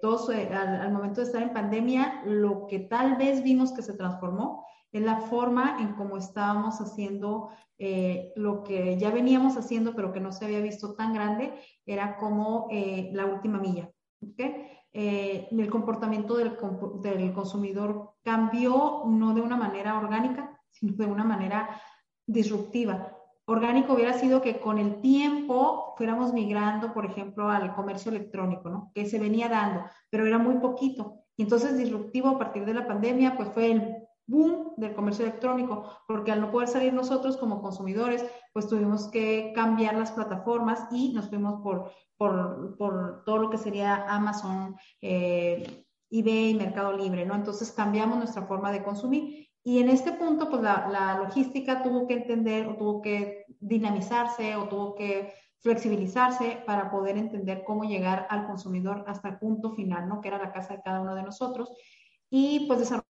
todos 0.00 0.28
al, 0.28 0.52
al, 0.52 0.92
momento 0.92 1.20
de 1.20 1.26
estar 1.26 1.42
en 1.42 1.54
pandemia, 1.54 2.22
lo 2.26 2.66
que 2.66 2.80
tal 2.80 3.16
vez 3.16 3.42
vimos 3.42 3.72
que 3.72 3.82
se 3.82 3.94
transformó 3.94 4.66
es 4.92 5.02
la 5.02 5.22
forma 5.22 5.78
en 5.80 5.94
cómo 5.94 6.18
estábamos 6.18 6.80
haciendo 6.80 7.48
eh, 7.78 8.32
lo 8.36 8.62
que 8.62 8.96
ya 8.98 9.10
veníamos 9.10 9.56
haciendo, 9.56 9.94
pero 9.94 10.12
que 10.12 10.20
no 10.20 10.32
se 10.32 10.44
había 10.44 10.60
visto 10.60 10.94
tan 10.94 11.14
grande, 11.14 11.52
era 11.86 12.16
como 12.16 12.68
eh, 12.70 13.10
la 13.12 13.26
última 13.26 13.58
milla. 13.58 13.90
¿okay? 14.20 14.66
Eh, 14.94 15.48
el 15.50 15.70
comportamiento 15.70 16.36
del, 16.36 16.56
del, 17.00 17.32
consumidor 17.32 18.14
cambió 18.22 19.04
no 19.06 19.32
de 19.32 19.40
una 19.40 19.56
manera 19.56 19.98
orgánica, 19.98 20.60
sino 20.70 20.92
de 20.94 21.06
una 21.06 21.24
manera 21.24 21.80
disruptiva. 22.26 23.16
Orgánico 23.46 23.94
hubiera 23.94 24.12
sido 24.12 24.42
que 24.42 24.60
con 24.60 24.78
el 24.78 25.00
tiempo 25.00 25.94
fuéramos 25.96 26.32
migrando, 26.32 26.92
por 26.92 27.06
ejemplo, 27.06 27.48
al 27.48 27.74
comercio 27.74 28.10
electrónico, 28.10 28.68
¿no? 28.68 28.92
que 28.94 29.06
se 29.06 29.18
venía 29.18 29.48
dando, 29.48 29.84
pero 30.10 30.26
era 30.26 30.38
muy 30.38 30.56
poquito. 30.56 31.22
Y 31.36 31.42
entonces 31.42 31.76
disruptivo 31.76 32.28
a 32.28 32.38
partir 32.38 32.64
de 32.64 32.74
la 32.74 32.86
pandemia, 32.86 33.36
pues 33.36 33.48
fue 33.48 33.72
el 33.72 34.01
boom 34.32 34.72
del 34.76 34.94
comercio 34.94 35.24
electrónico, 35.24 35.84
porque 36.08 36.32
al 36.32 36.40
no 36.40 36.50
poder 36.50 36.68
salir 36.68 36.92
nosotros 36.92 37.36
como 37.36 37.60
consumidores, 37.60 38.24
pues 38.52 38.66
tuvimos 38.66 39.08
que 39.08 39.52
cambiar 39.54 39.94
las 39.94 40.10
plataformas 40.12 40.88
y 40.90 41.12
nos 41.12 41.28
fuimos 41.28 41.60
por, 41.62 41.92
por, 42.16 42.76
por 42.78 43.22
todo 43.24 43.38
lo 43.38 43.50
que 43.50 43.58
sería 43.58 44.06
Amazon, 44.08 44.74
eh, 45.00 45.84
eBay, 46.10 46.54
Mercado 46.54 46.92
Libre, 46.96 47.24
¿no? 47.26 47.34
Entonces 47.34 47.70
cambiamos 47.72 48.18
nuestra 48.18 48.46
forma 48.46 48.72
de 48.72 48.82
consumir. 48.82 49.48
Y 49.64 49.78
en 49.78 49.88
este 49.88 50.12
punto, 50.12 50.48
pues 50.50 50.62
la, 50.62 50.88
la 50.90 51.18
logística 51.18 51.82
tuvo 51.82 52.06
que 52.06 52.14
entender 52.14 52.66
o 52.66 52.76
tuvo 52.76 53.00
que 53.00 53.44
dinamizarse 53.60 54.56
o 54.56 54.68
tuvo 54.68 54.94
que 54.94 55.32
flexibilizarse 55.60 56.62
para 56.66 56.90
poder 56.90 57.16
entender 57.16 57.62
cómo 57.64 57.84
llegar 57.84 58.26
al 58.30 58.46
consumidor 58.46 59.04
hasta 59.06 59.28
el 59.28 59.38
punto 59.38 59.70
final, 59.70 60.08
¿no? 60.08 60.20
Que 60.20 60.28
era 60.28 60.38
la 60.38 60.52
casa 60.52 60.74
de 60.74 60.82
cada 60.82 61.00
uno 61.00 61.14
de 61.14 61.22
nosotros. 61.22 61.70
Y 62.28 62.66
pues 62.66 62.80
desarrollar 62.80 63.11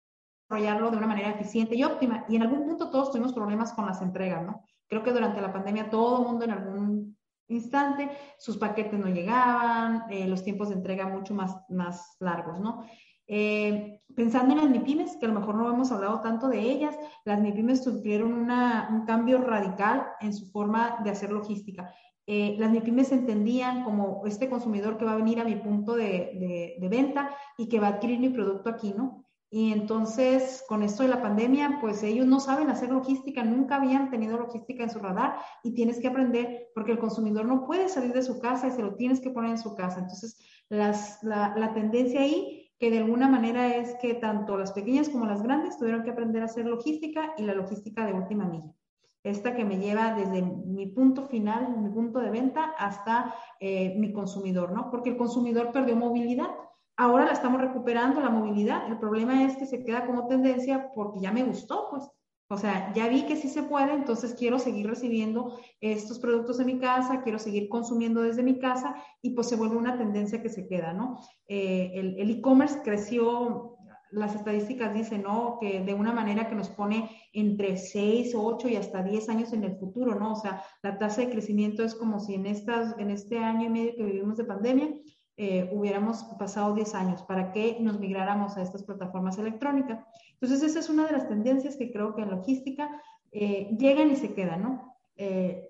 desarrollarlo 0.49 0.91
de 0.91 0.97
una 0.97 1.07
manera 1.07 1.31
eficiente 1.31 1.75
y 1.75 1.83
óptima. 1.83 2.25
Y 2.29 2.35
en 2.35 2.43
algún 2.43 2.65
punto 2.65 2.89
todos 2.89 3.11
tuvimos 3.11 3.33
problemas 3.33 3.73
con 3.73 3.85
las 3.85 4.01
entregas, 4.01 4.45
¿no? 4.45 4.63
Creo 4.87 5.03
que 5.03 5.11
durante 5.11 5.41
la 5.41 5.51
pandemia 5.51 5.89
todo 5.89 6.21
el 6.21 6.27
mundo 6.27 6.45
en 6.45 6.51
algún 6.51 7.17
instante 7.47 8.09
sus 8.37 8.57
paquetes 8.57 8.99
no 8.99 9.07
llegaban, 9.07 10.05
eh, 10.09 10.27
los 10.27 10.43
tiempos 10.43 10.69
de 10.69 10.75
entrega 10.75 11.07
mucho 11.07 11.33
más, 11.33 11.57
más 11.69 12.15
largos, 12.19 12.59
¿no? 12.59 12.85
Eh, 13.27 14.01
pensando 14.15 14.53
en 14.53 14.61
las 14.61 14.69
MIPIMES, 14.69 15.17
que 15.17 15.25
a 15.25 15.29
lo 15.29 15.39
mejor 15.39 15.55
no 15.55 15.69
hemos 15.69 15.91
hablado 15.91 16.21
tanto 16.21 16.47
de 16.47 16.59
ellas, 16.59 16.95
las 17.23 17.39
MIPIMES 17.41 17.83
sufrieron 17.83 18.33
una, 18.33 18.87
un 18.91 19.05
cambio 19.05 19.39
radical 19.39 20.05
en 20.19 20.31
su 20.31 20.51
forma 20.51 20.99
de 21.03 21.09
hacer 21.09 21.31
logística. 21.31 21.91
Eh, 22.27 22.55
las 22.59 22.71
MIPIMES 22.71 23.11
entendían 23.11 23.83
como 23.83 24.25
este 24.25 24.49
consumidor 24.49 24.97
que 24.97 25.05
va 25.05 25.13
a 25.13 25.17
venir 25.17 25.39
a 25.39 25.43
mi 25.43 25.55
punto 25.55 25.95
de, 25.95 26.03
de, 26.05 26.75
de, 26.79 26.89
venta 26.89 27.31
y 27.57 27.67
que 27.67 27.79
va 27.79 27.87
a 27.87 27.89
adquirir 27.91 28.19
mi 28.19 28.29
producto 28.29 28.69
aquí, 28.69 28.93
¿no? 28.95 29.24
Y 29.55 29.71
entonces, 29.71 30.65
con 30.67 30.83
esto 30.83 31.03
de 31.03 31.07
la 31.07 31.21
pandemia, 31.21 31.77
pues 31.79 32.03
ellos 32.03 32.25
no 32.25 32.41
saben 32.41 32.69
hacer 32.69 32.89
logística, 32.89 33.41
nunca 33.41 33.77
habían 33.77 34.09
tenido 34.11 34.37
logística 34.37 34.83
en 34.83 34.89
su 34.89 34.99
radar 34.99 35.37
y 35.63 35.73
tienes 35.73 36.01
que 36.01 36.09
aprender 36.09 36.67
porque 36.75 36.91
el 36.91 36.99
consumidor 36.99 37.45
no 37.45 37.65
puede 37.65 37.87
salir 37.87 38.11
de 38.11 38.21
su 38.21 38.41
casa 38.41 38.67
y 38.67 38.71
se 38.71 38.81
lo 38.81 38.95
tienes 38.95 39.21
que 39.21 39.29
poner 39.29 39.51
en 39.51 39.57
su 39.57 39.73
casa. 39.73 39.99
Entonces, 39.99 40.37
la, 40.67 40.93
la, 41.55 41.73
tendencia 41.73 42.19
ahí, 42.19 42.69
que 42.77 42.91
de 42.91 42.97
alguna 42.97 43.29
manera 43.29 43.73
es 43.77 43.95
que 44.01 44.15
tanto 44.15 44.57
las 44.57 44.73
pequeñas 44.73 45.07
como 45.07 45.25
las 45.25 45.41
grandes 45.41 45.77
tuvieron 45.77 46.03
que 46.03 46.11
aprender 46.11 46.41
a 46.41 46.47
hacer 46.47 46.65
logística 46.65 47.33
y 47.37 47.43
la 47.43 47.53
logística 47.53 48.05
de 48.05 48.11
última 48.11 48.43
milla. 48.43 48.75
Esta 49.23 49.55
que 49.55 49.63
me 49.63 49.77
lleva 49.77 50.15
desde 50.15 50.41
mi 50.41 50.87
punto 50.87 51.27
final, 51.29 51.77
mi 51.77 51.91
punto 51.91 52.19
de 52.19 52.29
venta, 52.29 52.73
hasta 52.77 53.33
eh, 53.61 53.95
mi 53.97 54.11
consumidor, 54.11 54.73
¿no? 54.73 54.91
Porque 54.91 55.11
el 55.11 55.17
consumidor 55.17 55.71
perdió 55.71 55.95
movilidad 55.95 56.49
ahora 56.97 57.25
la 57.25 57.33
estamos 57.33 57.61
recuperando, 57.61 58.21
la 58.21 58.29
movilidad. 58.29 58.87
El 58.87 58.99
problema 58.99 59.43
es 59.43 59.57
que 59.57 59.65
se 59.65 59.83
queda 59.83 60.05
como 60.05 60.27
tendencia 60.27 60.91
porque 60.93 61.19
ya 61.19 61.31
me 61.31 61.43
gustó, 61.43 61.87
pues. 61.89 62.09
O 62.47 62.57
sea, 62.57 62.93
ya 62.93 63.07
vi 63.07 63.23
que 63.23 63.37
sí 63.37 63.49
se 63.49 63.63
puede, 63.63 63.91
entonces 63.93 64.35
quiero 64.35 64.59
seguir 64.59 64.87
recibiendo 64.87 65.57
estos 65.81 66.19
productos 66.19 66.59
en 66.59 66.67
mi 66.67 66.77
casa, 66.77 67.23
quiero 67.23 67.39
seguir 67.39 67.69
consumiendo 67.69 68.21
desde 68.21 68.43
mi 68.43 68.59
casa 68.59 68.95
y 69.23 69.31
pues 69.31 69.47
se 69.49 69.55
vuelve 69.55 69.77
una 69.77 69.97
tendencia 69.97 70.43
que 70.43 70.49
se 70.49 70.67
queda, 70.67 70.93
¿no? 70.93 71.19
Eh, 71.47 71.91
el 71.95 72.29
e-commerce 72.29 72.81
creció, 72.83 73.75
las 74.11 74.35
estadísticas 74.35 74.93
dicen, 74.93 75.23
¿no? 75.23 75.57
Que 75.59 75.81
de 75.81 75.93
una 75.93 76.13
manera 76.13 76.47
que 76.47 76.55
nos 76.55 76.69
pone 76.69 77.09
entre 77.33 77.77
6, 77.77 78.33
8 78.35 78.69
y 78.69 78.75
hasta 78.75 79.03
10 79.03 79.29
años 79.29 79.51
en 79.51 79.63
el 79.63 79.77
futuro, 79.77 80.15
¿no? 80.15 80.33
O 80.33 80.35
sea, 80.35 80.63
la 80.83 80.97
tasa 80.97 81.21
de 81.21 81.29
crecimiento 81.29 81.83
es 81.83 81.95
como 81.95 82.19
si 82.19 82.35
en, 82.35 82.45
estas, 82.45 82.97
en 82.97 83.09
este 83.09 83.39
año 83.39 83.65
y 83.65 83.69
medio 83.69 83.95
que 83.95 84.03
vivimos 84.03 84.37
de 84.37 84.45
pandemia, 84.45 84.95
eh, 85.37 85.69
hubiéramos 85.73 86.23
pasado 86.39 86.73
10 86.73 86.95
años 86.95 87.21
para 87.23 87.51
que 87.51 87.77
nos 87.81 87.99
migráramos 87.99 88.55
a 88.55 88.61
estas 88.61 88.83
plataformas 88.83 89.37
electrónicas. 89.37 89.99
Entonces, 90.33 90.63
esa 90.63 90.79
es 90.79 90.89
una 90.89 91.05
de 91.05 91.11
las 91.11 91.27
tendencias 91.27 91.75
que 91.75 91.91
creo 91.91 92.15
que 92.15 92.21
en 92.21 92.31
logística 92.31 92.89
eh, 93.33 93.67
llegan 93.77 94.11
y 94.11 94.15
se 94.15 94.33
quedan, 94.33 94.61
¿no? 94.63 94.95
Eh, 95.17 95.67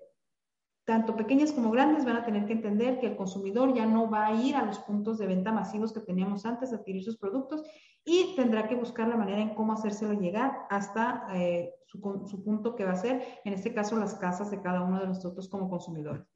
tanto 0.84 1.16
pequeñas 1.16 1.50
como 1.50 1.72
grandes 1.72 2.04
van 2.04 2.16
a 2.16 2.24
tener 2.24 2.46
que 2.46 2.52
entender 2.52 3.00
que 3.00 3.08
el 3.08 3.16
consumidor 3.16 3.74
ya 3.74 3.86
no 3.86 4.08
va 4.08 4.26
a 4.26 4.34
ir 4.34 4.54
a 4.54 4.64
los 4.64 4.78
puntos 4.78 5.18
de 5.18 5.26
venta 5.26 5.50
masivos 5.50 5.92
que 5.92 5.98
teníamos 5.98 6.46
antes 6.46 6.70
de 6.70 6.76
adquirir 6.76 7.02
sus 7.02 7.16
productos 7.16 7.64
y 8.04 8.36
tendrá 8.36 8.68
que 8.68 8.76
buscar 8.76 9.08
la 9.08 9.16
manera 9.16 9.40
en 9.40 9.56
cómo 9.56 9.72
hacérselo 9.72 10.12
llegar 10.12 10.58
hasta 10.70 11.26
su, 11.86 11.98
su 12.30 12.44
punto 12.44 12.76
que 12.76 12.84
va 12.84 12.92
a 12.92 12.96
ser, 12.96 13.20
en 13.44 13.52
este 13.52 13.74
caso, 13.74 13.98
las 13.98 14.14
casas 14.14 14.52
de 14.52 14.62
cada 14.62 14.82
uno 14.82 15.00
de 15.00 15.08
nosotros 15.08 15.48
como 15.48 15.68
consumidores. 15.68 16.35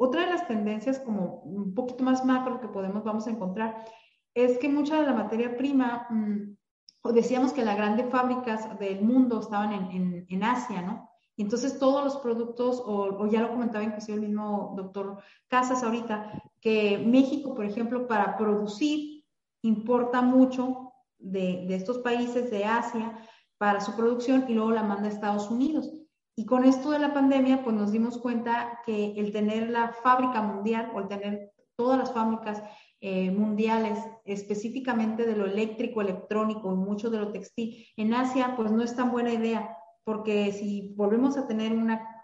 Otra 0.00 0.22
de 0.22 0.28
las 0.28 0.46
tendencias 0.46 1.00
como 1.00 1.42
un 1.42 1.74
poquito 1.74 2.04
más 2.04 2.24
macro 2.24 2.60
que 2.60 2.68
podemos, 2.68 3.02
vamos 3.02 3.26
a 3.26 3.30
encontrar, 3.30 3.84
es 4.32 4.56
que 4.58 4.68
mucha 4.68 5.00
de 5.00 5.06
la 5.06 5.12
materia 5.12 5.56
prima, 5.56 6.06
mm, 6.08 6.56
o 7.02 7.12
decíamos 7.12 7.52
que 7.52 7.64
las 7.64 7.76
grandes 7.76 8.08
fábricas 8.08 8.78
del 8.78 9.02
mundo 9.02 9.40
estaban 9.40 9.72
en, 9.72 10.24
en, 10.28 10.44
Asia, 10.44 10.82
¿no? 10.82 11.10
Y 11.34 11.42
entonces 11.42 11.80
todos 11.80 12.04
los 12.04 12.16
productos, 12.18 12.80
o, 12.86 13.26
ya 13.26 13.42
lo 13.42 13.50
comentaba 13.50 13.82
inclusive 13.82 14.18
el 14.18 14.28
mismo 14.28 14.74
doctor 14.76 15.18
Casas 15.48 15.82
ahorita, 15.82 16.42
que 16.60 16.98
México, 16.98 17.54
por 17.54 17.64
ejemplo, 17.64 18.06
para 18.06 18.36
producir, 18.36 19.24
importa 19.62 20.22
mucho 20.22 20.92
de, 21.18 21.64
de 21.66 21.74
estos 21.74 21.98
países 21.98 22.52
de 22.52 22.64
Asia 22.64 23.18
para 23.56 23.80
su 23.80 23.96
producción 23.96 24.44
y 24.48 24.54
luego 24.54 24.70
la 24.70 24.84
manda 24.84 25.08
a 25.08 25.12
Estados 25.12 25.50
Unidos. 25.50 25.90
Y 26.38 26.46
con 26.46 26.64
esto 26.64 26.92
de 26.92 27.00
la 27.00 27.12
pandemia, 27.12 27.64
pues 27.64 27.74
nos 27.74 27.90
dimos 27.90 28.16
cuenta 28.16 28.78
que 28.86 29.12
el 29.16 29.32
tener 29.32 29.70
la 29.70 29.88
fábrica 29.88 30.40
mundial 30.40 30.92
o 30.94 31.00
el 31.00 31.08
tener 31.08 31.50
todas 31.74 31.98
las 31.98 32.12
fábricas 32.12 32.62
eh, 33.00 33.32
mundiales, 33.32 33.98
específicamente 34.24 35.26
de 35.26 35.34
lo 35.34 35.46
eléctrico, 35.46 36.00
electrónico 36.00 36.72
y 36.72 36.76
mucho 36.76 37.10
de 37.10 37.18
lo 37.18 37.32
textil, 37.32 37.84
en 37.96 38.14
Asia, 38.14 38.54
pues 38.54 38.70
no 38.70 38.84
es 38.84 38.94
tan 38.94 39.10
buena 39.10 39.32
idea, 39.32 39.76
porque 40.04 40.52
si 40.52 40.94
volvemos 40.94 41.36
a 41.36 41.48
tener 41.48 41.72
una 41.72 42.17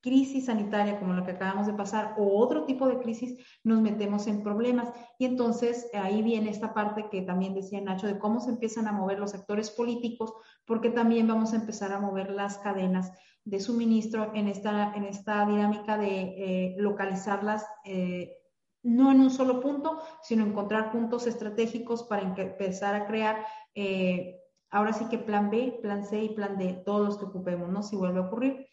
crisis 0.00 0.46
sanitaria 0.46 0.98
como 0.98 1.14
la 1.14 1.24
que 1.24 1.32
acabamos 1.32 1.66
de 1.66 1.74
pasar 1.74 2.14
o 2.18 2.38
otro 2.38 2.64
tipo 2.64 2.88
de 2.88 2.98
crisis, 2.98 3.36
nos 3.64 3.80
metemos 3.80 4.26
en 4.26 4.42
problemas. 4.42 4.88
Y 5.18 5.26
entonces 5.26 5.88
ahí 5.94 6.22
viene 6.22 6.50
esta 6.50 6.72
parte 6.72 7.08
que 7.10 7.22
también 7.22 7.54
decía 7.54 7.80
Nacho 7.80 8.06
de 8.06 8.18
cómo 8.18 8.40
se 8.40 8.50
empiezan 8.50 8.86
a 8.86 8.92
mover 8.92 9.18
los 9.18 9.34
actores 9.34 9.70
políticos, 9.70 10.32
porque 10.64 10.90
también 10.90 11.26
vamos 11.26 11.52
a 11.52 11.56
empezar 11.56 11.92
a 11.92 12.00
mover 12.00 12.30
las 12.30 12.58
cadenas 12.58 13.12
de 13.44 13.60
suministro 13.60 14.32
en 14.34 14.48
esta, 14.48 14.92
en 14.94 15.04
esta 15.04 15.46
dinámica 15.46 15.96
de 15.96 16.20
eh, 16.20 16.74
localizarlas 16.78 17.66
eh, 17.84 18.36
no 18.82 19.10
en 19.10 19.20
un 19.20 19.30
solo 19.30 19.60
punto, 19.60 20.00
sino 20.22 20.44
encontrar 20.44 20.90
puntos 20.90 21.26
estratégicos 21.26 22.04
para 22.04 22.22
empezar 22.22 22.94
a 22.94 23.06
crear, 23.06 23.44
eh, 23.74 24.36
ahora 24.70 24.92
sí 24.92 25.06
que 25.10 25.18
plan 25.18 25.50
B, 25.50 25.78
plan 25.82 26.04
C 26.04 26.24
y 26.24 26.28
plan 26.30 26.56
D, 26.56 26.82
todos 26.84 27.06
los 27.06 27.18
que 27.18 27.26
ocupemos, 27.26 27.68
¿no? 27.68 27.82
Si 27.82 27.96
vuelve 27.96 28.20
a 28.20 28.22
ocurrir. 28.22 28.66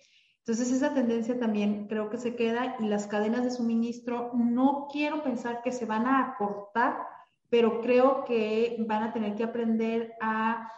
Entonces, 0.47 0.71
esa 0.71 0.93
tendencia 0.93 1.37
también 1.37 1.87
creo 1.89 2.09
que 2.09 2.17
se 2.17 2.37
queda 2.37 2.77
y 2.79 2.85
las 2.85 3.05
cadenas 3.05 3.43
de 3.43 3.51
suministro 3.51 4.31
no 4.33 4.87
quiero 4.89 5.21
pensar 5.21 5.61
que 5.61 5.73
se 5.73 5.85
van 5.85 6.05
a 6.05 6.21
acortar, 6.21 7.05
pero 7.49 7.81
creo 7.81 8.23
que 8.23 8.77
van 8.87 9.03
a 9.03 9.11
tener 9.11 9.35
que 9.35 9.43
aprender 9.43 10.13
a 10.21 10.71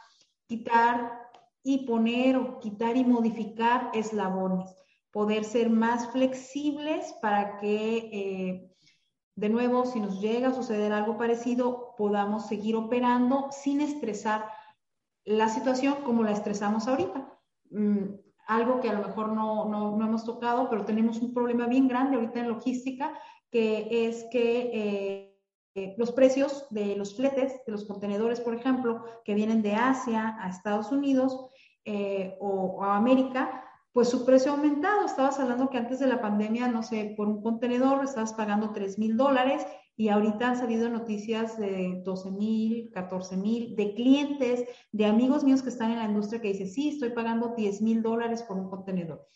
quitar 0.48 1.22
y 1.62 1.86
poner 1.86 2.36
o 2.38 2.58
quitar 2.58 2.98
y 2.98 3.06
modificar 3.06 3.92
eslabones, 3.94 4.76
poder 5.12 5.44
ser 5.44 5.70
más 5.70 6.12
flexibles 6.14 7.14
para 7.22 7.60
que, 7.60 7.98
eh, 8.12 8.76
de 9.36 9.50
nuevo, 9.50 9.86
si 9.86 10.00
nos 10.00 10.20
llega 10.20 10.48
a 10.48 10.56
suceder 10.56 10.94
algo 10.94 11.16
parecido, 11.16 11.94
podamos 11.96 12.48
seguir 12.48 12.76
operando 12.76 13.50
sin 13.52 13.82
estresar 13.82 14.50
la 15.26 15.48
situación 15.48 15.98
como 16.04 16.24
la 16.24 16.32
estresamos 16.32 16.88
ahorita. 16.88 17.38
Algo 18.50 18.80
que 18.82 18.90
a 18.90 18.94
lo 18.94 19.08
mejor 19.08 19.30
no, 19.30 19.70
no, 19.70 19.96
no, 19.96 20.06
hemos 20.06 20.26
tocado, 20.26 20.70
pero 20.70 20.84
tenemos 20.84 21.20
un 21.20 21.34
problema 21.34 21.68
bien 21.68 21.88
grande 21.88 22.16
ahorita 22.16 22.40
en 22.42 22.50
logística, 22.50 23.14
que 23.50 24.08
es 24.08 24.26
que... 24.32 24.72
Eh, 24.74 25.26
eh, 25.76 25.94
los 25.98 26.12
precios 26.12 26.66
de 26.72 26.96
los 26.96 27.16
fletes, 27.16 27.64
de 27.66 27.72
los 27.72 27.86
contenedores, 27.86 28.42
por 28.42 28.56
ejemplo, 28.56 29.06
que 29.24 29.36
vienen 29.36 29.62
de 29.62 29.76
Asia 29.76 30.36
a 30.40 30.50
Estados 30.50 30.92
Unidos 30.92 31.48
eh, 31.86 32.36
o, 32.40 32.84
a 32.84 32.98
América, 32.98 33.64
pues 33.94 34.10
su 34.10 34.26
precio 34.26 34.52
ha 34.52 34.56
aumentado. 34.56 35.06
Estabas 35.06 35.40
hablando 35.40 35.70
que 35.70 35.78
antes 35.78 36.00
de 36.00 36.08
la 36.08 36.22
pandemia, 36.22 36.68
no 36.68 36.84
sé, 36.84 37.14
por 37.16 37.28
un 37.28 37.42
contenedor 37.42 38.04
estabas 38.04 38.34
pagando 38.34 38.72
3 38.72 38.98
mil 38.98 39.16
dólares 39.16 39.66
y 40.00 40.08
ahorita 40.08 40.48
han 40.48 40.56
salido 40.56 40.88
noticias 40.88 41.60
de 41.60 42.02
12 42.06 42.32
mil, 42.32 42.90
14 42.94 43.36
mil, 43.36 43.76
de 43.76 43.94
clientes, 43.96 44.64
de 44.94 45.06
amigos 45.06 45.44
míos 45.44 45.62
que 45.62 45.68
están 45.68 45.92
en 45.92 45.98
la 45.98 46.06
industria 46.06 46.40
que 46.40 46.54
dicen, 46.54 46.70
sí, 46.70 46.88
estoy 46.88 47.10
pagando 47.10 47.54
10 47.58 47.82
mil 47.82 48.02
dólares 48.02 48.42
por 48.44 48.56
un 48.56 48.70
contenedor. 48.70 49.28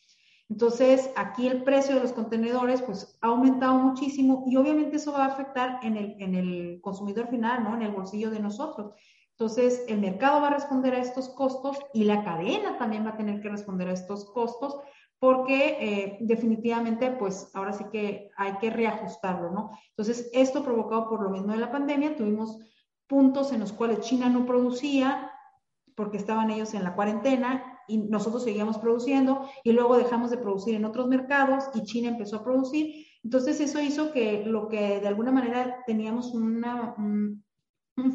Entonces, 0.47 1.11
aquí 1.18 1.47
el 1.47 1.66
precio 1.66 1.95
de 1.95 2.01
los 2.01 2.14
contenedores 2.14 2.82
pues 2.82 3.20
ha 3.20 3.28
aumentado 3.28 3.78
muchísimo 3.78 4.45
y 4.47 4.55
obviamente 4.55 4.95
eso 4.95 5.11
va 5.11 5.26
a 5.26 5.34
afectar 5.34 5.82
en 5.84 5.97
el, 5.97 6.16
en 6.20 6.34
el 6.34 6.80
consumidor 6.80 7.28
final, 7.28 7.61
¿no? 7.66 7.76
En 7.76 7.82
el 7.82 7.91
bolsillo 7.91 8.32
de 8.32 8.39
nosotros. 8.39 8.93
Entonces, 9.32 9.84
el 9.89 9.99
mercado 9.99 10.39
va 10.39 10.47
a 10.47 10.53
responder 10.53 10.95
a 10.95 11.01
estos 11.01 11.28
costos 11.28 11.78
y 11.93 12.05
la 12.05 12.24
cadena 12.24 12.78
también 12.78 13.05
va 13.05 13.09
a 13.09 13.18
tener 13.18 13.41
que 13.41 13.49
responder 13.49 13.89
a 13.89 13.93
estos 13.93 14.32
costos 14.32 14.78
porque 15.20 15.78
eh, 15.80 16.18
definitivamente, 16.22 17.11
pues 17.11 17.49
ahora 17.53 17.74
sí 17.74 17.86
que 17.91 18.30
hay 18.36 18.57
que 18.57 18.70
reajustarlo, 18.70 19.51
¿no? 19.51 19.72
Entonces, 19.89 20.30
esto 20.34 20.64
provocado 20.64 21.09
por 21.09 21.24
lo 21.24 21.30
mismo 21.30 21.53
de 21.53 21.59
la 21.59 21.72
pandemia, 21.72 22.16
tuvimos 22.16 22.59
puntos 23.07 23.51
en 23.51 23.59
los 23.59 23.72
cuales 23.72 24.01
China 24.01 24.30
no 24.30 24.45
producía 24.45 25.32
porque 25.95 26.18
estaban 26.18 26.49
ellos 26.49 26.74
en 26.74 26.84
la 26.84 26.95
cuarentena 26.95 27.82
y 27.88 27.97
nosotros 27.97 28.43
seguíamos 28.43 28.78
produciendo 28.78 29.47
y 29.64 29.72
luego 29.72 29.97
dejamos 29.97 30.32
de 30.32 30.38
producir 30.38 30.76
en 30.76 30.86
otros 30.86 31.07
mercados 31.07 31.66
y 31.74 31.84
China 31.84 32.09
empezó 32.09 32.38
a 32.38 32.43
producir. 32.43 33.05
Entonces 33.24 33.59
eso 33.59 33.80
hizo 33.82 34.11
que 34.11 34.43
lo 34.45 34.68
que 34.68 34.99
de 34.99 35.07
alguna 35.07 35.32
manera 35.32 35.84
teníamos 35.86 36.34
una, 36.34 36.95
un, 36.97 37.43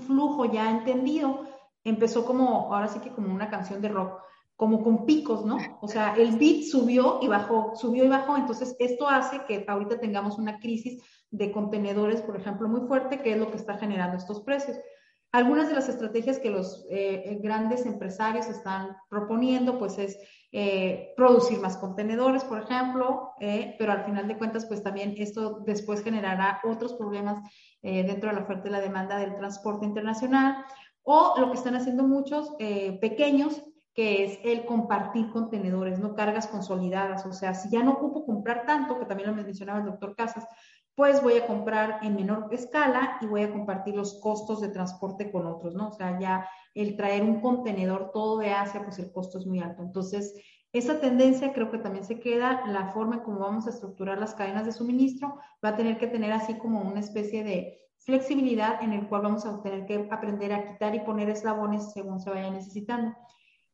flujo 0.07 0.45
ya 0.47 0.71
entendido, 0.71 1.45
empezó 1.85 2.25
como, 2.25 2.75
ahora 2.75 2.89
sí 2.89 2.99
que 2.99 3.13
como 3.13 3.33
una 3.33 3.49
canción 3.49 3.81
de 3.81 3.89
rock, 3.89 4.21
como 4.59 4.83
con 4.83 5.07
picos, 5.07 5.45
¿no? 5.45 5.57
O 5.81 5.87
sea, 5.87 6.17
el 6.17 6.37
beat 6.37 6.65
subió 6.65 7.21
y 7.23 7.29
bajó, 7.29 7.77
subió 7.77 8.05
y 8.05 8.09
bajó. 8.09 8.37
Entonces 8.37 8.75
esto 8.81 9.09
hace 9.09 9.45
que 9.47 9.65
ahorita 9.69 10.01
tengamos 10.01 10.37
una 10.37 10.59
crisis 10.59 11.01
de 11.31 11.53
contenedores, 11.53 12.23
por 12.23 12.37
ejemplo, 12.37 12.69
muy 12.69 12.81
fuerte, 12.89 13.23
que 13.23 13.35
es 13.35 13.39
lo 13.39 13.53
que 13.53 13.57
está 13.57 13.79
generando 13.79 14.17
estos 14.17 14.41
precios. 14.41 14.77
Algunas 15.31 15.69
de 15.69 15.77
las 15.77 15.89
estrategias 15.89 16.41
que 16.41 16.51
los 16.51 16.87
eh, 16.91 17.23
eh, 17.25 17.39
grandes 17.41 17.87
empresarios 17.87 18.49
están 18.49 18.97
proponiendo, 19.09 19.79
pues 19.79 19.97
es 19.97 20.19
eh, 20.51 21.13
producir 21.17 21.61
más 21.61 21.77
contenedores, 21.77 22.43
por 22.43 22.61
ejemplo, 22.61 23.35
pero 23.39 23.93
al 23.93 24.07
final 24.07 24.27
de 24.27 24.39
cuentas, 24.39 24.67
pues 24.67 24.83
también 24.83 25.15
esto 25.19 25.61
después 25.67 26.03
generará 26.03 26.61
otros 26.65 26.95
problemas 26.95 27.39
dentro 27.81 28.31
de 28.31 28.35
la 28.35 28.43
oferta 28.43 28.67
y 28.67 28.73
la 28.73 28.81
demanda 28.81 29.19
del 29.19 29.37
transporte 29.37 29.87
internacional, 29.87 30.65
o 31.05 31.35
lo 31.39 31.53
que 31.53 31.59
están 31.59 31.77
haciendo 31.77 32.03
muchos 32.03 32.51
pequeños, 33.01 33.63
que 33.99 34.25
es 34.25 34.39
el 34.45 34.65
compartir 34.65 35.29
contenedores, 35.33 35.99
no 35.99 36.15
cargas 36.15 36.47
consolidadas. 36.47 37.27
O 37.27 37.33
sea, 37.33 37.53
si 37.53 37.69
ya 37.69 37.83
no 37.83 37.95
ocupo 37.95 38.25
comprar 38.25 38.65
tanto, 38.65 38.97
que 38.97 39.07
también 39.07 39.29
lo 39.29 39.35
mencionaba 39.35 39.81
el 39.81 39.87
doctor 39.87 40.15
Casas, 40.15 40.47
pues 40.95 41.21
voy 41.21 41.37
a 41.37 41.49
comprar 41.49 41.99
en 42.05 42.15
menor 42.15 42.47
escala 42.53 43.19
y 43.21 43.27
voy 43.27 43.43
a 43.43 43.51
compartir 43.51 43.97
los 43.97 44.21
costos 44.21 44.61
de 44.61 44.69
transporte 44.69 45.33
con 45.33 45.49
otros, 45.49 45.75
¿no? 45.75 45.89
O 45.89 45.93
sea, 45.93 46.17
ya 46.21 46.49
el 46.77 46.97
traer 46.97 47.25
un 47.25 47.41
contenedor 47.41 48.13
todo 48.13 48.39
de 48.39 48.53
Asia, 48.53 48.85
pues 48.85 49.01
el 49.01 49.11
costo 49.11 49.39
es 49.39 49.47
muy 49.47 49.59
alto. 49.59 49.83
Entonces, 49.83 50.33
esa 50.73 51.01
tendencia 51.01 51.53
creo 51.53 51.69
que 51.73 51.79
también 51.79 52.05
se 52.05 52.21
queda, 52.21 52.69
la 52.69 52.93
forma 52.93 53.17
en 53.17 53.23
cómo 53.23 53.41
vamos 53.41 53.67
a 53.67 53.71
estructurar 53.71 54.21
las 54.21 54.37
cadenas 54.37 54.65
de 54.65 54.71
suministro 54.71 55.41
va 55.65 55.71
a 55.71 55.77
tener 55.77 55.99
que 55.99 56.07
tener 56.07 56.31
así 56.31 56.55
como 56.55 56.83
una 56.83 57.01
especie 57.01 57.43
de 57.43 57.81
flexibilidad 57.99 58.81
en 58.81 58.93
el 58.93 59.09
cual 59.09 59.23
vamos 59.23 59.45
a 59.45 59.61
tener 59.61 59.87
que 59.87 60.07
aprender 60.13 60.53
a 60.53 60.69
quitar 60.69 60.95
y 60.95 61.01
poner 61.01 61.29
eslabones 61.31 61.91
según 61.93 62.21
se 62.21 62.31
vaya 62.31 62.49
necesitando. 62.49 63.17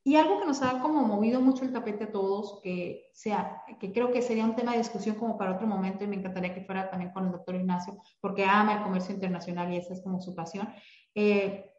Y 0.07 0.17
algo 0.17 0.39
que 0.39 0.45
nos 0.45 0.63
ha 0.63 0.81
como 0.81 1.03
movido 1.03 1.41
mucho 1.41 1.65
el 1.65 1.73
tapete 1.73 2.05
a 2.05 2.13
todos, 2.13 2.61
que, 2.63 3.09
sea, 3.15 3.63
que 3.81 3.91
creo 3.91 4.13
que 4.13 4.21
sería 4.21 4.45
un 4.45 4.55
tema 4.55 4.73
de 4.73 4.79
discusión 4.79 5.17
como 5.17 5.39
para 5.39 5.53
otro 5.53 5.67
momento 5.67 6.05
y 6.05 6.07
me 6.07 6.17
encantaría 6.17 6.55
que 6.55 6.61
fuera 6.61 6.91
también 6.91 7.11
con 7.11 7.25
el 7.25 7.33
doctor 7.33 7.55
Ignacio, 7.55 7.97
porque 8.21 8.45
ama 8.45 8.75
el 8.75 8.83
comercio 8.83 9.15
internacional 9.15 9.73
y 9.73 9.79
esa 9.79 9.95
es 9.95 10.03
como 10.03 10.21
su 10.21 10.35
pasión. 10.35 10.69
Eh, 11.15 11.71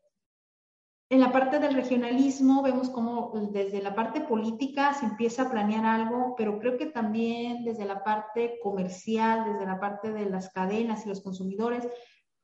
en 1.07 1.19
la 1.19 1.31
parte 1.31 1.59
del 1.59 1.75
regionalismo 1.75 2.63
vemos 2.63 2.89
como 2.89 3.31
desde 3.51 3.79
la 3.79 3.93
parte 3.93 4.21
política 4.21 4.95
se 4.95 5.05
empieza 5.05 5.43
a 5.43 5.51
planear 5.51 5.85
algo, 5.85 6.33
pero 6.35 6.57
creo 6.57 6.77
que 6.77 6.87
también 6.87 7.63
desde 7.63 7.85
la 7.85 8.03
parte 8.03 8.57
comercial, 8.63 9.45
desde 9.45 9.67
la 9.67 9.79
parte 9.79 10.11
de 10.11 10.27
las 10.27 10.49
cadenas 10.49 11.05
y 11.05 11.09
los 11.09 11.21
consumidores, 11.21 11.87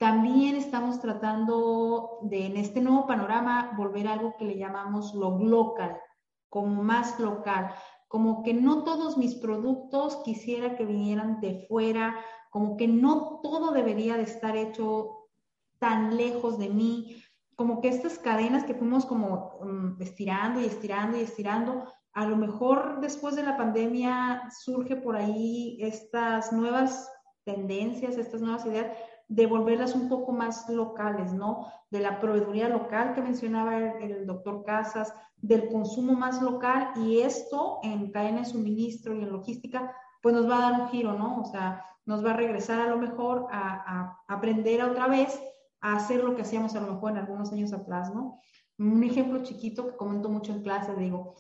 también 0.01 0.55
estamos 0.55 0.99
tratando 0.99 2.17
de, 2.23 2.47
en 2.47 2.57
este 2.57 2.81
nuevo 2.81 3.05
panorama, 3.05 3.75
volver 3.77 4.07
a 4.07 4.13
algo 4.13 4.35
que 4.35 4.45
le 4.45 4.57
llamamos 4.57 5.13
lo 5.13 5.37
local, 5.37 5.95
como 6.49 6.81
más 6.81 7.19
local, 7.19 7.71
como 8.07 8.41
que 8.41 8.51
no 8.51 8.83
todos 8.83 9.15
mis 9.15 9.35
productos 9.35 10.15
quisiera 10.25 10.75
que 10.75 10.85
vinieran 10.85 11.39
de 11.39 11.67
fuera, 11.67 12.15
como 12.49 12.77
que 12.77 12.87
no 12.87 13.41
todo 13.43 13.73
debería 13.73 14.17
de 14.17 14.23
estar 14.23 14.57
hecho 14.57 15.27
tan 15.77 16.17
lejos 16.17 16.57
de 16.57 16.69
mí, 16.69 17.21
como 17.55 17.79
que 17.79 17.89
estas 17.89 18.17
cadenas 18.17 18.63
que 18.63 18.73
fuimos 18.73 19.05
como 19.05 19.59
um, 19.59 20.01
estirando 20.01 20.59
y 20.61 20.65
estirando 20.65 21.19
y 21.19 21.21
estirando, 21.21 21.85
a 22.13 22.25
lo 22.25 22.37
mejor 22.37 23.01
después 23.01 23.35
de 23.35 23.43
la 23.43 23.55
pandemia 23.55 24.49
surge 24.63 24.95
por 24.95 25.15
ahí 25.15 25.77
estas 25.79 26.51
nuevas 26.51 27.07
tendencias, 27.43 28.17
estas 28.17 28.41
nuevas 28.41 28.65
ideas 28.65 28.87
de 29.32 29.45
volverlas 29.45 29.95
un 29.95 30.09
poco 30.09 30.34
más 30.34 30.67
locales, 30.67 31.32
¿no? 31.32 31.65
De 31.89 32.01
la 32.01 32.19
proveeduría 32.19 32.67
local 32.67 33.13
que 33.13 33.21
mencionaba 33.21 33.77
el, 33.77 34.27
doctor 34.27 34.65
Casas, 34.65 35.13
del 35.38 35.69
consumo 35.69 36.13
más 36.13 36.41
local 36.41 36.91
y 36.97 37.21
esto 37.21 37.79
en 37.82 38.11
cadena 38.11 38.39
de 38.39 38.47
suministro 38.47 39.15
y 39.15 39.23
en 39.23 39.32
logística, 39.32 39.95
pues 40.21 40.36
nos 40.36 40.49
va 40.49 40.57
a 40.57 40.71
dar 40.71 40.82
un 40.82 40.89
giro, 40.89 41.13
¿no? 41.13 41.39
O 41.39 41.45
sea, 41.45 41.82
nos 42.05 42.25
va 42.25 42.32
a 42.32 42.38
regresar 42.38 42.82
a 42.82 42.89
lo 42.89 42.97
mejor 42.97 43.47
a, 43.51 43.99
a 43.99 44.19
aprender 44.27 44.84
otra 44.84 45.07
vez 45.07 45.41
a 45.79 45.95
hacer 45.95 46.21
lo 46.21 46.36
que 46.36 46.41
hacíamos 46.41 46.75
a 46.75 46.82
lo 46.82 46.93
mejor 46.93 47.11
en 47.11 47.19
algunos 47.19 47.53
años 47.53 47.71
atrás, 47.71 48.13
¿no? 48.13 48.38
Un 48.79 49.01
ejemplo 49.01 49.43
chiquito 49.43 49.88
que 49.88 49.95
comento 49.95 50.27
mucho 50.27 50.51
en 50.51 50.61
clase, 50.61 50.93
digo, 50.95 51.38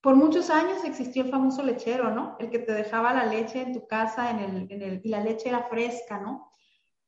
por 0.00 0.16
muchos 0.16 0.50
años 0.50 0.82
existió 0.84 1.22
el 1.22 1.30
famoso 1.30 1.62
lechero, 1.62 2.10
¿no? 2.10 2.34
El 2.40 2.50
que 2.50 2.58
te 2.58 2.72
dejaba 2.72 3.14
la 3.14 3.26
leche 3.26 3.62
en 3.62 3.74
tu 3.74 3.86
casa 3.86 4.28
en 4.30 4.40
el, 4.40 4.72
en 4.72 4.82
el, 4.82 5.00
y 5.04 5.10
la 5.10 5.20
leche 5.20 5.48
era 5.48 5.68
fresca, 5.68 6.18
¿no? 6.18 6.48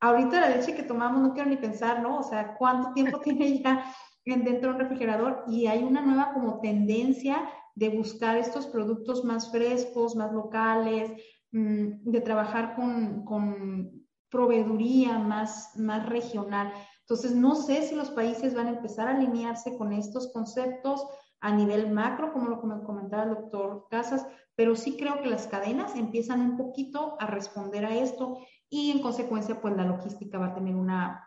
Ahorita 0.01 0.41
la 0.41 0.57
leche 0.57 0.75
que 0.75 0.83
tomamos 0.83 1.23
no 1.23 1.35
quiero 1.35 1.49
ni 1.49 1.57
pensar, 1.57 2.03
¿no? 2.03 2.19
O 2.19 2.23
sea, 2.23 2.55
¿cuánto 2.57 2.93
tiempo 2.93 3.21
tiene 3.25 3.63
ya 3.63 3.95
dentro 4.25 4.71
de 4.71 4.75
un 4.75 4.81
refrigerador? 4.81 5.45
Y 5.49 5.67
hay 5.67 5.83
una 5.83 6.01
nueva 6.01 6.33
como 6.33 6.61
tendencia 6.61 7.49
de 7.75 7.91
buscar 7.91 8.37
estos 8.37 8.67
productos 8.67 9.25
más 9.25 9.51
frescos, 9.51 10.17
más 10.17 10.33
locales, 10.33 11.13
mm, 11.53 12.11
de 12.11 12.21
trabajar 12.21 12.75
con, 12.75 13.25
con 13.25 14.07
proveeduría 14.31 15.19
más, 15.19 15.77
más 15.77 16.07
regional. 16.09 16.73
Entonces, 17.01 17.35
no 17.35 17.55
sé 17.55 17.83
si 17.83 17.95
los 17.95 18.11
países 18.11 18.55
van 18.55 18.69
a 18.69 18.77
empezar 18.77 19.09
a 19.09 19.17
alinearse 19.17 19.77
con 19.77 19.93
estos 19.93 20.33
conceptos 20.33 21.07
a 21.41 21.53
nivel 21.53 21.91
macro, 21.91 22.33
como 22.33 22.49
lo 22.49 22.61
comentaba 22.61 23.25
el 23.25 23.31
doctor 23.31 23.87
Casas, 23.91 24.27
pero 24.55 24.77
sí 24.77 24.97
creo 24.97 25.23
que 25.23 25.29
las 25.29 25.47
cadenas 25.47 25.97
empiezan 25.97 26.41
un 26.43 26.57
poquito 26.57 27.17
a 27.19 27.27
responder 27.27 27.87
a 27.87 27.97
esto 27.97 28.39
y 28.71 28.93
en 28.93 29.03
consecuencia 29.03 29.61
pues 29.61 29.77
la 29.77 29.85
logística 29.85 30.39
va 30.39 30.47
a 30.47 30.55
tener 30.55 30.75
una 30.75 31.27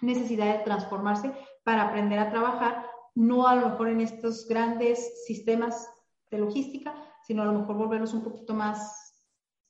necesidad 0.00 0.58
de 0.58 0.64
transformarse 0.64 1.32
para 1.64 1.88
aprender 1.88 2.18
a 2.18 2.30
trabajar, 2.30 2.86
no 3.14 3.48
a 3.48 3.56
lo 3.56 3.70
mejor 3.70 3.88
en 3.88 4.00
estos 4.00 4.46
grandes 4.46 5.24
sistemas 5.26 5.88
de 6.30 6.38
logística, 6.38 6.94
sino 7.26 7.42
a 7.42 7.46
lo 7.46 7.52
mejor 7.52 7.76
volverlos 7.76 8.14
un 8.14 8.22
poquito 8.22 8.54
más, 8.54 9.12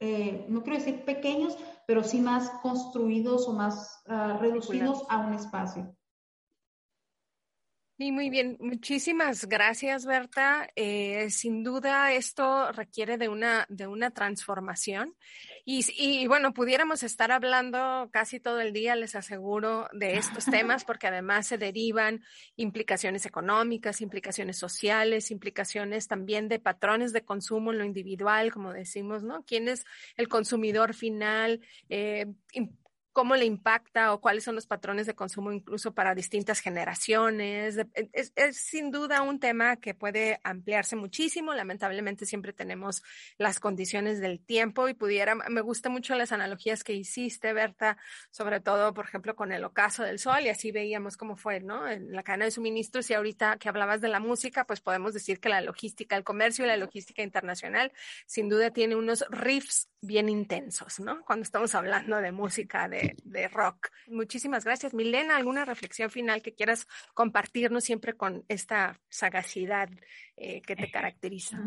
eh, 0.01 0.45
no 0.49 0.63
quiero 0.63 0.79
decir 0.79 1.05
pequeños, 1.05 1.57
pero 1.87 2.05
sí 2.05 2.21
más 2.21 2.51
construidos 2.63 3.49
o 3.49 3.53
más 3.53 4.03
uh, 4.07 4.39
reducidos 4.39 5.05
a 5.09 5.19
un 5.19 5.33
espacio. 5.33 5.97
Sí, 7.99 8.13
muy 8.13 8.31
bien. 8.31 8.57
Muchísimas 8.61 9.47
gracias, 9.49 10.07
Berta. 10.07 10.69
Eh, 10.77 11.31
sin 11.31 11.65
duda, 11.65 12.13
esto 12.13 12.71
requiere 12.71 13.19
de 13.19 13.29
una, 13.29 13.67
de 13.69 13.89
una 13.89 14.13
transformación. 14.13 15.17
Y, 15.65 15.85
y, 15.99 16.29
bueno, 16.29 16.55
pudiéramos 16.55 17.03
estar 17.03 17.33
hablando 17.33 18.09
casi 18.13 18.39
todo 18.39 18.61
el 18.61 18.73
día, 18.73 18.95
les 18.95 19.17
aseguro, 19.17 19.89
de 19.93 20.17
estos 20.17 20.45
temas, 20.45 20.85
porque 20.85 21.09
además 21.09 21.49
se 21.49 21.59
derivan 21.59 22.23
implicaciones 22.55 23.27
económicas, 23.27 24.01
implicaciones 24.01 24.57
sociales, 24.57 25.33
implicaciones 25.33 26.07
también 26.07 26.47
de 26.47 26.61
patrones 26.61 27.13
de 27.13 27.25
consumo 27.25 27.73
en 27.73 27.79
lo 27.79 27.85
individual, 27.85 28.53
como 28.53 28.73
decimos, 28.73 29.25
¿no? 29.25 29.43
¿Quién 29.45 29.67
es 29.67 29.85
el 30.17 30.29
consumidor 30.29 30.95
final? 30.95 31.63
Eh, 31.89 32.27
cómo 33.19 33.35
le 33.35 33.47
impacta 33.47 34.13
o 34.13 34.21
cuáles 34.21 34.45
son 34.45 34.55
los 34.55 34.69
patrones 34.69 35.09
de 35.09 35.17
consumo 35.17 35.51
incluso 35.51 35.93
para 35.93 36.15
distintas 36.15 36.61
generaciones. 36.61 37.77
E, 37.77 38.09
es, 38.13 38.33
sin 38.57 38.93
duda 38.93 39.23
un 39.23 39.41
tema 39.41 39.75
que 39.75 39.93
puede 39.93 40.39
ampliarse 40.45 40.95
muchísimo. 40.95 41.53
Lamentablemente 41.53 42.27
siempre 42.27 42.53
tenemos 42.53 43.03
las 43.37 43.59
condiciones 43.59 44.21
del 44.21 44.39
tiempo 44.39 44.89
y 44.89 44.95
pudiera, 44.95 45.35
me 45.35 45.61
gustan 45.63 45.91
mucho 45.91 46.15
las 46.15 46.31
analogías 46.31 46.85
que 46.85 46.93
hiciste, 46.93 47.53
Berta, 47.53 47.97
sobre 48.31 48.61
todo, 48.61 48.95
por 48.95 49.07
ejemplo, 49.07 49.35
con 49.35 49.51
el 49.51 49.65
ocaso 49.65 50.05
del 50.05 50.21
sol 50.21 50.45
y 50.45 50.51
así 50.51 50.71
veíamos 50.71 51.17
cómo 51.17 51.35
fue, 51.35 51.59
¿no? 51.59 51.89
En 51.89 52.13
la 52.13 52.23
cadena 52.23 52.45
de 52.45 52.53
suministros 52.53 53.11
y 53.11 53.15
ahorita 53.15 53.57
que 53.57 53.69
hablabas 53.69 54.01
de 54.01 54.07
la 54.11 54.21
música, 54.21 54.65
pues 54.65 54.81
podemos 54.81 55.13
decir 55.13 55.41
que 55.41 55.49
la 55.49 55.61
logística, 55.61 56.15
el 56.15 56.23
comercio 56.23 56.65
y 56.65 56.69
la 56.69 56.77
logística 56.77 57.25
internacional 57.25 57.91
sin 58.27 58.49
duda 58.49 58.71
tiene 58.71 58.95
unos 58.95 59.25
riffs 59.29 59.89
bien 60.01 60.29
intensos, 60.29 61.01
¿no? 61.01 61.25
Cuando 61.25 61.43
estamos 61.43 61.75
hablando 61.75 62.19
de 62.19 62.31
música, 62.31 62.89
de, 62.89 63.08
de, 63.25 63.49
rock. 63.49 63.89
Muchísimas 64.09 64.65
gracias. 64.65 64.95
Milena, 64.95 65.37
¿alguna 65.37 65.65
reflexión 65.65 66.11
final 66.11 66.43
que 66.43 66.55
quieras 66.55 66.87
compartirnos 67.15 67.85
siempre 67.85 68.15
con 68.15 68.45
esta 68.49 69.01
sagacidad 69.09 69.89
eh, 70.37 70.63
que 70.63 70.77
te 70.77 70.91
caracteriza? 70.91 71.59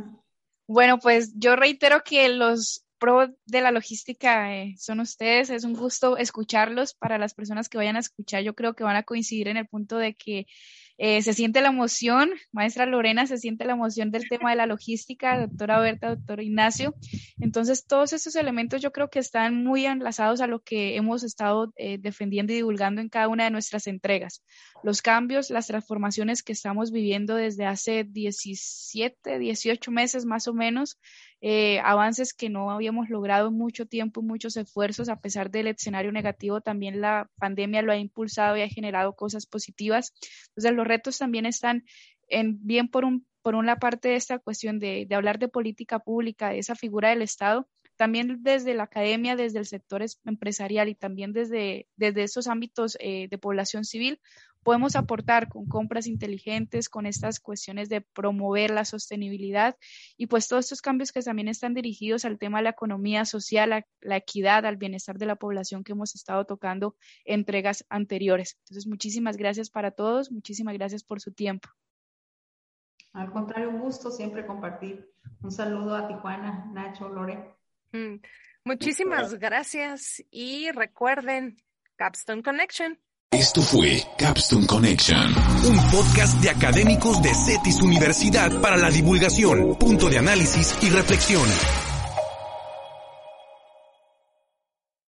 Bueno, 0.67 0.99
pues 0.99 1.33
yo 1.35 1.55
reitero 1.55 2.03
que 2.03 2.29
los 2.29 2.85
pro 3.01 3.35
de 3.45 3.61
la 3.61 3.71
logística 3.71 4.55
eh, 4.55 4.75
son 4.77 4.99
ustedes. 4.99 5.49
Es 5.49 5.63
un 5.63 5.73
gusto 5.73 6.17
escucharlos. 6.17 6.93
Para 6.93 7.17
las 7.17 7.33
personas 7.33 7.67
que 7.67 7.77
vayan 7.77 7.95
a 7.95 7.99
escuchar, 7.99 8.43
yo 8.43 8.53
creo 8.53 8.75
que 8.75 8.83
van 8.83 8.95
a 8.95 9.03
coincidir 9.03 9.47
en 9.47 9.57
el 9.57 9.67
punto 9.67 9.97
de 9.97 10.13
que 10.13 10.45
eh, 11.03 11.23
se 11.23 11.33
siente 11.33 11.61
la 11.61 11.69
emoción, 11.69 12.29
maestra 12.51 12.85
Lorena, 12.85 13.25
se 13.25 13.39
siente 13.39 13.65
la 13.65 13.73
emoción 13.73 14.11
del 14.11 14.29
tema 14.29 14.51
de 14.51 14.55
la 14.55 14.67
logística, 14.67 15.39
doctora 15.39 15.79
Berta, 15.79 16.09
doctor 16.09 16.39
Ignacio. 16.41 16.93
Entonces, 17.39 17.87
todos 17.87 18.13
estos 18.13 18.35
elementos 18.35 18.83
yo 18.83 18.91
creo 18.91 19.09
que 19.09 19.17
están 19.17 19.63
muy 19.63 19.87
enlazados 19.87 20.41
a 20.41 20.47
lo 20.47 20.59
que 20.59 20.95
hemos 20.97 21.23
estado 21.23 21.73
eh, 21.75 21.97
defendiendo 21.97 22.53
y 22.53 22.57
divulgando 22.57 23.01
en 23.01 23.09
cada 23.09 23.29
una 23.29 23.45
de 23.45 23.49
nuestras 23.49 23.87
entregas. 23.87 24.43
Los 24.83 25.01
cambios, 25.01 25.49
las 25.49 25.65
transformaciones 25.65 26.43
que 26.43 26.53
estamos 26.53 26.91
viviendo 26.91 27.33
desde 27.33 27.65
hace 27.65 28.03
17, 28.03 29.39
18 29.39 29.91
meses 29.91 30.25
más 30.25 30.47
o 30.47 30.53
menos, 30.53 30.99
eh, 31.41 31.79
avances 31.79 32.33
que 32.33 32.49
no 32.49 32.69
habíamos 32.71 33.09
logrado 33.09 33.49
en 33.49 33.57
mucho 33.57 33.87
tiempo, 33.87 34.21
muchos 34.21 34.57
esfuerzos, 34.57 35.09
a 35.09 35.19
pesar 35.19 35.49
del 35.49 35.67
escenario 35.67 36.11
negativo, 36.11 36.61
también 36.61 37.01
la 37.01 37.29
pandemia 37.39 37.81
lo 37.81 37.91
ha 37.91 37.97
impulsado 37.97 38.55
y 38.57 38.61
ha 38.61 38.69
generado 38.69 39.15
cosas 39.15 39.47
positivas. 39.47 40.13
Entonces, 40.49 40.73
los 40.73 40.87
retos 40.87 41.17
también 41.17 41.45
están 41.45 41.83
en, 42.27 42.59
bien 42.65 42.89
por, 42.89 43.05
un, 43.05 43.25
por 43.41 43.55
una 43.55 43.77
parte 43.77 44.09
de 44.09 44.15
esta 44.15 44.39
cuestión 44.39 44.79
de, 44.79 45.05
de 45.07 45.15
hablar 45.15 45.39
de 45.39 45.47
política 45.47 45.99
pública, 45.99 46.49
de 46.49 46.59
esa 46.59 46.75
figura 46.75 47.09
del 47.09 47.23
Estado, 47.23 47.67
también 48.01 48.41
desde 48.41 48.73
la 48.73 48.83
academia, 48.83 49.35
desde 49.35 49.59
el 49.59 49.67
sector 49.67 50.03
empresarial 50.25 50.89
y 50.89 50.95
también 50.95 51.33
desde, 51.33 51.87
desde 51.95 52.23
estos 52.23 52.47
ámbitos 52.47 52.97
eh, 52.99 53.27
de 53.29 53.37
población 53.37 53.85
civil, 53.85 54.19
podemos 54.63 54.95
aportar 54.95 55.49
con 55.49 55.65
compras 55.65 56.07
inteligentes, 56.07 56.87
con 56.87 57.05
estas 57.05 57.39
cuestiones 57.39 57.89
de 57.89 58.01
promover 58.01 58.71
la 58.71 58.85
sostenibilidad 58.85 59.75
y 60.17 60.27
pues 60.27 60.47
todos 60.47 60.65
estos 60.65 60.81
cambios 60.81 61.11
que 61.11 61.21
también 61.21 61.49
están 61.49 61.73
dirigidos 61.73 62.23
al 62.23 62.39
tema 62.39 62.59
de 62.59 62.65
la 62.65 62.69
economía 62.69 63.25
social, 63.25 63.73
a 63.73 63.85
la 63.99 64.17
equidad, 64.17 64.65
al 64.65 64.77
bienestar 64.77 65.17
de 65.17 65.25
la 65.25 65.35
población 65.35 65.83
que 65.83 65.91
hemos 65.91 66.15
estado 66.15 66.45
tocando 66.45 66.95
en 67.25 67.41
entregas 67.41 67.85
anteriores. 67.89 68.57
Entonces, 68.61 68.87
muchísimas 68.87 69.35
gracias 69.35 69.69
para 69.69 69.91
todos, 69.91 70.31
muchísimas 70.31 70.75
gracias 70.75 71.03
por 71.03 71.19
su 71.19 71.33
tiempo. 71.33 71.69
Al 73.13 73.31
contrario, 73.31 73.69
un 73.69 73.79
gusto 73.79 74.09
siempre 74.11 74.45
compartir. 74.45 75.11
Un 75.41 75.51
saludo 75.51 75.95
a 75.95 76.07
Tijuana, 76.07 76.69
Nacho, 76.71 77.09
Lore. 77.09 77.55
Mm, 77.91 78.21
muchísimas 78.63 79.33
gracias 79.33 80.23
y 80.29 80.71
recuerden 80.71 81.57
Capstone 81.97 82.41
Connection. 82.41 82.97
Esto 83.33 83.61
fue 83.61 84.03
Capstone 84.17 84.67
Connection, 84.67 85.33
un 85.63 85.89
podcast 85.89 86.37
de 86.41 86.49
académicos 86.49 87.21
de 87.21 87.33
CETIS 87.33 87.81
Universidad 87.81 88.59
para 88.59 88.75
la 88.75 88.89
divulgación, 88.89 89.73
punto 89.75 90.09
de 90.09 90.17
análisis 90.17 90.75
y 90.81 90.89
reflexión. 90.89 91.47